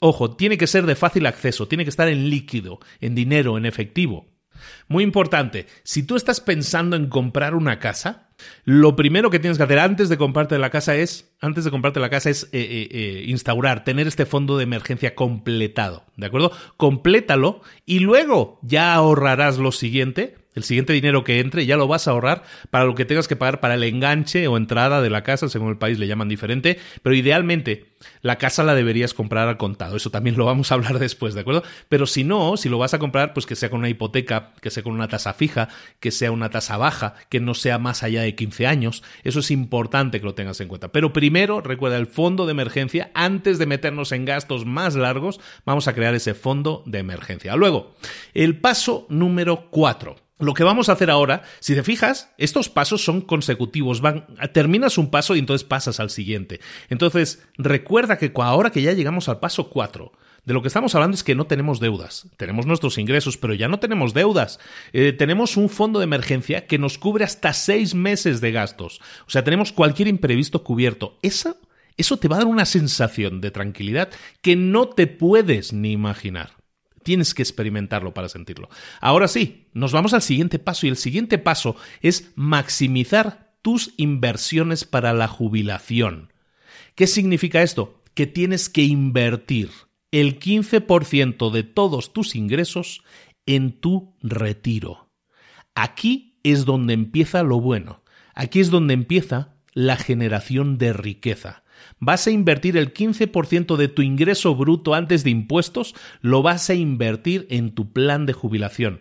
Ojo, 0.00 0.36
tiene 0.36 0.58
que 0.58 0.66
ser 0.66 0.86
de 0.86 0.94
fácil 0.94 1.26
acceso, 1.26 1.68
tiene 1.68 1.84
que 1.84 1.90
estar 1.90 2.08
en 2.08 2.30
líquido, 2.30 2.78
en 3.00 3.14
dinero, 3.14 3.58
en 3.58 3.66
efectivo. 3.66 4.26
Muy 4.88 5.04
importante, 5.04 5.66
si 5.82 6.02
tú 6.02 6.16
estás 6.16 6.40
pensando 6.40 6.96
en 6.96 7.08
comprar 7.08 7.54
una 7.54 7.78
casa, 7.78 8.28
lo 8.64 8.96
primero 8.96 9.30
que 9.30 9.38
tienes 9.38 9.58
que 9.58 9.64
hacer 9.64 9.78
antes 9.78 10.08
de 10.08 10.18
comprarte 10.18 10.58
la 10.58 10.70
casa 10.70 10.96
es, 10.96 11.36
antes 11.40 11.64
de 11.64 11.70
comprarte 11.70 12.00
la 12.00 12.10
casa 12.10 12.30
es 12.30 12.44
eh, 12.44 12.48
eh, 12.52 12.88
eh, 12.90 13.24
instaurar, 13.26 13.84
tener 13.84 14.06
este 14.06 14.26
fondo 14.26 14.56
de 14.56 14.64
emergencia 14.64 15.14
completado, 15.14 16.04
¿de 16.16 16.26
acuerdo? 16.26 16.52
Complétalo 16.76 17.62
y 17.84 18.00
luego 18.00 18.58
ya 18.62 18.94
ahorrarás 18.94 19.58
lo 19.58 19.72
siguiente 19.72 20.36
el 20.58 20.64
siguiente 20.64 20.92
dinero 20.92 21.24
que 21.24 21.40
entre 21.40 21.64
ya 21.64 21.76
lo 21.76 21.88
vas 21.88 22.06
a 22.06 22.10
ahorrar 22.10 22.42
para 22.70 22.84
lo 22.84 22.94
que 22.94 23.04
tengas 23.04 23.28
que 23.28 23.36
pagar 23.36 23.60
para 23.60 23.74
el 23.74 23.82
enganche 23.82 24.46
o 24.48 24.56
entrada 24.56 25.00
de 25.00 25.10
la 25.10 25.22
casa, 25.22 25.48
según 25.48 25.70
el 25.70 25.78
país 25.78 25.98
le 25.98 26.06
llaman 26.06 26.28
diferente, 26.28 26.78
pero 27.02 27.14
idealmente 27.14 27.88
la 28.22 28.36
casa 28.38 28.62
la 28.62 28.74
deberías 28.74 29.14
comprar 29.14 29.48
al 29.48 29.56
contado. 29.56 29.96
Eso 29.96 30.10
también 30.10 30.36
lo 30.36 30.44
vamos 30.44 30.70
a 30.70 30.74
hablar 30.74 30.98
después, 30.98 31.34
¿de 31.34 31.40
acuerdo? 31.40 31.62
Pero 31.88 32.06
si 32.06 32.24
no, 32.24 32.56
si 32.56 32.68
lo 32.68 32.78
vas 32.78 32.94
a 32.94 32.98
comprar, 32.98 33.32
pues 33.32 33.46
que 33.46 33.56
sea 33.56 33.70
con 33.70 33.80
una 33.80 33.88
hipoteca, 33.88 34.52
que 34.60 34.70
sea 34.70 34.82
con 34.82 34.92
una 34.92 35.08
tasa 35.08 35.32
fija, 35.32 35.68
que 36.00 36.10
sea 36.10 36.30
una 36.32 36.50
tasa 36.50 36.76
baja, 36.76 37.14
que 37.28 37.40
no 37.40 37.54
sea 37.54 37.78
más 37.78 38.02
allá 38.02 38.22
de 38.22 38.34
15 38.34 38.66
años. 38.66 39.02
Eso 39.24 39.40
es 39.40 39.50
importante 39.50 40.20
que 40.20 40.26
lo 40.26 40.34
tengas 40.34 40.60
en 40.60 40.68
cuenta. 40.68 40.88
Pero 40.88 41.12
primero, 41.12 41.60
recuerda 41.60 41.96
el 41.96 42.06
fondo 42.06 42.46
de 42.46 42.52
emergencia. 42.52 43.10
Antes 43.14 43.58
de 43.58 43.66
meternos 43.66 44.12
en 44.12 44.24
gastos 44.24 44.66
más 44.66 44.94
largos, 44.94 45.40
vamos 45.64 45.88
a 45.88 45.94
crear 45.94 46.14
ese 46.14 46.34
fondo 46.34 46.82
de 46.86 46.98
emergencia. 46.98 47.56
Luego, 47.56 47.94
el 48.34 48.60
paso 48.60 49.06
número 49.08 49.70
4 49.70 50.27
lo 50.38 50.54
que 50.54 50.64
vamos 50.64 50.88
a 50.88 50.92
hacer 50.92 51.10
ahora, 51.10 51.42
si 51.60 51.74
te 51.74 51.82
fijas, 51.82 52.32
estos 52.38 52.68
pasos 52.68 53.04
son 53.04 53.20
consecutivos, 53.20 54.00
van, 54.00 54.26
terminas 54.52 54.98
un 54.98 55.10
paso 55.10 55.34
y 55.34 55.40
entonces 55.40 55.66
pasas 55.66 56.00
al 56.00 56.10
siguiente. 56.10 56.60
Entonces, 56.88 57.44
recuerda 57.56 58.18
que 58.18 58.32
ahora 58.36 58.70
que 58.70 58.82
ya 58.82 58.92
llegamos 58.92 59.28
al 59.28 59.40
paso 59.40 59.68
4, 59.68 60.12
de 60.44 60.54
lo 60.54 60.62
que 60.62 60.68
estamos 60.68 60.94
hablando 60.94 61.14
es 61.14 61.24
que 61.24 61.34
no 61.34 61.46
tenemos 61.46 61.78
deudas. 61.78 62.26
Tenemos 62.36 62.64
nuestros 62.64 62.96
ingresos, 62.96 63.36
pero 63.36 63.52
ya 63.52 63.68
no 63.68 63.80
tenemos 63.80 64.14
deudas. 64.14 64.58
Eh, 64.94 65.12
tenemos 65.12 65.56
un 65.58 65.68
fondo 65.68 65.98
de 65.98 66.04
emergencia 66.04 66.66
que 66.66 66.78
nos 66.78 66.96
cubre 66.96 67.24
hasta 67.24 67.52
seis 67.52 67.94
meses 67.94 68.40
de 68.40 68.52
gastos. 68.52 69.00
O 69.26 69.30
sea, 69.30 69.44
tenemos 69.44 69.72
cualquier 69.72 70.08
imprevisto 70.08 70.64
cubierto. 70.64 71.18
Eso, 71.20 71.58
eso 71.98 72.16
te 72.16 72.28
va 72.28 72.36
a 72.36 72.38
dar 72.38 72.48
una 72.48 72.64
sensación 72.64 73.42
de 73.42 73.50
tranquilidad 73.50 74.08
que 74.40 74.56
no 74.56 74.88
te 74.88 75.06
puedes 75.06 75.74
ni 75.74 75.92
imaginar. 75.92 76.57
Tienes 77.02 77.34
que 77.34 77.42
experimentarlo 77.42 78.14
para 78.14 78.28
sentirlo. 78.28 78.68
Ahora 79.00 79.28
sí, 79.28 79.68
nos 79.72 79.92
vamos 79.92 80.14
al 80.14 80.22
siguiente 80.22 80.58
paso 80.58 80.86
y 80.86 80.90
el 80.90 80.96
siguiente 80.96 81.38
paso 81.38 81.76
es 82.00 82.32
maximizar 82.34 83.52
tus 83.62 83.92
inversiones 83.96 84.84
para 84.84 85.12
la 85.12 85.28
jubilación. 85.28 86.32
¿Qué 86.94 87.06
significa 87.06 87.62
esto? 87.62 88.02
Que 88.14 88.26
tienes 88.26 88.68
que 88.68 88.82
invertir 88.82 89.70
el 90.10 90.40
15% 90.40 91.50
de 91.50 91.62
todos 91.62 92.12
tus 92.12 92.34
ingresos 92.34 93.02
en 93.46 93.72
tu 93.72 94.16
retiro. 94.20 95.10
Aquí 95.74 96.38
es 96.42 96.64
donde 96.64 96.94
empieza 96.94 97.42
lo 97.42 97.60
bueno. 97.60 98.02
Aquí 98.34 98.60
es 98.60 98.70
donde 98.70 98.94
empieza 98.94 99.54
la 99.74 99.96
generación 99.96 100.78
de 100.78 100.92
riqueza 100.92 101.62
vas 102.00 102.26
a 102.26 102.30
invertir 102.30 102.76
el 102.76 102.92
15% 102.92 103.76
de 103.76 103.88
tu 103.88 104.02
ingreso 104.02 104.54
bruto 104.54 104.94
antes 104.94 105.24
de 105.24 105.30
impuestos, 105.30 105.94
lo 106.20 106.42
vas 106.42 106.70
a 106.70 106.74
invertir 106.74 107.46
en 107.50 107.72
tu 107.72 107.92
plan 107.92 108.26
de 108.26 108.32
jubilación. 108.32 109.00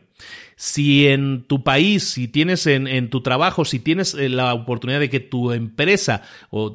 Si 0.56 1.08
en 1.08 1.44
tu 1.44 1.64
país, 1.64 2.04
si 2.04 2.28
tienes 2.28 2.66
en, 2.66 3.10
tu 3.12 3.22
trabajo, 3.22 3.66
si 3.66 3.78
tienes 3.80 4.16
eh, 4.16 4.30
la 4.30 4.56
oportunidad 4.56 5.00
de 5.00 5.12
que 5.12 5.20
tu 5.20 5.52
empresa, 5.52 6.24
o 6.50 6.74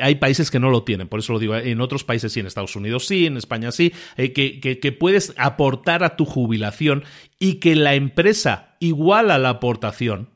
hay 0.00 0.14
países 0.14 0.50
que 0.50 0.58
no 0.58 0.70
lo 0.70 0.82
tienen, 0.82 1.06
por 1.06 1.20
eso 1.20 1.34
lo 1.34 1.38
digo, 1.38 1.54
en 1.54 1.82
otros 1.82 2.04
países 2.04 2.32
sí, 2.32 2.40
en 2.40 2.46
Estados 2.46 2.76
Unidos 2.76 3.06
sí, 3.06 3.26
en 3.26 3.36
España 3.36 3.72
sí, 3.72 3.92
eh, 4.16 4.32
que, 4.32 4.58
que 4.58 4.92
puedes 4.92 5.34
aportar 5.36 6.02
a 6.02 6.16
tu 6.16 6.24
jubilación 6.24 7.04
y 7.38 7.56
que 7.56 7.76
la 7.76 7.94
empresa 7.94 8.76
iguala 8.80 9.38
la 9.38 9.50
aportación, 9.50 10.30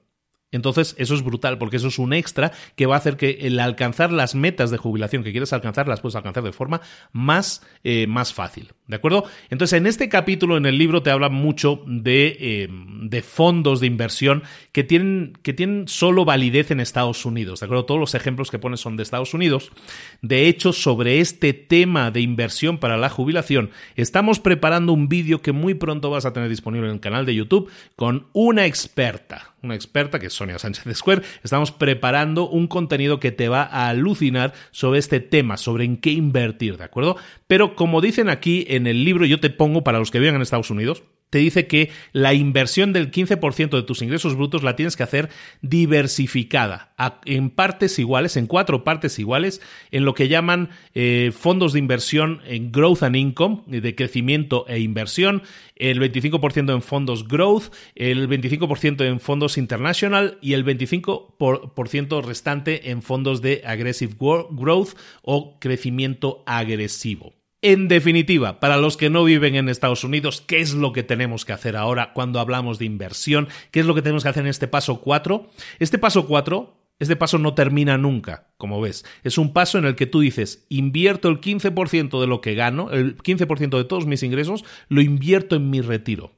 entonces, 0.55 0.95
eso 0.99 1.15
es 1.15 1.23
brutal, 1.23 1.59
porque 1.59 1.79
eso 1.79 1.89
es 1.89 1.99
un 1.99 2.13
extra 2.13 2.53
que 2.77 2.87
va 2.87 2.95
a 2.95 2.99
hacer 2.99 3.17
que 3.17 3.39
el 3.43 3.59
alcanzar 3.59 4.13
las 4.13 4.37
metas 4.37 4.71
de 4.71 4.79
jubilación 4.79 5.25
que 5.25 5.33
quieres 5.33 5.53
alcanzar, 5.53 5.89
las 5.89 6.01
puedes 6.01 6.15
alcanzar 6.15 6.45
de 6.45 6.53
forma 6.53 6.81
más, 7.13 7.63
eh, 7.83 8.07
más 8.07 8.33
fácil. 8.33 8.73
¿De 8.87 8.97
acuerdo? 8.97 9.25
Entonces, 9.49 9.79
en 9.79 9.87
este 9.87 10.11
capítulo, 10.11 10.59
en 10.59 10.67
el 10.67 10.77
libro, 10.77 11.03
te 11.03 11.11
habla 11.11 11.31
mucho 11.31 11.83
de, 11.87 12.37
eh, 12.39 12.69
de 12.71 13.23
fondos 13.23 13.81
de 13.81 13.87
inversión 13.87 14.43
que 14.73 14.85
tienen, 14.85 15.33
que 15.43 15.55
tienen 15.55 15.89
solo 15.89 16.27
validez 16.27 16.71
en 16.71 16.81
Estados 16.81 17.25
Unidos. 17.25 17.61
¿De 17.61 17.65
acuerdo? 17.67 17.87
Todos 17.87 17.99
los 18.01 18.15
ejemplos 18.15 18.51
que 18.51 18.59
pones 18.59 18.81
son 18.81 18.99
de 18.99 19.03
Estados 19.03 19.33
Unidos. 19.33 19.73
De 20.21 20.49
hecho, 20.49 20.75
sobre 20.75 21.21
este 21.21 21.55
tema 21.55 22.11
de 22.11 22.21
inversión 22.21 22.77
para 22.77 22.99
la 22.99 23.09
jubilación, 23.09 23.71
estamos 23.97 24.39
preparando 24.39 24.93
un 24.93 25.09
vídeo 25.09 25.41
que 25.41 25.53
muy 25.53 25.73
pronto 25.73 26.11
vas 26.11 26.27
a 26.27 26.35
tener 26.35 26.51
disponible 26.51 26.89
en 26.89 26.95
el 26.95 27.01
canal 27.01 27.25
de 27.25 27.35
YouTube 27.35 27.71
con 27.97 28.27
una 28.35 28.67
experta, 28.67 29.55
una 29.63 29.75
experta 29.75 30.19
que 30.19 30.27
es 30.27 30.35
Sonia 30.35 30.59
Sánchez 30.59 30.85
de 30.85 30.95
Square. 30.95 31.23
Estamos 31.43 31.73
preparando 31.73 32.51
un 32.51 32.67
contenido 32.67 33.19
que 33.19 33.33
te 33.33 33.49
va 33.49 33.63
a 33.63 33.89
alucinar 33.89 34.53
sobre 34.73 34.99
este 34.99 35.21
tema, 35.21 35.57
sobre 35.57 35.85
en 35.85 35.97
qué 35.97 36.11
invertir, 36.11 36.77
¿de 36.77 36.85
acuerdo? 36.85 37.17
Pero 37.47 37.75
como 37.75 38.03
dicen 38.03 38.29
aquí 38.29 38.67
en 38.77 38.87
el 38.87 39.05
libro, 39.05 39.27
yo 39.27 39.41
te 39.41 39.51
pongo 39.51 39.85
para 39.85 39.99
los 39.99 40.11
que 40.11 40.21
vivan 40.21 40.37
en 40.37 40.43
Estados 40.43 40.71
Unidos, 40.71 41.03
te 41.35 41.41
dice 41.41 41.67
que 41.67 41.91
la 42.13 42.33
inversión 42.33 42.93
del 42.93 43.11
15% 43.11 43.71
de 43.71 43.83
tus 43.83 44.03
ingresos 44.03 44.37
brutos 44.37 44.63
la 44.63 44.77
tienes 44.77 44.97
que 44.97 45.03
hacer 45.03 45.31
diversificada, 45.63 46.95
en 47.25 47.51
partes 47.51 47.99
iguales, 47.99 48.37
en 48.37 48.47
cuatro 48.47 48.85
partes 48.85 49.19
iguales, 49.19 49.61
en 49.91 50.05
lo 50.05 50.15
que 50.15 50.29
llaman 50.29 50.71
eh, 50.95 51.33
fondos 51.37 51.73
de 51.73 51.81
inversión 51.81 52.41
en 52.47 52.71
growth 52.71 53.03
and 53.03 53.17
income, 53.17 53.63
de 53.67 53.95
crecimiento 53.97 54.65
e 54.69 54.79
inversión, 54.79 55.43
el 55.75 56.01
25% 56.01 56.73
en 56.73 56.83
fondos 56.83 57.27
growth, 57.27 57.75
el 57.97 58.29
25% 58.29 59.05
en 59.05 59.19
fondos 59.19 59.59
international 59.59 60.39
y 60.41 60.53
el 60.53 60.65
25% 60.65 62.25
restante 62.25 62.93
en 62.93 63.03
fondos 63.03 63.43
de 63.43 63.63
aggressive 63.67 64.15
growth 64.17 64.91
o 65.23 65.59
crecimiento 65.59 66.45
agresivo. 66.47 67.35
En 67.67 67.89
definitiva, 67.89 68.61
para 68.61 68.77
los 68.77 68.99
que 68.99 69.09
no 69.09 69.25
viven 69.25 69.55
en 69.55 69.71
Estados 69.71 70.05
Unidos, 70.05 70.43
¿qué 70.47 70.61
es 70.61 70.75
lo 70.75 70.93
que 70.93 71.03
tenemos 71.03 71.47
que 71.47 71.55
hacer 71.55 71.79
ahora 71.79 72.13
cuando 72.13 72.39
hablamos 72.39 72.79
de 72.79 72.85
inversión? 72.85 73.49
¿Qué 73.71 73.81
es 73.81 73.87
lo 73.87 73.95
que 73.95 74.03
tenemos 74.03 74.23
que 74.23 74.29
hacer 74.29 74.43
en 74.43 74.51
este 74.51 74.69
paso 74.69 75.01
4? 75.01 75.49
Este 75.79 75.97
paso 75.97 76.27
4 76.27 76.77
este 76.99 77.17
paso 77.17 77.39
no 77.39 77.55
termina 77.55 77.97
nunca, 77.97 78.49
como 78.59 78.83
ves. 78.83 79.07
Es 79.25 79.39
un 79.39 79.55
paso 79.55 79.79
en 79.79 79.87
el 79.87 79.97
que 79.97 80.05
tú 80.05 80.21
dices, 80.21 80.67
invierto 80.69 81.31
el 81.31 81.41
15% 81.41 82.21
de 82.21 82.27
lo 82.27 82.43
que 82.43 82.55
gano, 82.55 82.91
el 82.91 83.17
15% 83.17 83.79
de 83.79 83.85
todos 83.85 84.07
mis 84.07 84.23
ingresos, 84.23 84.65
lo 84.89 85.01
invierto 85.01 85.57
en 85.57 85.71
mi 85.71 85.81
retiro. 85.81 86.33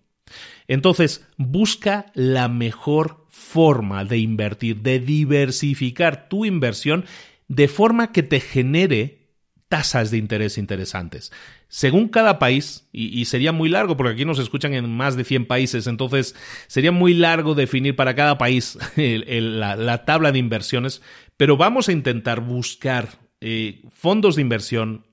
Entonces, 0.68 1.26
busca 1.36 2.06
la 2.14 2.48
mejor 2.48 3.26
forma 3.28 4.04
de 4.04 4.18
invertir, 4.18 4.76
de 4.76 5.00
diversificar 5.00 6.28
tu 6.28 6.44
inversión 6.44 7.04
de 7.48 7.68
forma 7.68 8.12
que 8.12 8.22
te 8.22 8.40
genere 8.40 9.15
tasas 9.68 10.10
de 10.10 10.18
interés 10.18 10.58
interesantes. 10.58 11.32
Según 11.68 12.08
cada 12.08 12.38
país, 12.38 12.88
y, 12.92 13.24
sería 13.24 13.52
muy 13.52 13.68
largo 13.68 13.96
porque 13.96 14.12
aquí 14.12 14.24
nos 14.24 14.38
escuchan 14.38 14.74
en 14.74 14.88
más 14.88 15.16
de 15.16 15.24
100 15.24 15.46
países, 15.46 15.86
entonces 15.86 16.34
sería 16.68 16.92
muy 16.92 17.14
largo 17.14 17.54
definir 17.54 17.96
para 17.96 18.14
cada 18.14 18.38
país 18.38 18.78
la, 18.96 20.04
tabla 20.04 20.32
de 20.32 20.38
inversiones, 20.38 21.02
pero 21.36 21.56
vamos 21.56 21.88
a 21.88 21.92
intentar 21.92 22.40
buscar 22.40 23.08
eh, 23.40 23.82
fondos 23.92 24.36
de 24.36 24.42
inversión 24.42 25.06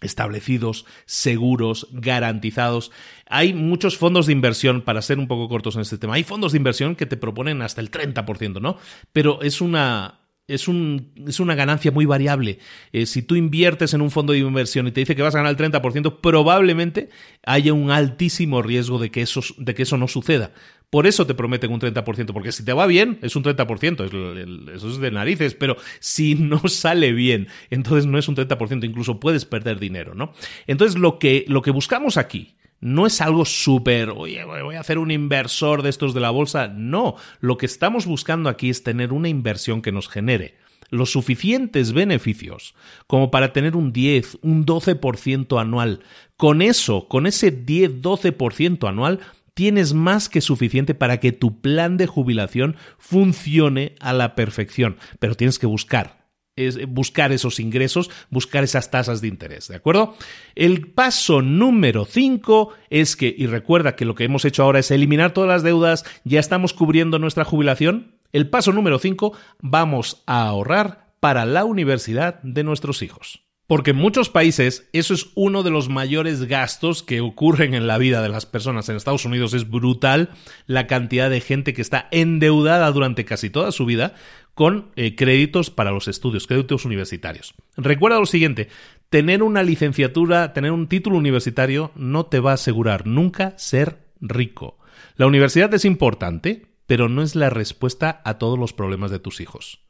establecidos, 0.00 0.84
seguros, 1.06 1.88
garantizados. 1.92 2.92
Hay 3.26 3.54
muchos 3.54 3.96
fondos 3.96 4.26
de 4.26 4.32
inversión, 4.32 4.82
para 4.82 5.02
ser 5.02 5.18
un 5.18 5.28
poco 5.28 5.48
cortos 5.48 5.74
en 5.76 5.82
este 5.82 5.98
tema, 5.98 6.14
hay 6.14 6.24
fondos 6.24 6.52
de 6.52 6.58
inversión 6.58 6.94
que 6.94 7.06
te 7.06 7.16
proponen 7.16 7.62
hasta 7.62 7.80
el 7.80 7.90
30%, 7.90 8.60
¿no? 8.60 8.76
Pero 9.12 9.42
es 9.42 9.60
una 9.60 10.23
es, 10.46 10.68
un, 10.68 11.12
es, 11.26 11.40
una 11.40 11.54
ganancia 11.54 11.90
muy 11.90 12.04
variable. 12.04 12.58
Eh, 12.92 13.06
si 13.06 13.22
tú 13.22 13.36
inviertes 13.36 13.94
en 13.94 14.02
un 14.02 14.10
fondo 14.10 14.32
de 14.32 14.40
inversión 14.40 14.86
y 14.86 14.92
te 14.92 15.00
dice 15.00 15.16
que 15.16 15.22
vas 15.22 15.34
a 15.34 15.38
ganar 15.38 15.58
el 15.58 15.72
30%, 15.72 16.20
probablemente 16.20 17.08
haya 17.46 17.72
un 17.72 17.90
altísimo 17.90 18.60
riesgo 18.62 18.98
de 18.98 19.10
que 19.10 19.22
eso, 19.22 19.40
de 19.56 19.74
que 19.74 19.82
eso 19.84 19.96
no 19.96 20.08
suceda. 20.08 20.52
Por 20.90 21.06
eso 21.06 21.26
te 21.26 21.34
prometen 21.34 21.72
un 21.72 21.80
30%, 21.80 22.32
porque 22.32 22.52
si 22.52 22.64
te 22.64 22.72
va 22.72 22.86
bien, 22.86 23.18
es 23.22 23.34
un 23.36 23.42
30%, 23.42 24.74
eso 24.74 24.90
es 24.90 24.98
de 24.98 25.10
narices, 25.10 25.54
pero 25.54 25.76
si 25.98 26.34
no 26.36 26.60
sale 26.68 27.12
bien, 27.12 27.48
entonces 27.70 28.06
no 28.06 28.18
es 28.18 28.28
un 28.28 28.36
30%, 28.36 28.84
incluso 28.84 29.18
puedes 29.18 29.44
perder 29.44 29.80
dinero, 29.80 30.14
¿no? 30.14 30.32
Entonces 30.66 30.98
lo 30.98 31.18
que, 31.18 31.44
lo 31.48 31.62
que 31.62 31.70
buscamos 31.70 32.16
aquí 32.16 32.54
no 32.84 33.06
es 33.06 33.22
algo 33.22 33.46
súper, 33.46 34.10
oye, 34.10 34.44
voy 34.44 34.74
a 34.74 34.80
hacer 34.80 34.98
un 34.98 35.10
inversor 35.10 35.82
de 35.82 35.88
estos 35.88 36.12
de 36.12 36.20
la 36.20 36.28
bolsa. 36.28 36.68
No, 36.68 37.16
lo 37.40 37.56
que 37.56 37.64
estamos 37.64 38.04
buscando 38.04 38.50
aquí 38.50 38.68
es 38.68 38.82
tener 38.82 39.14
una 39.14 39.30
inversión 39.30 39.80
que 39.80 39.90
nos 39.90 40.06
genere 40.06 40.56
los 40.90 41.10
suficientes 41.10 41.94
beneficios 41.94 42.74
como 43.06 43.30
para 43.30 43.54
tener 43.54 43.74
un 43.74 43.94
10, 43.94 44.38
un 44.42 44.66
12% 44.66 45.58
anual. 45.58 46.00
Con 46.36 46.60
eso, 46.60 47.08
con 47.08 47.26
ese 47.26 47.64
10-12% 47.64 48.86
anual, 48.86 49.20
tienes 49.54 49.94
más 49.94 50.28
que 50.28 50.42
suficiente 50.42 50.94
para 50.94 51.20
que 51.20 51.32
tu 51.32 51.62
plan 51.62 51.96
de 51.96 52.06
jubilación 52.06 52.76
funcione 52.98 53.94
a 53.98 54.12
la 54.12 54.34
perfección. 54.34 54.98
Pero 55.18 55.36
tienes 55.36 55.58
que 55.58 55.66
buscar, 55.66 56.23
es 56.56 56.86
buscar 56.86 57.32
esos 57.32 57.58
ingresos, 57.58 58.10
buscar 58.30 58.64
esas 58.64 58.90
tasas 58.90 59.20
de 59.20 59.28
interés, 59.28 59.68
¿de 59.68 59.76
acuerdo? 59.76 60.16
El 60.54 60.92
paso 60.92 61.42
número 61.42 62.04
5 62.04 62.72
es 62.90 63.16
que, 63.16 63.34
y 63.36 63.46
recuerda 63.46 63.96
que 63.96 64.04
lo 64.04 64.14
que 64.14 64.24
hemos 64.24 64.44
hecho 64.44 64.62
ahora 64.62 64.78
es 64.78 64.90
eliminar 64.90 65.32
todas 65.32 65.48
las 65.48 65.62
deudas, 65.62 66.04
ya 66.24 66.40
estamos 66.40 66.72
cubriendo 66.72 67.18
nuestra 67.18 67.44
jubilación. 67.44 68.18
El 68.32 68.50
paso 68.50 68.72
número 68.72 68.98
5, 68.98 69.32
vamos 69.60 70.22
a 70.26 70.46
ahorrar 70.46 71.14
para 71.20 71.44
la 71.44 71.64
universidad 71.64 72.40
de 72.42 72.64
nuestros 72.64 73.02
hijos. 73.02 73.44
Porque 73.66 73.92
en 73.92 73.96
muchos 73.96 74.28
países 74.28 74.90
eso 74.92 75.14
es 75.14 75.28
uno 75.34 75.62
de 75.62 75.70
los 75.70 75.88
mayores 75.88 76.44
gastos 76.44 77.02
que 77.02 77.22
ocurren 77.22 77.72
en 77.72 77.86
la 77.86 77.96
vida 77.96 78.20
de 78.20 78.28
las 78.28 78.44
personas. 78.44 78.90
En 78.90 78.96
Estados 78.96 79.24
Unidos 79.24 79.54
es 79.54 79.70
brutal 79.70 80.30
la 80.66 80.86
cantidad 80.86 81.30
de 81.30 81.40
gente 81.40 81.72
que 81.72 81.80
está 81.80 82.06
endeudada 82.10 82.90
durante 82.90 83.24
casi 83.24 83.48
toda 83.48 83.72
su 83.72 83.86
vida 83.86 84.14
con 84.54 84.92
eh, 84.96 85.16
créditos 85.16 85.70
para 85.70 85.90
los 85.90 86.08
estudios, 86.08 86.46
créditos 86.46 86.84
universitarios. 86.84 87.54
Recuerda 87.76 88.20
lo 88.20 88.26
siguiente, 88.26 88.68
tener 89.10 89.42
una 89.42 89.62
licenciatura, 89.62 90.52
tener 90.52 90.72
un 90.72 90.88
título 90.88 91.18
universitario 91.18 91.90
no 91.96 92.26
te 92.26 92.40
va 92.40 92.52
a 92.52 92.54
asegurar 92.54 93.06
nunca 93.06 93.54
ser 93.58 93.98
rico. 94.20 94.78
La 95.16 95.26
universidad 95.26 95.72
es 95.74 95.84
importante, 95.84 96.66
pero 96.86 97.08
no 97.08 97.22
es 97.22 97.34
la 97.34 97.50
respuesta 97.50 98.22
a 98.24 98.38
todos 98.38 98.58
los 98.58 98.72
problemas 98.72 99.10
de 99.10 99.18
tus 99.18 99.40
hijos. 99.40 99.80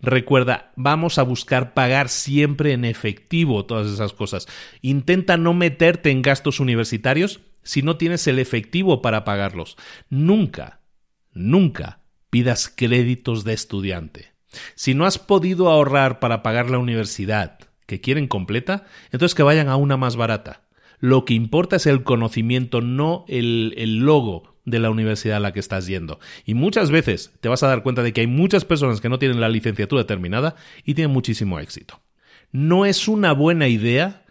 Recuerda, 0.00 0.72
vamos 0.76 1.18
a 1.18 1.22
buscar 1.22 1.72
pagar 1.72 2.10
siempre 2.10 2.72
en 2.72 2.84
efectivo 2.84 3.64
todas 3.64 3.90
esas 3.90 4.12
cosas. 4.12 4.46
Intenta 4.82 5.38
no 5.38 5.54
meterte 5.54 6.10
en 6.10 6.20
gastos 6.20 6.60
universitarios 6.60 7.40
si 7.62 7.82
no 7.82 7.96
tienes 7.96 8.26
el 8.26 8.38
efectivo 8.38 9.00
para 9.00 9.24
pagarlos. 9.24 9.76
Nunca, 10.10 10.80
nunca 11.32 12.01
pidas 12.32 12.72
créditos 12.74 13.44
de 13.44 13.52
estudiante. 13.52 14.32
Si 14.74 14.94
no 14.94 15.04
has 15.04 15.18
podido 15.18 15.68
ahorrar 15.68 16.18
para 16.18 16.42
pagar 16.42 16.70
la 16.70 16.78
universidad 16.78 17.58
que 17.84 18.00
quieren 18.00 18.26
completa, 18.26 18.86
entonces 19.10 19.34
que 19.34 19.42
vayan 19.42 19.68
a 19.68 19.76
una 19.76 19.98
más 19.98 20.16
barata. 20.16 20.62
Lo 20.98 21.26
que 21.26 21.34
importa 21.34 21.76
es 21.76 21.84
el 21.84 22.04
conocimiento, 22.04 22.80
no 22.80 23.26
el, 23.28 23.74
el 23.76 23.98
logo 23.98 24.56
de 24.64 24.78
la 24.78 24.88
universidad 24.88 25.36
a 25.36 25.40
la 25.40 25.52
que 25.52 25.60
estás 25.60 25.86
yendo. 25.86 26.20
Y 26.46 26.54
muchas 26.54 26.90
veces 26.90 27.34
te 27.42 27.50
vas 27.50 27.62
a 27.64 27.68
dar 27.68 27.82
cuenta 27.82 28.02
de 28.02 28.14
que 28.14 28.22
hay 28.22 28.28
muchas 28.28 28.64
personas 28.64 29.02
que 29.02 29.10
no 29.10 29.18
tienen 29.18 29.38
la 29.38 29.50
licenciatura 29.50 30.06
terminada 30.06 30.56
y 30.86 30.94
tienen 30.94 31.12
muchísimo 31.12 31.60
éxito. 31.60 32.00
No 32.50 32.86
es 32.86 33.08
una 33.08 33.34
buena 33.34 33.68
idea 33.68 34.24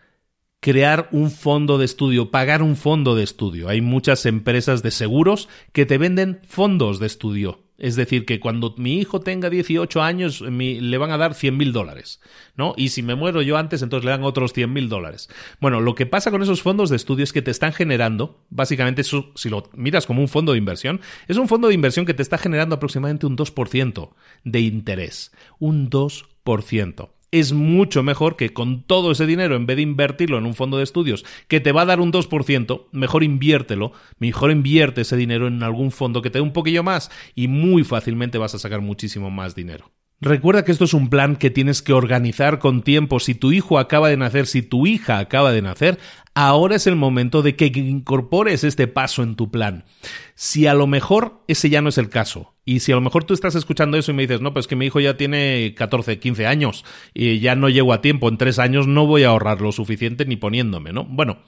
crear 0.59 1.07
un 1.11 1.29
fondo 1.29 1.77
de 1.77 1.85
estudio, 1.85 2.31
pagar 2.31 2.63
un 2.63 2.75
fondo 2.75 3.15
de 3.15 3.23
estudio. 3.23 3.69
Hay 3.69 3.81
muchas 3.81 4.25
empresas 4.25 4.81
de 4.81 4.89
seguros 4.89 5.49
que 5.71 5.85
te 5.85 5.99
venden 5.99 6.39
fondos 6.47 6.99
de 6.99 7.05
estudio 7.05 7.60
es 7.81 7.95
decir, 7.95 8.25
que 8.25 8.39
cuando 8.39 8.75
mi 8.77 8.99
hijo 8.99 9.21
tenga 9.21 9.49
18 9.49 10.03
años 10.03 10.41
le 10.41 10.97
van 10.99 11.09
a 11.09 11.17
dar 11.17 11.33
100 11.33 11.57
mil 11.57 11.73
dólares, 11.73 12.21
¿no? 12.55 12.75
Y 12.77 12.89
si 12.89 13.01
me 13.01 13.15
muero 13.15 13.41
yo 13.41 13.57
antes, 13.57 13.81
entonces 13.81 14.05
le 14.05 14.11
dan 14.11 14.23
otros 14.23 14.53
100 14.53 14.71
mil 14.71 14.87
dólares. 14.87 15.29
Bueno, 15.59 15.81
lo 15.81 15.95
que 15.95 16.05
pasa 16.05 16.29
con 16.29 16.43
esos 16.43 16.61
fondos 16.61 16.91
de 16.91 16.95
estudio 16.95 17.23
es 17.23 17.33
que 17.33 17.41
te 17.41 17.49
están 17.49 17.73
generando, 17.73 18.45
básicamente, 18.51 19.03
si 19.03 19.49
lo 19.49 19.67
miras 19.73 20.05
como 20.05 20.21
un 20.21 20.27
fondo 20.27 20.51
de 20.51 20.59
inversión, 20.59 21.01
es 21.27 21.37
un 21.37 21.47
fondo 21.47 21.69
de 21.69 21.73
inversión 21.73 22.05
que 22.05 22.13
te 22.13 22.21
está 22.21 22.37
generando 22.37 22.75
aproximadamente 22.75 23.25
un 23.25 23.35
2% 23.35 24.11
de 24.43 24.59
interés. 24.59 25.31
Un 25.57 25.89
2% 25.89 27.09
es 27.31 27.53
mucho 27.53 28.03
mejor 28.03 28.35
que 28.35 28.53
con 28.53 28.83
todo 28.83 29.11
ese 29.11 29.25
dinero, 29.25 29.55
en 29.55 29.65
vez 29.65 29.77
de 29.77 29.83
invertirlo 29.83 30.37
en 30.37 30.45
un 30.45 30.53
fondo 30.53 30.77
de 30.77 30.83
estudios 30.83 31.25
que 31.47 31.59
te 31.59 31.71
va 31.71 31.83
a 31.83 31.85
dar 31.85 31.99
un 31.99 32.11
2%, 32.11 32.87
mejor 32.91 33.23
inviértelo, 33.23 33.93
mejor 34.19 34.51
invierte 34.51 35.01
ese 35.01 35.17
dinero 35.17 35.47
en 35.47 35.63
algún 35.63 35.91
fondo 35.91 36.21
que 36.21 36.29
te 36.29 36.39
dé 36.39 36.43
un 36.43 36.53
poquillo 36.53 36.83
más 36.83 37.09
y 37.33 37.47
muy 37.47 37.83
fácilmente 37.83 38.37
vas 38.37 38.53
a 38.55 38.59
sacar 38.59 38.81
muchísimo 38.81 39.31
más 39.31 39.55
dinero. 39.55 39.91
Recuerda 40.23 40.63
que 40.63 40.71
esto 40.71 40.85
es 40.85 40.93
un 40.93 41.09
plan 41.09 41.35
que 41.35 41.49
tienes 41.49 41.81
que 41.81 41.93
organizar 41.93 42.59
con 42.59 42.83
tiempo. 42.83 43.19
Si 43.19 43.33
tu 43.33 43.51
hijo 43.51 43.79
acaba 43.79 44.07
de 44.07 44.17
nacer, 44.17 44.45
si 44.45 44.61
tu 44.61 44.85
hija 44.85 45.17
acaba 45.17 45.51
de 45.51 45.63
nacer, 45.63 45.97
ahora 46.35 46.75
es 46.75 46.85
el 46.85 46.95
momento 46.95 47.41
de 47.41 47.55
que 47.55 47.71
incorpores 47.73 48.63
este 48.63 48.87
paso 48.87 49.23
en 49.23 49.35
tu 49.35 49.49
plan. 49.49 49.83
Si 50.35 50.67
a 50.67 50.75
lo 50.75 50.85
mejor 50.85 51.43
ese 51.47 51.71
ya 51.71 51.81
no 51.81 51.89
es 51.89 51.97
el 51.97 52.09
caso, 52.09 52.50
y 52.63 52.81
si 52.81 52.91
a 52.91 52.95
lo 52.95 53.01
mejor 53.01 53.23
tú 53.23 53.33
estás 53.33 53.55
escuchando 53.55 53.97
eso 53.97 54.11
y 54.11 54.13
me 54.13 54.21
dices, 54.21 54.39
no, 54.41 54.53
pues 54.53 54.67
que 54.67 54.75
mi 54.75 54.85
hijo 54.85 54.99
ya 54.99 55.17
tiene 55.17 55.73
14, 55.75 56.19
15 56.19 56.45
años 56.45 56.85
y 57.13 57.39
ya 57.39 57.55
no 57.55 57.69
llego 57.69 57.91
a 57.91 58.01
tiempo, 58.01 58.29
en 58.29 58.37
tres 58.37 58.59
años 58.59 58.85
no 58.85 59.07
voy 59.07 59.23
a 59.23 59.29
ahorrar 59.29 59.61
lo 59.61 59.71
suficiente 59.71 60.25
ni 60.25 60.35
poniéndome, 60.35 60.93
¿no? 60.93 61.05
Bueno, 61.05 61.39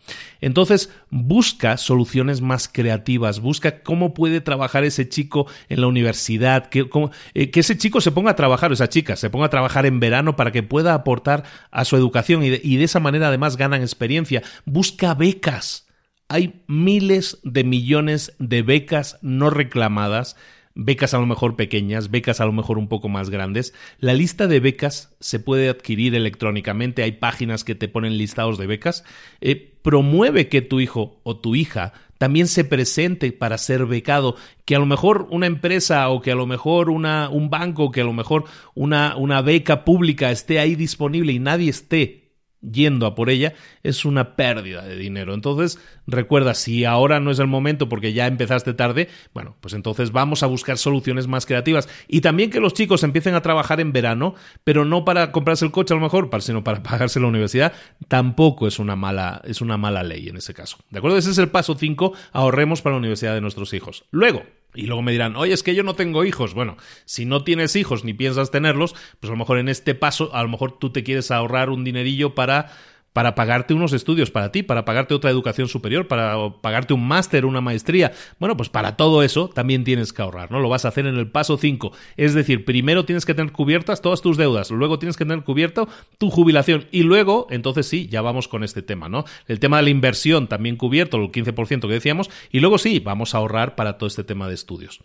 entonces 0.42 0.92
busca 1.12 1.78
soluciones 1.78 2.42
más 2.42 2.68
creativas, 2.68 3.42
busca 3.42 3.84
cómo 3.84 4.16
puede 4.16 4.42
trabajar 4.42 4.84
ese 4.84 5.08
chico 5.08 5.46
en 5.70 5.82
la 5.82 5.88
universidad, 5.88 6.70
que, 6.70 6.90
eh, 7.36 7.52
que 7.52 7.60
ese 7.60 7.78
chico 7.78 8.02
se 8.02 8.12
ponga 8.12 8.32
a 8.32 8.36
trabajar, 8.36 8.72
o 8.72 8.74
esa 8.74 8.90
chica, 8.90 9.16
se 9.16 9.30
ponga 9.30 9.46
a 9.46 9.52
trabajar 9.52 9.86
en 9.86 10.00
verano 10.00 10.36
para 10.36 10.52
que 10.52 10.64
pueda 10.64 10.96
aportar 10.96 11.44
a 11.70 11.86
su 11.86 11.96
educación 11.96 12.44
y 12.44 12.50
de 12.50 12.84
esa 12.84 13.00
manera 13.00 13.28
además 13.28 13.58
ganan 13.58 13.82
experiencia 13.82 14.42
busca 14.66 15.14
becas. 15.14 15.88
Hay 16.28 16.64
miles 16.68 17.40
de 17.44 17.64
millones 17.64 18.34
de 18.40 18.64
becas 18.64 19.20
no 19.22 19.50
reclamadas, 19.50 20.36
becas 20.76 21.14
a 21.14 21.20
lo 21.20 21.26
mejor 21.26 21.56
pequeñas, 21.56 22.10
becas 22.10 22.42
a 22.42 22.46
lo 22.46 22.52
mejor 22.52 22.78
un 22.78 22.88
poco 22.88 23.10
más 23.10 23.30
grandes. 23.30 23.74
La 24.00 24.14
lista 24.14 24.48
de 24.48 24.60
becas 24.60 25.16
se 25.20 25.40
puede 25.40 25.70
adquirir 25.70 26.16
electrónicamente, 26.16 27.04
hay 27.04 27.14
páginas 27.14 27.64
que 27.64 27.76
te 27.76 27.88
ponen 27.88 28.18
listados 28.18 28.58
de 28.58 28.68
becas. 28.68 29.04
Eh, 29.42 29.74
promueve 29.82 30.48
que 30.48 30.62
tu 30.62 30.80
hijo 30.80 31.20
o 31.24 31.38
tu 31.38 31.56
hija 31.56 31.94
también 32.18 32.48
se 32.48 32.64
presente 32.64 33.34
para 33.34 33.58
ser 33.58 33.86
becado, 33.86 34.38
que 34.64 34.76
a 34.76 34.80
lo 34.80 34.86
mejor 34.86 35.28
una 35.30 35.46
empresa 35.46 36.08
o 36.10 36.22
que 36.22 36.32
a 36.32 36.36
lo 36.36 36.46
mejor 36.46 36.90
una, 36.90 37.28
un 37.30 37.50
banco, 37.50 37.92
que 37.92 38.02
a 38.02 38.06
lo 38.06 38.14
mejor 38.14 38.46
una, 38.76 39.18
una 39.18 39.42
beca 39.42 39.84
pública 39.84 40.32
esté 40.32 40.60
ahí 40.60 40.76
disponible 40.76 41.34
y 41.34 41.40
nadie 41.40 41.70
esté 41.70 42.23
yendo 42.72 43.06
a 43.06 43.16
por 43.16 43.30
ella 43.30 43.54
es 43.84 44.06
una 44.06 44.36
pérdida 44.36 44.84
de 44.84 44.96
dinero. 44.96 45.34
Entonces, 45.34 45.80
recuerda, 46.08 46.54
si 46.54 46.86
ahora 46.86 47.20
no 47.20 47.32
es 47.32 47.40
el 47.40 47.48
momento 47.48 47.90
porque 47.90 48.14
ya 48.14 48.28
empezaste 48.28 48.74
tarde, 48.74 49.10
bueno, 49.34 49.56
pues 49.62 49.74
entonces 49.74 50.12
vamos 50.12 50.44
a 50.44 50.48
buscar 50.48 50.78
soluciones 50.78 51.28
más 51.28 51.46
creativas. 51.46 51.90
Y 52.08 52.22
también 52.22 52.50
que 52.50 52.60
los 52.60 52.74
chicos 52.74 53.04
empiecen 53.04 53.36
a 53.36 53.42
trabajar 53.42 53.80
en 53.80 53.92
verano, 53.92 54.36
pero 54.64 54.86
no 54.86 55.06
para 55.06 55.32
comprarse 55.32 55.66
el 55.66 55.72
coche 55.72 55.94
a 55.94 55.98
lo 55.98 56.04
mejor, 56.04 56.30
sino 56.42 56.64
para 56.64 56.84
pagarse 56.84 57.20
la 57.20 57.28
universidad, 57.28 57.74
tampoco 58.08 58.68
es 58.68 58.80
una 58.80 58.96
mala, 58.96 59.42
es 59.46 59.62
una 59.62 59.78
mala 59.78 60.04
ley 60.04 60.28
en 60.28 60.38
ese 60.38 60.54
caso. 60.54 60.78
¿De 60.90 61.00
acuerdo? 61.00 61.18
Ese 61.18 61.32
es 61.32 61.38
el 61.38 61.50
paso 61.50 61.76
5, 61.76 62.14
ahorremos 62.32 62.82
para 62.82 62.96
la 62.96 63.00
universidad 63.00 63.34
de 63.34 63.42
nuestros 63.42 63.74
hijos. 63.74 64.06
Luego, 64.12 64.44
y 64.76 64.88
luego 64.88 65.02
me 65.02 65.12
dirán, 65.12 65.36
oye, 65.36 65.54
es 65.54 65.64
que 65.64 65.76
yo 65.76 65.84
no 65.84 65.96
tengo 65.96 66.26
hijos. 66.26 66.54
Bueno, 66.54 66.78
si 67.06 67.26
no 67.26 67.44
tienes 67.44 67.76
hijos 67.76 68.04
ni 68.04 68.14
piensas 68.14 68.52
tenerlos, 68.52 68.94
pues 69.20 69.30
a 69.30 69.34
lo 69.34 69.38
mejor 69.38 69.60
en 69.60 69.70
este 69.70 69.96
paso, 69.96 70.34
a 70.34 70.44
lo 70.44 70.50
mejor 70.50 70.78
tú 70.80 70.92
te 70.92 71.04
quieres 71.04 71.32
ahorrar 71.32 71.70
un 71.70 71.84
dinerillo 71.84 72.36
para 72.36 72.72
para 73.14 73.36
pagarte 73.36 73.74
unos 73.74 73.94
estudios 73.94 74.32
para 74.32 74.52
ti, 74.52 74.64
para 74.64 74.86
pagarte 74.86 75.14
otra 75.14 75.30
educación 75.30 75.68
superior, 75.68 76.08
para 76.08 76.36
pagarte 76.62 76.94
un 76.94 77.08
máster, 77.08 77.46
una 77.46 77.62
maestría. 77.62 78.12
Bueno, 78.40 78.58
pues 78.58 78.70
para 78.70 78.98
todo 78.98 79.24
eso 79.24 79.50
también 79.50 79.84
tienes 79.84 80.12
que 80.12 80.22
ahorrar, 80.22 80.52
¿no? 80.52 80.60
Lo 80.60 80.70
vas 80.70 80.86
a 80.86 80.90
hacer 80.90 81.06
en 81.06 81.16
el 81.16 81.30
paso 81.30 81.58
5. 81.58 81.92
Es 82.18 82.34
decir, 82.34 82.66
primero 82.66 83.06
tienes 83.06 83.26
que 83.26 83.34
tener 83.34 83.52
cubiertas 83.52 84.02
todas 84.02 84.22
tus 84.22 84.38
deudas, 84.38 84.72
luego 84.72 85.00
tienes 85.00 85.16
que 85.16 85.26
tener 85.26 85.44
cubierto 85.44 85.88
tu 86.18 86.30
jubilación 86.30 86.88
y 86.92 87.04
luego, 87.04 87.48
entonces 87.50 87.88
sí, 87.88 88.08
ya 88.08 88.22
vamos 88.22 88.48
con 88.48 88.64
este 88.64 88.82
tema, 88.82 89.10
¿no? 89.10 89.26
El 89.48 89.60
tema 89.60 89.78
de 89.78 89.84
la 89.84 89.90
inversión 89.92 90.48
también 90.48 90.76
cubierto, 90.76 91.18
el 91.18 91.32
15% 91.32 91.82
que 91.82 91.88
decíamos, 91.88 92.30
y 92.52 92.60
luego 92.60 92.78
sí, 92.78 93.00
vamos 93.00 93.36
a 93.36 93.38
ahorrar 93.38 93.76
para 93.76 93.98
todo 93.98 94.08
este 94.08 94.24
tema 94.24 94.48
de 94.48 94.56
estudios. 94.56 95.00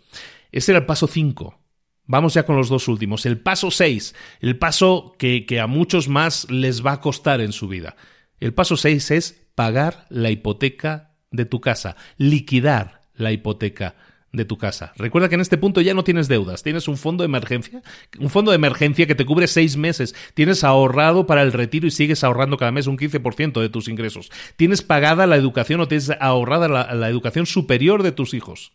Ese 0.51 0.71
era 0.71 0.79
el 0.79 0.85
paso 0.85 1.07
5. 1.07 1.68
Vamos 2.09 2.33
ya 2.33 2.41
con 2.41 2.55
los 2.55 2.69
dos 2.69 2.87
últimos. 2.87 3.27
El 3.27 3.39
paso 3.39 3.69
6, 3.69 4.15
el 4.39 4.57
paso 4.57 5.13
que, 5.19 5.45
a 5.61 5.67
muchos 5.67 6.07
más 6.07 6.49
les 6.49 6.83
va 6.83 6.93
a 6.93 7.01
costar 7.01 7.39
en 7.39 7.51
su 7.51 7.67
vida. 7.67 7.95
El 8.39 8.51
paso 8.51 8.77
6 8.77 9.11
es 9.11 9.45
pagar 9.53 10.07
la 10.09 10.31
hipoteca 10.31 11.11
de 11.29 11.45
tu 11.45 11.61
casa, 11.61 11.97
liquidar 12.17 13.01
la 13.13 13.31
hipoteca 13.31 13.93
de 14.31 14.43
tu 14.43 14.57
casa. 14.57 14.91
Recuerda 14.95 15.29
que 15.29 15.35
en 15.35 15.41
este 15.41 15.59
punto 15.59 15.81
ya 15.81 15.93
no 15.93 16.03
tienes 16.03 16.27
deudas, 16.27 16.63
tienes 16.63 16.87
un 16.87 16.97
fondo 16.97 17.21
de 17.21 17.27
emergencia, 17.27 17.83
un 18.17 18.31
fondo 18.31 18.49
de 18.49 18.55
emergencia 18.55 19.05
que 19.05 19.13
te 19.13 19.25
cubre 19.25 19.45
seis 19.45 19.77
meses, 19.77 20.15
tienes 20.33 20.63
ahorrado 20.63 21.27
para 21.27 21.43
el 21.43 21.53
retiro 21.53 21.85
y 21.85 21.91
sigues 21.91 22.23
ahorrando 22.23 22.57
cada 22.57 22.71
mes 22.71 22.87
un 22.87 22.97
15% 22.97 23.61
de 23.61 23.69
tus 23.69 23.87
ingresos, 23.87 24.31
tienes 24.55 24.81
pagada 24.81 25.27
la 25.27 25.35
educación 25.35 25.79
o 25.79 25.87
tienes 25.87 26.11
ahorrada 26.19 26.67
la 26.67 27.09
educación 27.09 27.45
superior 27.45 28.01
de 28.01 28.13
tus 28.13 28.33
hijos. 28.33 28.71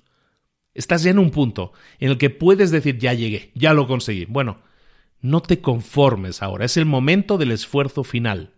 Estás 0.75 1.05
ya 1.05 1.11
en 1.11 1.19
un 1.19 1.31
punto 1.31 1.73
en 2.01 2.11
el 2.11 2.19
que 2.19 2.31
puedes 2.31 2.71
decir, 2.71 2.99
ya 2.99 3.15
llegué, 3.15 3.53
ya 3.55 3.73
lo 3.73 3.87
conseguí. 3.87 4.25
Bueno, 4.27 4.59
no 5.21 5.41
te 5.41 5.61
conformes 5.61 6.43
ahora, 6.43 6.65
es 6.65 6.77
el 6.77 6.87
momento 6.87 7.39
del 7.39 7.53
esfuerzo 7.53 8.05
final. 8.05 8.53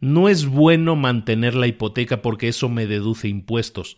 No 0.00 0.28
es 0.28 0.46
bueno 0.46 0.96
mantener 0.96 1.54
la 1.54 1.66
hipoteca 1.66 2.22
porque 2.22 2.48
eso 2.48 2.68
me 2.68 2.86
deduce 2.86 3.28
impuestos. 3.28 3.96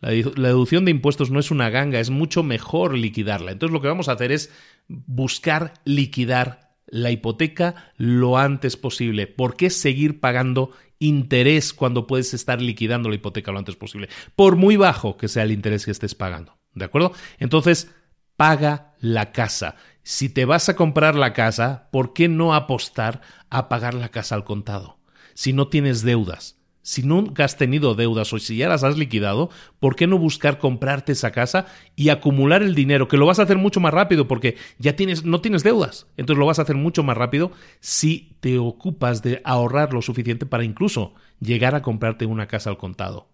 La, 0.00 0.10
deducción 0.10 0.84
de 0.84 0.90
impuestos 0.90 1.30
no 1.30 1.40
es 1.40 1.50
una 1.50 1.70
ganga, 1.70 2.00
es 2.00 2.10
mucho 2.10 2.42
mejor 2.42 2.96
liquidarla. 2.96 3.52
Entonces 3.52 3.72
lo 3.72 3.80
que 3.80 3.88
vamos 3.88 4.08
a 4.08 4.12
hacer 4.12 4.32
es 4.32 4.52
buscar 4.88 5.74
liquidar 5.84 6.74
la 6.86 7.10
hipoteca 7.10 7.92
lo 7.96 8.36
antes 8.36 8.76
posible. 8.76 9.26
¿Por 9.26 9.56
qué 9.56 9.70
seguir 9.70 10.20
pagando 10.20 10.70
interés 10.98 11.72
cuando 11.72 12.06
puedes 12.06 12.34
estar 12.34 12.60
liquidando 12.60 13.08
la 13.08 13.14
hipoteca 13.14 13.52
lo 13.52 13.58
antes 13.58 13.76
posible? 13.76 14.08
Por 14.36 14.56
muy 14.56 14.76
bajo 14.76 15.16
que 15.16 15.28
sea 15.28 15.44
el 15.44 15.52
interés 15.52 15.84
que 15.84 15.90
estés 15.90 16.14
pagando. 16.14 16.56
¿De 16.74 16.84
acuerdo? 16.84 17.12
Entonces, 17.38 17.90
paga 18.36 18.94
la 19.00 19.32
casa. 19.32 19.76
Si 20.02 20.28
te 20.28 20.44
vas 20.44 20.68
a 20.68 20.76
comprar 20.76 21.14
la 21.14 21.32
casa, 21.32 21.88
¿por 21.90 22.12
qué 22.12 22.28
no 22.28 22.54
apostar 22.54 23.20
a 23.50 23.68
pagar 23.68 23.94
la 23.94 24.10
casa 24.10 24.34
al 24.34 24.44
contado? 24.44 24.98
Si 25.34 25.52
no 25.52 25.68
tienes 25.68 26.02
deudas, 26.02 26.58
si 26.84 27.02
nunca 27.02 27.46
has 27.46 27.56
tenido 27.56 27.94
deudas 27.94 28.30
o 28.34 28.38
si 28.38 28.58
ya 28.58 28.68
las 28.68 28.84
has 28.84 28.98
liquidado, 28.98 29.48
¿por 29.80 29.96
qué 29.96 30.06
no 30.06 30.18
buscar 30.18 30.58
comprarte 30.58 31.12
esa 31.12 31.32
casa 31.32 31.64
y 31.96 32.10
acumular 32.10 32.62
el 32.62 32.74
dinero? 32.74 33.08
Que 33.08 33.16
lo 33.16 33.24
vas 33.24 33.38
a 33.38 33.44
hacer 33.44 33.56
mucho 33.56 33.80
más 33.80 33.94
rápido 33.94 34.28
porque 34.28 34.56
ya 34.78 34.94
tienes, 34.94 35.24
no 35.24 35.40
tienes 35.40 35.62
deudas. 35.62 36.06
Entonces 36.18 36.38
lo 36.38 36.44
vas 36.44 36.58
a 36.58 36.62
hacer 36.62 36.76
mucho 36.76 37.02
más 37.02 37.16
rápido 37.16 37.52
si 37.80 38.36
te 38.40 38.58
ocupas 38.58 39.22
de 39.22 39.40
ahorrar 39.44 39.94
lo 39.94 40.02
suficiente 40.02 40.44
para 40.44 40.64
incluso 40.64 41.14
llegar 41.40 41.74
a 41.74 41.80
comprarte 41.80 42.26
una 42.26 42.46
casa 42.46 42.68
al 42.68 42.76
contado. 42.76 43.33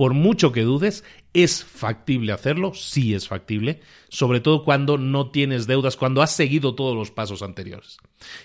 Por 0.00 0.14
mucho 0.14 0.50
que 0.50 0.62
dudes, 0.62 1.04
es 1.34 1.62
factible 1.62 2.32
hacerlo, 2.32 2.72
sí 2.72 3.12
es 3.12 3.28
factible, 3.28 3.82
sobre 4.08 4.40
todo 4.40 4.64
cuando 4.64 4.96
no 4.96 5.30
tienes 5.30 5.66
deudas, 5.66 5.98
cuando 5.98 6.22
has 6.22 6.34
seguido 6.34 6.74
todos 6.74 6.96
los 6.96 7.10
pasos 7.10 7.42
anteriores. 7.42 7.98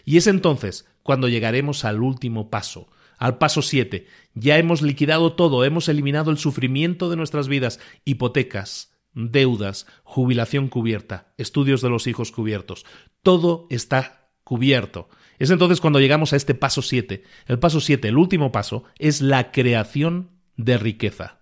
Y 0.04 0.18
es 0.18 0.28
entonces 0.28 0.86
cuando 1.02 1.30
llegaremos 1.30 1.86
al 1.86 2.02
último 2.02 2.50
paso, 2.50 2.90
al 3.18 3.38
paso 3.38 3.62
7, 3.62 4.06
ya 4.34 4.58
hemos 4.58 4.82
liquidado 4.82 5.32
todo, 5.32 5.64
hemos 5.64 5.88
eliminado 5.88 6.30
el 6.30 6.38
sufrimiento 6.40 7.10
de 7.10 7.16
nuestras 7.16 7.48
vidas, 7.48 7.80
hipotecas, 8.04 8.92
deudas, 9.14 9.88
jubilación 10.04 10.68
cubierta, 10.68 11.34
estudios 11.38 11.82
de 11.82 11.90
los 11.90 12.06
hijos 12.06 12.34
cubiertos. 12.34 12.86
Todo 13.24 13.68
está 13.70 14.28
cubierto. 14.44 15.08
Es 15.40 15.52
entonces 15.52 15.80
cuando 15.80 16.02
llegamos 16.02 16.34
a 16.34 16.36
este 16.36 16.54
paso 16.54 16.82
7. 16.82 17.24
El 17.46 17.60
paso 17.60 17.80
7, 17.80 18.10
el 18.10 18.18
último 18.18 18.52
paso, 18.52 18.84
es 19.00 19.22
la 19.22 19.54
creación 19.54 20.32
de 20.58 20.78
riqueza. 20.78 21.40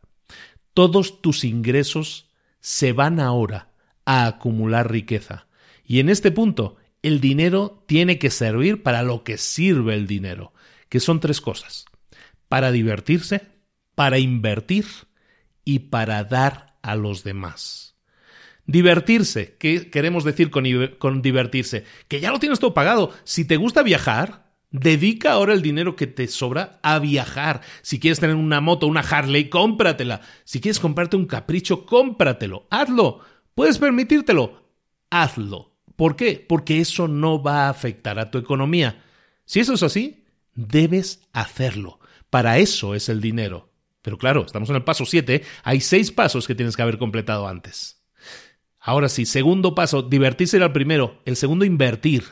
Todos 0.74 1.22
tus 1.22 1.44
ingresos 1.44 2.30
se 2.60 2.94
van 2.94 3.20
ahora 3.20 3.70
a 4.06 4.26
acumular 4.26 4.92
riqueza. 4.92 5.48
Y 5.86 6.00
en 6.00 6.10
este 6.10 6.32
punto, 6.32 6.78
el 7.02 7.20
dinero 7.20 7.84
tiene 7.88 8.18
que 8.18 8.30
servir 8.30 8.84
para 8.84 9.04
lo 9.04 9.24
que 9.24 9.38
sirve 9.38 9.94
el 9.96 10.08
dinero 10.08 10.54
que 10.94 11.00
son 11.00 11.20
tres 11.20 11.42
cosas. 11.42 11.86
Para 12.50 12.72
divertirse, 12.72 13.42
para 13.96 14.20
invertir 14.20 14.86
y 15.66 15.80
para 15.80 16.24
dar 16.24 16.78
a 16.84 16.96
los 16.96 17.24
demás. 17.24 17.96
Divertirse, 18.68 19.58
¿qué 19.58 19.90
queremos 19.90 20.24
decir 20.24 20.52
con, 20.52 20.66
con, 21.00 21.24
divertirse? 21.24 21.84
Que 22.08 22.20
ya 22.20 22.30
lo 22.30 22.38
tienes 22.38 22.60
todo 22.60 22.76
pagado. 22.76 23.12
Si 23.24 23.44
te 23.44 23.58
gusta 23.58 23.82
viajar, 23.82 24.43
dedica 24.74 25.32
ahora 25.32 25.54
el 25.54 25.62
dinero 25.62 25.96
que 25.96 26.08
te 26.08 26.28
sobra 26.28 26.82
a 26.84 27.00
viajar. 27.00 27.62
Si 27.82 27.98
quieres 27.98 28.20
tener 28.20 28.36
una 28.36 28.60
moto, 28.60 28.88
una 28.88 29.00
Harley, 29.00 29.50
cómpratela. 29.50 30.20
Si 30.44 30.60
quieres 30.60 30.82
comprarte 30.82 31.16
un 31.16 31.28
capricho, 31.28 31.86
cómpratelo. 31.86 32.68
Hazlo. 32.70 33.22
¿Puedes 33.56 33.78
permitírtelo? 33.78 34.68
Hazlo. 35.10 35.78
¿Por 35.96 36.18
qué? 36.18 36.46
Porque 36.46 36.82
eso 36.82 37.08
no 37.08 37.42
va 37.42 37.68
a 37.68 37.70
afectar 37.70 38.20
a 38.20 38.30
tu 38.30 38.38
economía. 38.38 39.02
Si 39.46 39.62
eso 39.62 39.76
es 39.76 39.84
así, 39.84 40.24
Debes 40.56 41.22
hacerlo. 41.34 42.00
Para 42.30 42.58
eso 42.60 42.96
es 42.96 43.10
el 43.10 43.22
dinero. 43.22 43.72
Pero 44.02 44.18
claro, 44.18 44.46
estamos 44.46 44.70
en 44.70 44.76
el 44.76 44.84
paso 44.84 45.06
7, 45.06 45.44
hay 45.64 45.80
seis 45.80 46.12
pasos 46.12 46.46
que 46.46 46.56
tienes 46.56 46.76
que 46.76 46.82
haber 46.82 46.98
completado 46.98 47.48
antes. 47.48 48.04
Ahora 48.80 49.08
sí, 49.08 49.26
segundo 49.26 49.76
paso, 49.76 50.02
divertirse 50.02 50.58
era 50.58 50.68
el 50.68 50.72
primero. 50.74 51.22
El 51.26 51.38
segundo, 51.38 51.64
invertir. 51.64 52.24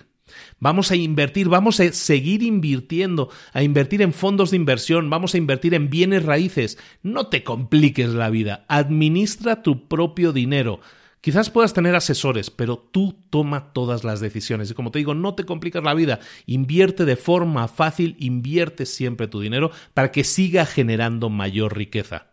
Vamos 0.62 0.91
a 0.91 0.95
invertir, 0.95 1.49
vamos 1.49 1.80
a 1.80 1.91
seguir 1.91 2.43
invirtiendo, 2.43 3.30
a 3.51 3.64
invertir 3.64 4.03
en 4.03 4.14
fondos 4.14 4.51
de 4.51 4.57
inversión, 4.57 5.09
vamos 5.09 5.34
a 5.34 5.39
invertir 5.39 5.74
en 5.74 5.89
bienes 5.89 6.24
raíces. 6.24 6.78
No 7.01 7.28
te 7.28 7.43
compliques 7.43 8.09
la 8.09 8.30
vida, 8.30 8.64
administra 8.68 9.64
tu 9.64 9.88
propio 9.88 10.34
dinero. 10.34 10.80
Quizás 11.20 11.49
puedas 11.49 11.74
tener 11.74 11.95
asesores, 11.95 12.51
pero 12.51 12.78
tú 12.78 13.16
toma 13.32 13.74
todas 13.74 14.03
las 14.03 14.20
decisiones. 14.20 14.70
Y 14.70 14.76
como 14.76 14.91
te 14.91 14.99
digo, 14.99 15.16
no 15.16 15.34
te 15.34 15.45
complicas 15.45 15.84
la 15.84 15.95
vida. 15.95 16.20
Invierte 16.45 17.05
de 17.05 17.16
forma 17.16 17.68
fácil, 17.68 18.16
invierte 18.20 18.86
siempre 18.86 19.28
tu 19.28 19.39
dinero 19.39 19.72
para 19.95 20.12
que 20.12 20.24
siga 20.24 20.68
generando 20.68 21.32
mayor 21.32 21.76
riqueza. 21.76 22.30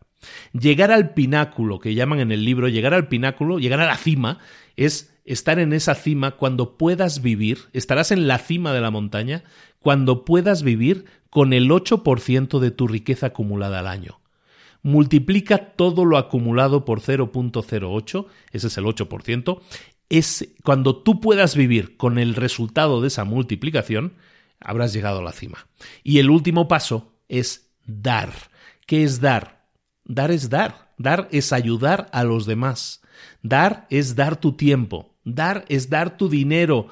Llegar 0.53 0.91
al 0.91 1.15
pináculo, 1.15 1.79
que 1.79 1.95
llaman 1.95 2.21
en 2.21 2.33
el 2.33 2.45
libro, 2.45 2.69
llegar 2.69 2.95
al 2.95 3.09
pináculo, 3.09 3.59
llegar 3.59 3.81
a 3.81 3.87
la 3.87 3.97
cima, 3.97 4.39
es 4.77 5.15
estar 5.25 5.59
en 5.59 5.73
esa 5.73 5.95
cima 5.95 6.33
cuando 6.33 6.77
puedas 6.77 7.23
vivir, 7.23 7.59
estarás 7.73 8.11
en 8.11 8.27
la 8.27 8.39
cima 8.39 8.73
de 8.73 8.81
la 8.81 8.91
montaña, 8.91 9.45
cuando 9.79 10.25
puedas 10.25 10.63
vivir 10.63 11.05
con 11.31 11.53
el 11.53 11.69
8% 11.71 12.59
de 12.59 12.71
tu 12.71 12.89
riqueza 12.89 13.27
acumulada 13.27 13.81
al 13.81 13.87
año 13.87 14.21
multiplica 14.83 15.75
todo 15.75 16.05
lo 16.05 16.19
acumulado 16.19 16.85
por 16.85 17.01
0.08, 17.01 18.27
ese 18.53 18.67
es 18.69 18.79
el 18.79 18.85
8%, 18.85 19.61
es 20.09 20.49
cuando 20.65 21.03
tú 21.03 21.21
puedas 21.21 21.57
vivir 21.57 21.97
con 21.97 22.19
el 22.19 22.35
resultado 22.35 23.01
de 23.01 23.09
esa 23.09 23.25
multiplicación, 23.25 24.15
habrás 24.61 24.93
llegado 24.93 25.21
a 25.21 25.23
la 25.23 25.33
cima. 25.33 25.67
Y 26.03 26.19
el 26.19 26.31
último 26.31 26.69
paso 26.69 27.13
es 27.29 27.71
dar. 27.85 28.33
¿Qué 28.87 29.05
es 29.05 29.21
dar? 29.21 29.58
Dar 30.09 30.33
es 30.33 30.51
dar. 30.51 30.89
Dar 30.97 31.29
es 31.31 31.53
ayudar 31.53 32.09
a 32.13 32.25
los 32.25 32.47
demás. 32.47 33.03
Dar 33.43 33.87
es 33.91 34.17
dar 34.17 34.41
tu 34.41 34.55
tiempo. 34.55 35.15
Dar 35.25 35.65
es 35.69 35.91
dar 35.91 36.17
tu 36.17 36.29
dinero 36.29 36.89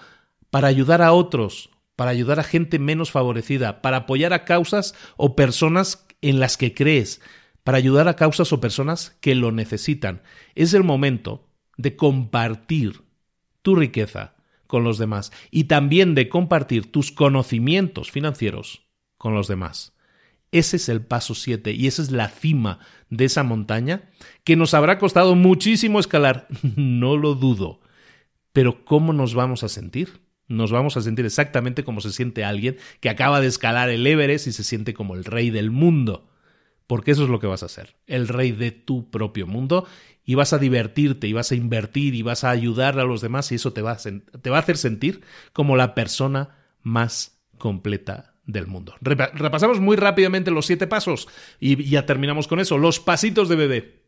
para 0.51 0.69
ayudar 0.69 1.03
a 1.03 1.13
otros, 1.13 1.71
para 1.97 2.11
ayudar 2.11 2.39
a 2.39 2.45
gente 2.45 2.79
menos 2.79 3.11
favorecida, 3.11 3.83
para 3.83 3.99
apoyar 3.99 4.33
a 4.33 4.45
causas 4.45 4.95
o 5.17 5.35
personas 5.35 6.07
en 6.21 6.39
las 6.39 6.57
que 6.57 6.75
crees, 6.75 7.21
para 7.65 7.79
ayudar 7.79 8.07
a 8.07 8.17
causas 8.17 8.53
o 8.53 8.61
personas 8.61 9.17
que 9.21 9.35
lo 9.35 9.51
necesitan. 9.51 10.23
Es 10.55 10.75
el 10.75 10.85
momento 10.85 11.49
de 11.77 11.97
compartir 11.97 13.03
tu 13.63 13.75
riqueza 13.75 14.35
con 14.67 14.85
los 14.85 14.99
demás 14.99 15.33
y 15.51 15.65
también 15.65 16.15
de 16.15 16.29
compartir 16.29 16.93
tus 16.93 17.13
conocimientos 17.13 18.11
financieros 18.11 18.87
con 19.17 19.35
los 19.35 19.49
demás. 19.49 19.96
Ese 20.59 20.77
es 20.77 20.89
el 20.89 21.03
paso 21.03 21.35
7 21.35 21.73
y 21.73 21.87
esa 21.87 22.03
es 22.03 22.11
la 22.11 22.29
cima 22.29 22.79
de 23.11 23.27
esa 23.27 23.43
montaña 23.43 24.11
que 24.43 24.57
nos 24.57 24.73
habrá 24.75 24.99
costado 24.99 25.35
muchísimo 25.35 26.01
escalar, 26.01 26.49
no 26.77 27.17
lo 27.17 27.35
dudo. 27.35 27.81
Pero 28.53 28.85
¿cómo 28.85 29.13
nos 29.13 29.35
vamos 29.35 29.63
a 29.63 29.69
sentir? 29.69 30.21
Nos 30.49 30.71
vamos 30.73 30.97
a 30.97 31.03
sentir 31.03 31.27
exactamente 31.27 31.85
como 31.85 32.01
se 32.01 32.13
siente 32.13 32.45
alguien 32.45 32.79
que 33.01 33.11
acaba 33.11 33.41
de 33.41 33.49
escalar 33.49 33.91
el 33.91 34.07
Everest 34.07 34.47
y 34.47 34.53
se 34.53 34.65
siente 34.65 34.95
como 34.95 35.15
el 35.15 35.25
rey 35.25 35.51
del 35.51 35.71
mundo 35.71 36.31
porque 36.87 37.11
eso 37.11 37.25
es 37.25 37.29
lo 37.29 37.41
que 37.41 37.47
vas 37.47 37.63
a 37.63 37.67
hacer, 37.67 37.97
el 38.07 38.29
rey 38.29 38.53
de 38.53 38.71
tu 38.71 39.11
propio 39.11 39.47
mundo, 39.47 39.87
y 40.25 40.37
vas 40.37 40.53
a 40.53 40.59
divertirte, 40.59 41.27
y 41.27 41.33
vas 41.33 41.51
a 41.51 41.57
invertir, 41.57 42.15
y 42.15 42.23
vas 42.23 42.45
a 42.45 42.51
ayudar 42.51 42.99
a 42.99 43.05
los 43.05 43.21
demás, 43.21 43.51
y 43.51 43.57
eso 43.57 43.73
te 43.73 43.83
va 43.83 43.93
a, 43.93 43.97
te 43.97 44.51
va 44.51 44.57
a 44.57 44.61
hacer 44.61 44.77
sentir 44.77 45.23
como 45.53 45.77
la 45.77 45.95
persona 45.95 46.57
más 46.83 47.41
completa 47.59 48.36
del 48.47 48.67
mundo. 48.67 48.95
Repasamos 49.01 49.81
muy 49.81 49.97
rápidamente 49.97 50.51
los 50.51 50.67
siete 50.67 50.87
pasos 50.87 51.29
y 51.61 51.85
ya 51.89 52.07
terminamos 52.07 52.49
con 52.49 52.61
eso. 52.61 52.79
Los 52.79 53.01
pasitos 53.01 53.49
de 53.49 53.57
bebé. 53.57 54.06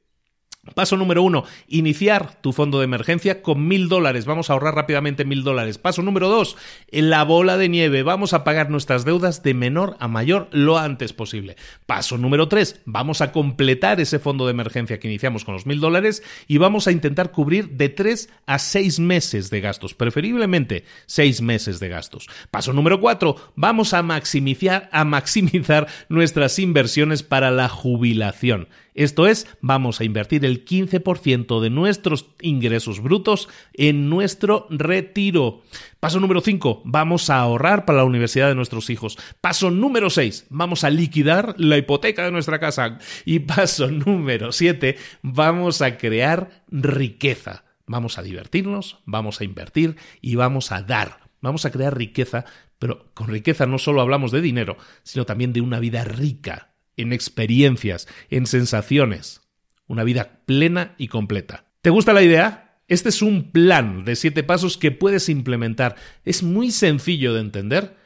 Paso 0.75 0.97
número 0.97 1.23
uno, 1.23 1.45
iniciar 1.69 2.41
tu 2.41 2.53
fondo 2.53 2.79
de 2.79 2.85
emergencia 2.85 3.43
con 3.43 3.66
mil 3.66 3.89
dólares. 3.89 4.27
Vamos 4.27 4.51
a 4.51 4.53
ahorrar 4.53 4.75
rápidamente 4.75 5.25
mil 5.25 5.45
dólares. 5.45 5.79
Paso 5.79 6.03
número 6.03 6.29
dos, 6.29 6.57
en 6.91 7.11
la 7.11 7.25
bola 7.25 7.57
de 7.57 7.69
nieve. 7.69 8.03
Vamos 8.03 8.33
a 8.33 8.45
pagar 8.45 8.71
nuestras 8.71 9.05
deudas 9.05 9.43
de 9.43 9.55
menor 9.55 9.97
a 10.01 10.09
mayor 10.09 10.49
lo 10.53 10.79
antes 10.79 11.12
posible. 11.12 11.57
Paso 11.87 12.19
número 12.19 12.49
tres, 12.49 12.81
vamos 12.85 13.21
a 13.21 13.33
completar 13.33 14.01
ese 14.01 14.19
fondo 14.19 14.47
de 14.47 14.53
emergencia 14.53 14.99
que 14.99 15.09
iniciamos 15.09 15.45
con 15.45 15.55
los 15.55 15.66
mil 15.66 15.81
dólares 15.81 16.23
y 16.47 16.59
vamos 16.59 16.87
a 16.87 16.93
intentar 16.93 17.33
cubrir 17.33 17.71
de 17.71 17.89
tres 17.89 18.31
a 18.47 18.59
seis 18.59 18.99
meses 18.99 19.51
de 19.51 19.61
gastos, 19.61 19.95
preferiblemente 19.95 20.85
seis 21.07 21.41
meses 21.41 21.81
de 21.81 21.89
gastos. 21.89 22.29
Paso 22.51 22.73
número 22.73 23.01
cuatro, 23.01 23.37
vamos 23.55 23.95
a 23.95 24.03
maximizar, 24.03 24.89
a 24.93 25.05
maximizar 25.05 25.87
nuestras 26.09 26.59
inversiones 26.59 27.23
para 27.23 27.51
la 27.51 27.69
jubilación. 27.69 28.69
Esto 28.99 29.28
es, 29.28 29.46
vamos 29.61 30.01
a 30.01 30.05
invertir 30.05 30.44
el 30.44 30.64
15% 30.64 31.61
de 31.61 31.70
nuestros 31.70 32.30
ingresos 32.40 33.01
brutos 33.01 33.49
en 33.72 34.11
nuestro 34.11 34.66
retiro. 34.70 35.62
Paso 36.01 36.18
número 36.18 36.40
5, 36.40 36.82
vamos 36.84 37.30
a 37.30 37.38
ahorrar 37.38 37.84
para 37.84 37.99
la 37.99 38.05
universidad 38.05 38.49
de 38.49 38.57
nuestros 38.57 38.90
hijos. 38.90 39.16
Paso 39.40 39.70
número 39.70 40.11
6, 40.11 40.49
vamos 40.51 40.82
a 40.82 40.90
liquidar 40.90 41.55
la 41.59 41.78
hipoteca 41.78 42.24
de 42.24 42.32
nuestra 42.32 42.59
casa. 42.59 42.99
Y 43.24 43.38
paso 43.38 43.88
número 43.92 44.51
7, 44.51 44.96
vamos 45.22 45.80
a 45.80 45.96
crear 45.96 46.64
riqueza. 46.66 47.62
Vamos 47.86 48.18
a 48.18 48.22
divertirnos, 48.22 48.99
vamos 49.05 49.40
a 49.40 49.44
invertir 49.44 49.94
y 50.20 50.34
vamos 50.34 50.72
a 50.72 50.82
dar. 50.82 51.20
Vamos 51.40 51.64
a 51.64 51.70
crear 51.70 51.96
riqueza, 51.96 52.46
pero 52.80 53.12
con 53.14 53.28
riqueza 53.28 53.64
no 53.64 53.78
solo 53.78 54.01
hablamos 54.01 54.32
de 54.32 54.40
dinero, 54.40 54.76
sino 55.05 55.24
también 55.24 55.53
de 55.53 55.61
una 55.61 55.78
vida 55.78 56.03
rica, 56.03 56.72
en 56.99 57.12
experiencias, 57.12 58.07
en 58.28 58.46
sensaciones. 58.46 59.40
Una 59.86 60.05
vida 60.05 60.42
plena 60.44 60.94
y 60.99 61.09
completa. 61.09 61.64
¿Te 61.80 61.90
gusta 61.90 62.12
la 62.12 62.22
idea? 62.22 62.82
Este 62.88 63.09
es 63.09 63.22
un 63.22 63.51
plan 63.51 64.05
de 64.05 64.16
siete 64.16 64.42
pasos 64.42 64.76
que 64.76 64.90
puedes 64.90 65.28
implementar. 65.28 65.96
Es 66.24 66.42
muy 66.42 66.70
sencillo 66.70 67.32
de 67.32 67.40
entender 67.40 67.96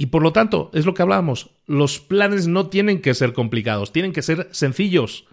y 0.00 0.06
por 0.06 0.22
lo 0.22 0.32
tanto, 0.32 0.70
es 0.74 0.86
lo 0.86 0.94
que 0.94 1.02
hablábamos, 1.02 1.50
los 1.66 1.98
planes 1.98 2.46
no 2.46 2.68
tienen 2.68 3.02
que 3.02 3.14
ser 3.14 3.32
complicados, 3.32 3.90
tienen 3.90 4.12
que 4.12 4.22
ser 4.22 4.48
sencillos. 4.52 5.24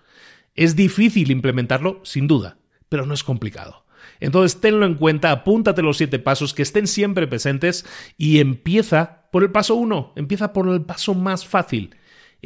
Es 0.55 0.75
difícil 0.75 1.29
implementarlo, 1.29 2.01
sin 2.03 2.25
duda, 2.25 2.57
pero 2.89 3.05
no 3.05 3.13
es 3.13 3.23
complicado. 3.23 3.85
Entonces, 4.19 4.59
tenlo 4.59 4.87
en 4.87 4.95
cuenta, 4.95 5.29
apúntate 5.29 5.83
los 5.83 5.97
siete 5.97 6.17
pasos 6.17 6.55
que 6.55 6.63
estén 6.63 6.87
siempre 6.87 7.27
presentes 7.27 7.85
y 8.17 8.39
empieza 8.39 9.29
por 9.31 9.43
el 9.43 9.51
paso 9.51 9.75
uno, 9.75 10.13
empieza 10.15 10.51
por 10.51 10.67
el 10.67 10.81
paso 10.81 11.13
más 11.13 11.45
fácil 11.45 11.95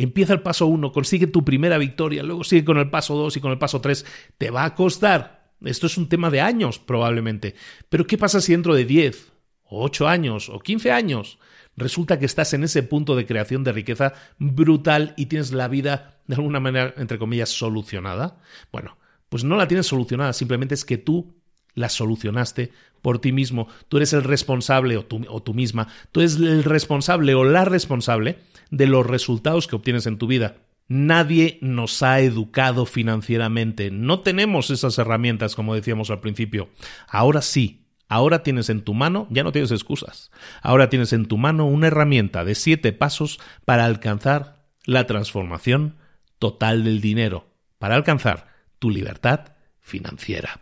Empieza 0.01 0.31
el 0.31 0.41
paso 0.41 0.65
1, 0.65 0.93
consigue 0.93 1.27
tu 1.27 1.43
primera 1.43 1.77
victoria, 1.77 2.23
luego 2.23 2.45
sigue 2.45 2.63
con 2.63 2.77
el 2.77 2.89
paso 2.89 3.17
2 3.17 3.35
y 3.35 3.41
con 3.41 3.51
el 3.51 3.57
paso 3.57 3.81
3. 3.81 4.05
Te 4.37 4.49
va 4.49 4.63
a 4.63 4.73
costar. 4.73 5.51
Esto 5.61 5.87
es 5.87 5.97
un 5.97 6.07
tema 6.07 6.29
de 6.29 6.39
años, 6.39 6.79
probablemente. 6.79 7.55
Pero 7.89 8.07
¿qué 8.07 8.17
pasa 8.17 8.39
si 8.39 8.53
dentro 8.53 8.73
de 8.73 8.85
10, 8.85 9.33
o 9.65 9.83
8 9.83 10.07
años, 10.07 10.47
o 10.47 10.59
15 10.59 10.93
años, 10.93 11.37
resulta 11.75 12.17
que 12.17 12.25
estás 12.25 12.53
en 12.53 12.63
ese 12.63 12.81
punto 12.81 13.17
de 13.17 13.25
creación 13.25 13.65
de 13.65 13.73
riqueza 13.73 14.13
brutal 14.37 15.13
y 15.17 15.25
tienes 15.25 15.51
la 15.51 15.67
vida, 15.67 16.21
de 16.27 16.35
alguna 16.35 16.61
manera, 16.61 16.93
entre 16.95 17.19
comillas, 17.19 17.49
solucionada? 17.49 18.37
Bueno, 18.71 18.97
pues 19.27 19.43
no 19.43 19.57
la 19.57 19.67
tienes 19.67 19.87
solucionada, 19.87 20.31
simplemente 20.31 20.75
es 20.75 20.85
que 20.85 20.97
tú 20.97 21.35
la 21.73 21.89
solucionaste 21.89 22.71
por 23.01 23.19
ti 23.19 23.31
mismo. 23.31 23.67
Tú 23.87 23.97
eres 23.97 24.13
el 24.13 24.23
responsable 24.23 24.97
o 24.97 25.05
tú, 25.05 25.25
o 25.29 25.41
tú 25.41 25.53
misma. 25.53 25.87
Tú 26.11 26.21
eres 26.21 26.35
el 26.35 26.63
responsable 26.63 27.33
o 27.35 27.43
la 27.43 27.65
responsable 27.65 28.39
de 28.71 28.87
los 28.87 29.05
resultados 29.05 29.67
que 29.67 29.75
obtienes 29.75 30.05
en 30.05 30.17
tu 30.17 30.27
vida. 30.27 30.57
Nadie 30.87 31.59
nos 31.61 32.01
ha 32.01 32.19
educado 32.19 32.85
financieramente. 32.85 33.91
No 33.91 34.21
tenemos 34.21 34.71
esas 34.71 34.97
herramientas, 34.97 35.55
como 35.55 35.75
decíamos 35.75 36.09
al 36.09 36.19
principio. 36.19 36.69
Ahora 37.07 37.43
sí, 37.43 37.85
ahora 38.07 38.41
tienes 38.41 38.69
en 38.69 38.81
tu 38.81 38.95
mano, 38.95 39.27
ya 39.29 39.43
no 39.43 39.51
tienes 39.51 39.71
excusas. 39.71 40.31
Ahora 40.63 40.89
tienes 40.89 41.13
en 41.13 41.27
tu 41.27 41.37
mano 41.37 41.67
una 41.67 41.87
herramienta 41.87 42.43
de 42.43 42.55
siete 42.55 42.91
pasos 42.91 43.39
para 43.65 43.85
alcanzar 43.85 44.65
la 44.85 45.05
transformación 45.05 45.97
total 46.39 46.83
del 46.83 47.01
dinero, 47.01 47.47
para 47.77 47.95
alcanzar 47.95 48.47
tu 48.79 48.89
libertad 48.89 49.53
financiera. 49.79 50.61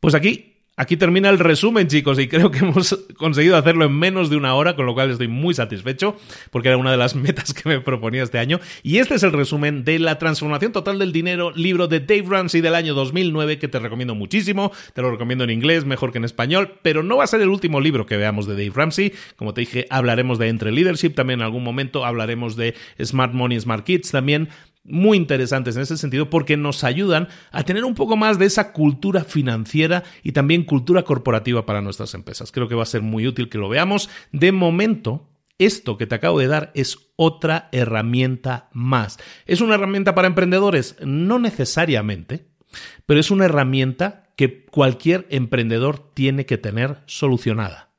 Pues 0.00 0.14
aquí 0.14 0.55
Aquí 0.78 0.98
termina 0.98 1.30
el 1.30 1.38
resumen, 1.38 1.88
chicos, 1.88 2.18
y 2.18 2.28
creo 2.28 2.50
que 2.50 2.58
hemos 2.66 2.94
conseguido 3.16 3.56
hacerlo 3.56 3.86
en 3.86 3.98
menos 3.98 4.28
de 4.28 4.36
una 4.36 4.54
hora, 4.54 4.76
con 4.76 4.84
lo 4.84 4.92
cual 4.92 5.10
estoy 5.10 5.26
muy 5.26 5.54
satisfecho, 5.54 6.16
porque 6.50 6.68
era 6.68 6.76
una 6.76 6.90
de 6.90 6.98
las 6.98 7.14
metas 7.14 7.54
que 7.54 7.66
me 7.66 7.80
proponía 7.80 8.22
este 8.22 8.38
año. 8.38 8.60
Y 8.82 8.98
este 8.98 9.14
es 9.14 9.22
el 9.22 9.32
resumen 9.32 9.84
de 9.84 9.98
La 9.98 10.18
transformación 10.18 10.72
total 10.72 10.98
del 10.98 11.12
dinero, 11.12 11.50
libro 11.52 11.88
de 11.88 12.00
Dave 12.00 12.26
Ramsey 12.28 12.60
del 12.60 12.74
año 12.74 12.92
2009, 12.92 13.58
que 13.58 13.68
te 13.68 13.78
recomiendo 13.78 14.14
muchísimo. 14.14 14.70
Te 14.92 15.00
lo 15.00 15.10
recomiendo 15.10 15.44
en 15.44 15.50
inglés, 15.50 15.86
mejor 15.86 16.12
que 16.12 16.18
en 16.18 16.24
español, 16.24 16.74
pero 16.82 17.02
no 17.02 17.16
va 17.16 17.24
a 17.24 17.28
ser 17.28 17.40
el 17.40 17.48
último 17.48 17.80
libro 17.80 18.04
que 18.04 18.18
veamos 18.18 18.46
de 18.46 18.52
Dave 18.52 18.72
Ramsey. 18.74 19.14
Como 19.36 19.54
te 19.54 19.62
dije, 19.62 19.86
hablaremos 19.88 20.38
de 20.38 20.48
Entre 20.48 20.72
Leadership 20.72 21.14
también 21.14 21.40
en 21.40 21.44
algún 21.44 21.64
momento, 21.64 22.04
hablaremos 22.04 22.54
de 22.54 22.74
Smart 23.02 23.32
Money, 23.32 23.58
Smart 23.60 23.84
Kids 23.84 24.10
también 24.10 24.50
muy 24.88 25.16
interesantes 25.16 25.76
en 25.76 25.82
ese 25.82 25.96
sentido 25.96 26.30
porque 26.30 26.56
nos 26.56 26.84
ayudan 26.84 27.28
a 27.50 27.64
tener 27.64 27.84
un 27.84 27.94
poco 27.94 28.16
más 28.16 28.38
de 28.38 28.46
esa 28.46 28.72
cultura 28.72 29.24
financiera 29.24 30.04
y 30.22 30.32
también 30.32 30.64
cultura 30.64 31.02
corporativa 31.02 31.66
para 31.66 31.82
nuestras 31.82 32.14
empresas. 32.14 32.52
Creo 32.52 32.68
que 32.68 32.74
va 32.74 32.82
a 32.82 32.86
ser 32.86 33.02
muy 33.02 33.26
útil 33.26 33.48
que 33.48 33.58
lo 33.58 33.68
veamos. 33.68 34.08
De 34.32 34.52
momento, 34.52 35.28
esto 35.58 35.96
que 35.96 36.06
te 36.06 36.14
acabo 36.14 36.38
de 36.38 36.48
dar 36.48 36.70
es 36.74 36.98
otra 37.16 37.68
herramienta 37.72 38.68
más. 38.72 39.18
¿Es 39.46 39.60
una 39.60 39.74
herramienta 39.74 40.14
para 40.14 40.28
emprendedores? 40.28 40.96
No 41.00 41.38
necesariamente, 41.38 42.46
pero 43.06 43.20
es 43.20 43.30
una 43.30 43.46
herramienta 43.46 44.24
que 44.36 44.66
cualquier 44.66 45.26
emprendedor 45.30 46.12
tiene 46.12 46.44
que 46.46 46.58
tener 46.58 46.98
solucionada. 47.06 47.90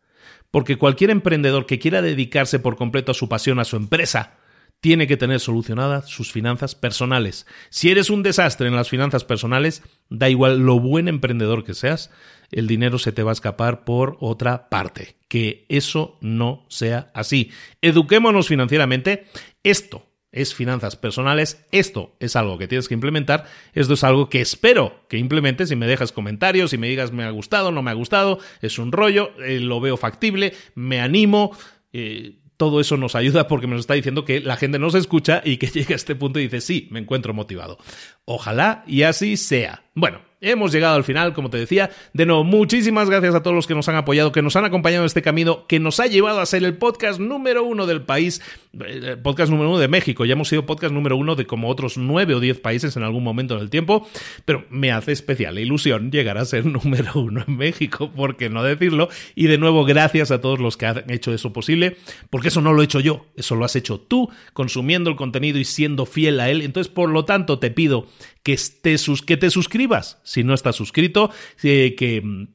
Porque 0.51 0.77
cualquier 0.77 1.09
emprendedor 1.09 1.65
que 1.65 1.79
quiera 1.79 2.01
dedicarse 2.01 2.59
por 2.59 2.77
completo 2.77 3.11
a 3.11 3.15
su 3.15 3.27
pasión, 3.27 3.59
a 3.59 3.65
su 3.65 3.75
empresa, 3.75 4.37
tiene 4.79 5.07
que 5.07 5.17
tener 5.17 5.39
solucionadas 5.39 6.07
sus 6.07 6.31
finanzas 6.31 6.75
personales. 6.75 7.47
Si 7.69 7.89
eres 7.89 8.09
un 8.09 8.23
desastre 8.23 8.67
en 8.67 8.75
las 8.75 8.89
finanzas 8.89 9.23
personales, 9.23 9.83
da 10.09 10.29
igual 10.29 10.59
lo 10.59 10.79
buen 10.79 11.07
emprendedor 11.07 11.63
que 11.63 11.73
seas, 11.73 12.11
el 12.51 12.67
dinero 12.67 12.99
se 12.99 13.11
te 13.11 13.23
va 13.23 13.31
a 13.31 13.33
escapar 13.33 13.83
por 13.83 14.17
otra 14.19 14.69
parte. 14.69 15.15
Que 15.27 15.65
eso 15.69 16.17
no 16.21 16.65
sea 16.69 17.11
así. 17.13 17.51
Eduquémonos 17.81 18.47
financieramente. 18.47 19.25
Esto 19.63 20.07
es 20.31 20.53
finanzas 20.53 20.95
personales. 20.95 21.65
Esto 21.71 22.15
es 22.19 22.35
algo 22.35 22.57
que 22.57 22.67
tienes 22.67 22.87
que 22.87 22.93
implementar. 22.93 23.45
Esto 23.73 23.95
es 23.95 24.03
algo 24.03 24.29
que 24.29 24.41
espero 24.41 25.05
que 25.09 25.17
implementes. 25.17 25.69
Si 25.69 25.75
me 25.75 25.87
dejas 25.87 26.11
comentarios, 26.11 26.71
si 26.71 26.77
me 26.77 26.87
digas 26.87 27.11
me 27.11 27.23
ha 27.23 27.31
gustado, 27.31 27.71
no 27.71 27.81
me 27.81 27.91
ha 27.91 27.95
gustado, 27.95 28.39
es 28.61 28.79
un 28.79 28.91
rollo, 28.91 29.31
eh, 29.41 29.59
lo 29.59 29.81
veo 29.81 29.97
factible, 29.97 30.53
me 30.75 31.01
animo. 31.01 31.57
Eh, 31.91 32.37
todo 32.57 32.81
eso 32.81 32.97
nos 32.97 33.15
ayuda 33.15 33.47
porque 33.47 33.67
nos 33.67 33.81
está 33.81 33.93
diciendo 33.93 34.25
que 34.25 34.41
la 34.41 34.57
gente 34.57 34.79
nos 34.79 34.95
escucha 34.95 35.41
y 35.45 35.57
que 35.57 35.67
llega 35.73 35.93
a 35.93 35.95
este 35.95 36.15
punto 36.15 36.39
y 36.39 36.43
dice, 36.43 36.61
sí, 36.61 36.87
me 36.91 36.99
encuentro 36.99 37.33
motivado. 37.33 37.77
Ojalá 38.25 38.83
y 38.87 39.03
así 39.03 39.37
sea. 39.37 39.83
Bueno, 39.93 40.21
hemos 40.41 40.71
llegado 40.71 40.95
al 40.95 41.03
final, 41.03 41.33
como 41.33 41.49
te 41.49 41.57
decía. 41.57 41.89
De 42.13 42.25
nuevo, 42.25 42.43
muchísimas 42.43 43.09
gracias 43.09 43.35
a 43.35 43.41
todos 43.41 43.55
los 43.55 43.67
que 43.67 43.75
nos 43.75 43.87
han 43.89 43.95
apoyado, 43.95 44.31
que 44.31 44.41
nos 44.41 44.55
han 44.55 44.65
acompañado 44.65 45.03
en 45.03 45.07
este 45.07 45.21
camino, 45.21 45.65
que 45.67 45.79
nos 45.79 45.99
ha 45.99 46.07
llevado 46.07 46.39
a 46.39 46.45
ser 46.45 46.63
el 46.63 46.77
podcast 46.77 47.19
número 47.19 47.63
uno 47.63 47.85
del 47.85 48.01
país, 48.01 48.41
eh, 48.79 49.17
podcast 49.21 49.51
número 49.51 49.69
uno 49.69 49.79
de 49.79 49.87
México. 49.87 50.25
Ya 50.25 50.33
hemos 50.33 50.49
sido 50.49 50.65
podcast 50.65 50.93
número 50.93 51.17
uno 51.17 51.35
de 51.35 51.45
como 51.45 51.69
otros 51.69 51.97
nueve 51.97 52.35
o 52.35 52.39
diez 52.39 52.59
países 52.59 52.95
en 52.95 53.03
algún 53.03 53.23
momento 53.23 53.57
del 53.57 53.69
tiempo, 53.69 54.07
pero 54.45 54.65
me 54.69 54.91
hace 54.91 55.11
especial 55.11 55.57
ilusión 55.59 56.11
llegar 56.11 56.37
a 56.37 56.45
ser 56.45 56.65
número 56.67 57.11
uno 57.15 57.43
en 57.47 57.57
México, 57.57 58.11
¿por 58.11 58.37
qué 58.37 58.49
no 58.49 58.63
decirlo? 58.63 59.09
Y 59.35 59.47
de 59.47 59.57
nuevo, 59.57 59.85
gracias 59.85 60.31
a 60.31 60.41
todos 60.41 60.59
los 60.59 60.77
que 60.77 60.85
han 60.85 61.09
hecho 61.09 61.33
eso 61.33 61.53
posible, 61.53 61.97
porque 62.29 62.49
eso 62.49 62.61
no 62.61 62.73
lo 62.73 62.81
he 62.81 62.85
hecho 62.85 62.99
yo, 62.99 63.25
eso 63.35 63.55
lo 63.55 63.65
has 63.65 63.75
hecho 63.75 63.99
tú, 63.99 64.29
consumiendo 64.53 65.09
el 65.09 65.15
contenido 65.15 65.57
y 65.57 65.65
siendo 65.65 66.05
fiel 66.05 66.39
a 66.39 66.49
él. 66.49 66.61
Entonces, 66.61 66.91
por 66.91 67.09
lo 67.09 67.25
tanto, 67.25 67.59
te 67.59 67.71
pido 67.71 68.07
que 68.47 68.57
te, 68.81 68.95
que 69.25 69.35
te 69.35 69.49
suscribas 69.49 70.21
si 70.23 70.45
no 70.45 70.53
estás 70.53 70.77
suscrito, 70.77 71.31
eh, 71.63 71.95
que 71.97 72.47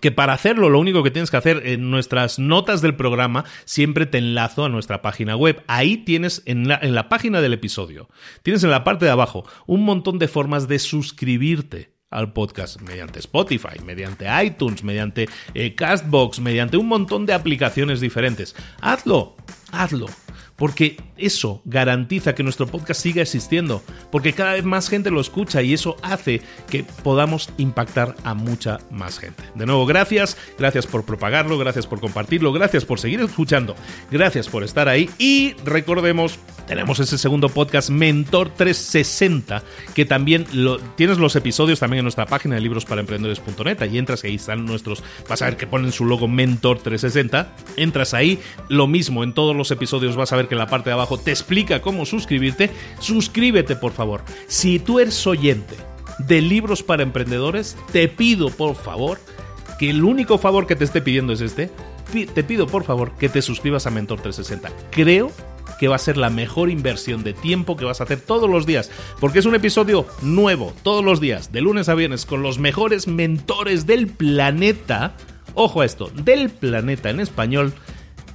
que 0.00 0.12
para 0.12 0.32
hacerlo 0.32 0.70
lo 0.70 0.78
único 0.78 1.02
que 1.02 1.10
tienes 1.10 1.32
que 1.32 1.36
hacer 1.36 1.66
en 1.66 1.90
nuestras 1.90 2.38
notas 2.38 2.80
del 2.80 2.94
programa 2.94 3.44
siempre 3.64 4.06
te 4.06 4.18
enlazo 4.18 4.64
a 4.64 4.68
nuestra 4.68 5.02
página 5.02 5.34
web. 5.34 5.64
Ahí 5.66 5.96
tienes 5.96 6.44
en 6.46 6.68
la, 6.68 6.78
en 6.80 6.94
la 6.94 7.08
página 7.08 7.40
del 7.40 7.54
episodio, 7.54 8.08
tienes 8.44 8.62
en 8.62 8.70
la 8.70 8.84
parte 8.84 9.04
de 9.04 9.10
abajo 9.10 9.44
un 9.66 9.84
montón 9.84 10.20
de 10.20 10.28
formas 10.28 10.68
de 10.68 10.78
suscribirte 10.78 11.96
al 12.08 12.32
podcast 12.32 12.80
mediante 12.82 13.18
Spotify, 13.18 13.80
mediante 13.84 14.26
iTunes, 14.44 14.84
mediante 14.84 15.28
eh, 15.54 15.74
Castbox, 15.74 16.38
mediante 16.38 16.76
un 16.76 16.86
montón 16.86 17.26
de 17.26 17.34
aplicaciones 17.34 18.00
diferentes. 18.00 18.54
Hazlo, 18.80 19.36
hazlo 19.72 20.06
porque 20.60 20.98
eso 21.16 21.62
garantiza 21.64 22.34
que 22.34 22.42
nuestro 22.42 22.66
podcast 22.66 23.00
siga 23.00 23.22
existiendo, 23.22 23.82
porque 24.12 24.34
cada 24.34 24.52
vez 24.52 24.64
más 24.64 24.90
gente 24.90 25.10
lo 25.10 25.20
escucha 25.22 25.62
y 25.62 25.72
eso 25.72 25.96
hace 26.02 26.42
que 26.68 26.84
podamos 27.02 27.48
impactar 27.56 28.14
a 28.24 28.34
mucha 28.34 28.78
más 28.90 29.18
gente. 29.18 29.42
De 29.54 29.64
nuevo, 29.64 29.86
gracias, 29.86 30.36
gracias 30.58 30.86
por 30.86 31.06
propagarlo, 31.06 31.56
gracias 31.56 31.86
por 31.86 31.98
compartirlo, 31.98 32.52
gracias 32.52 32.84
por 32.84 33.00
seguir 33.00 33.20
escuchando, 33.20 33.74
gracias 34.10 34.48
por 34.48 34.62
estar 34.62 34.86
ahí 34.86 35.08
y 35.18 35.54
recordemos, 35.64 36.38
tenemos 36.66 37.00
ese 37.00 37.16
segundo 37.16 37.48
podcast 37.48 37.88
Mentor 37.88 38.50
360, 38.50 39.62
que 39.94 40.04
también 40.04 40.44
tienes 40.96 41.16
los 41.16 41.36
episodios 41.36 41.80
también 41.80 42.00
en 42.00 42.04
nuestra 42.04 42.26
página 42.26 42.56
de 42.56 42.60
librosparaemprendedores.net, 42.60 43.90
y 43.90 43.96
entras 43.96 44.24
ahí 44.24 44.34
están 44.34 44.66
nuestros, 44.66 45.02
vas 45.26 45.40
a 45.40 45.46
ver 45.46 45.56
que 45.56 45.66
ponen 45.66 45.90
su 45.90 46.04
logo 46.04 46.28
Mentor 46.28 46.80
360, 46.80 47.56
entras 47.76 48.12
ahí, 48.12 48.38
lo 48.68 48.86
mismo 48.86 49.24
en 49.24 49.32
todos 49.32 49.56
los 49.56 49.70
episodios 49.70 50.16
vas 50.16 50.34
a 50.34 50.36
ver 50.36 50.49
que 50.50 50.56
en 50.56 50.58
la 50.58 50.66
parte 50.66 50.90
de 50.90 50.94
abajo 50.94 51.16
te 51.16 51.30
explica 51.30 51.80
cómo 51.80 52.04
suscribirte. 52.04 52.70
Suscríbete, 52.98 53.76
por 53.76 53.92
favor. 53.92 54.22
Si 54.48 54.80
tú 54.80 54.98
eres 54.98 55.24
oyente 55.28 55.76
de 56.18 56.40
libros 56.40 56.82
para 56.82 57.04
emprendedores, 57.04 57.76
te 57.92 58.08
pido, 58.08 58.50
por 58.50 58.74
favor, 58.74 59.20
que 59.78 59.90
el 59.90 60.02
único 60.02 60.38
favor 60.38 60.66
que 60.66 60.74
te 60.74 60.82
esté 60.82 61.00
pidiendo 61.00 61.32
es 61.32 61.40
este. 61.40 61.70
Te 62.34 62.42
pido, 62.42 62.66
por 62.66 62.82
favor, 62.82 63.12
que 63.12 63.28
te 63.28 63.42
suscribas 63.42 63.86
a 63.86 63.90
Mentor 63.90 64.22
360. 64.22 64.70
Creo 64.90 65.30
que 65.78 65.86
va 65.86 65.94
a 65.94 66.00
ser 66.00 66.16
la 66.16 66.30
mejor 66.30 66.68
inversión 66.68 67.22
de 67.22 67.32
tiempo 67.32 67.76
que 67.76 67.84
vas 67.84 68.00
a 68.00 68.04
hacer 68.04 68.20
todos 68.20 68.50
los 68.50 68.66
días, 68.66 68.90
porque 69.20 69.38
es 69.38 69.46
un 69.46 69.54
episodio 69.54 70.04
nuevo, 70.20 70.74
todos 70.82 71.04
los 71.04 71.20
días, 71.20 71.52
de 71.52 71.60
lunes 71.60 71.88
a 71.88 71.94
viernes, 71.94 72.26
con 72.26 72.42
los 72.42 72.58
mejores 72.58 73.06
mentores 73.06 73.86
del 73.86 74.08
planeta. 74.08 75.14
Ojo 75.54 75.82
a 75.82 75.86
esto, 75.86 76.10
del 76.10 76.50
planeta 76.50 77.08
en 77.08 77.20
español 77.20 77.72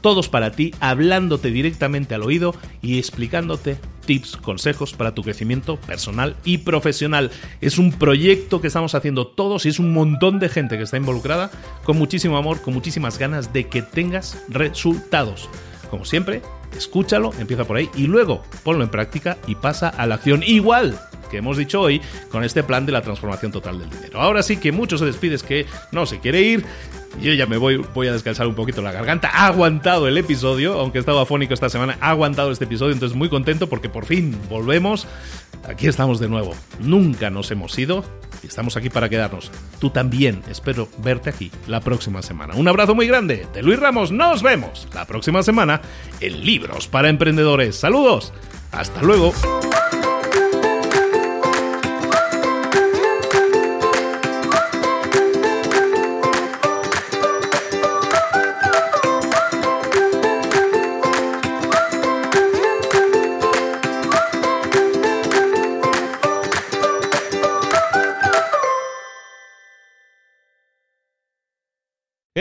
todos 0.05 0.29
para 0.29 0.51
ti, 0.51 0.71
hablándote 0.81 1.49
directamente 1.49 2.13
al 2.13 2.21
oído 2.21 2.53
y 2.83 2.99
explicándote 2.99 3.79
tips, 4.05 4.37
consejos 4.37 4.93
para 4.93 5.15
tu 5.15 5.23
crecimiento 5.23 5.77
personal 5.77 6.35
y 6.45 6.59
profesional. 6.59 7.31
Es 7.59 7.79
un 7.79 7.91
proyecto 7.91 8.61
que 8.61 8.67
estamos 8.67 8.93
haciendo 8.93 9.25
todos 9.25 9.65
y 9.65 9.69
es 9.69 9.79
un 9.79 9.93
montón 9.93 10.37
de 10.37 10.47
gente 10.47 10.77
que 10.77 10.83
está 10.83 10.97
involucrada 10.97 11.49
con 11.85 11.97
muchísimo 11.97 12.37
amor, 12.37 12.61
con 12.61 12.75
muchísimas 12.75 13.17
ganas 13.17 13.51
de 13.51 13.67
que 13.67 13.81
tengas 13.81 14.37
resultados. 14.47 15.49
Como 15.89 16.05
siempre, 16.05 16.43
escúchalo, 16.77 17.31
empieza 17.39 17.65
por 17.65 17.77
ahí 17.77 17.89
y 17.95 18.07
luego 18.07 18.43
ponlo 18.63 18.83
en 18.83 18.89
práctica 18.89 19.37
y 19.47 19.55
pasa 19.55 19.89
a 19.89 20.05
la 20.05 20.15
acción 20.15 20.43
igual 20.43 20.99
que 21.29 21.37
hemos 21.37 21.57
dicho 21.57 21.81
hoy 21.81 22.01
con 22.29 22.43
este 22.43 22.63
plan 22.63 22.85
de 22.85 22.91
la 22.91 23.01
transformación 23.01 23.51
total 23.51 23.79
del 23.79 23.89
dinero. 23.89 24.21
Ahora 24.21 24.43
sí 24.43 24.57
que 24.57 24.71
mucho 24.71 24.97
se 24.97 25.05
despides 25.05 25.43
que 25.43 25.65
no 25.91 26.05
se 26.05 26.19
quiere 26.19 26.41
ir. 26.41 26.65
Yo 27.21 27.33
ya 27.33 27.45
me 27.45 27.57
voy, 27.57 27.77
voy 27.93 28.07
a 28.07 28.13
descansar 28.13 28.45
un 28.45 28.55
poquito 28.55 28.81
la 28.81 28.91
garganta. 28.91 29.29
Ha 29.33 29.47
aguantado 29.47 30.07
el 30.07 30.17
episodio, 30.17 30.79
aunque 30.79 30.99
estaba 30.99 31.21
afónico 31.21 31.53
esta 31.53 31.69
semana, 31.69 31.97
ha 32.01 32.09
aguantado 32.09 32.51
este 32.51 32.65
episodio, 32.65 32.93
entonces 32.93 33.17
muy 33.17 33.29
contento 33.29 33.69
porque 33.69 33.89
por 33.89 34.05
fin 34.05 34.37
volvemos. 34.49 35.07
Aquí 35.67 35.87
estamos 35.87 36.19
de 36.19 36.29
nuevo. 36.29 36.53
Nunca 36.79 37.29
nos 37.29 37.51
hemos 37.51 37.77
ido 37.77 38.03
y 38.43 38.47
estamos 38.47 38.77
aquí 38.77 38.89
para 38.89 39.09
quedarnos. 39.09 39.51
Tú 39.79 39.89
también. 39.89 40.43
Espero 40.49 40.87
verte 40.99 41.29
aquí 41.29 41.51
la 41.67 41.81
próxima 41.81 42.21
semana. 42.21 42.55
Un 42.55 42.67
abrazo 42.67 42.95
muy 42.95 43.07
grande 43.07 43.47
de 43.53 43.63
Luis 43.63 43.79
Ramos. 43.79 44.11
Nos 44.11 44.43
vemos 44.43 44.87
la 44.93 45.05
próxima 45.05 45.43
semana 45.43 45.81
en 46.19 46.45
Libros 46.45 46.87
para 46.87 47.09
Emprendedores. 47.09 47.75
Saludos. 47.75 48.33
Hasta 48.71 49.01
luego. 49.01 49.33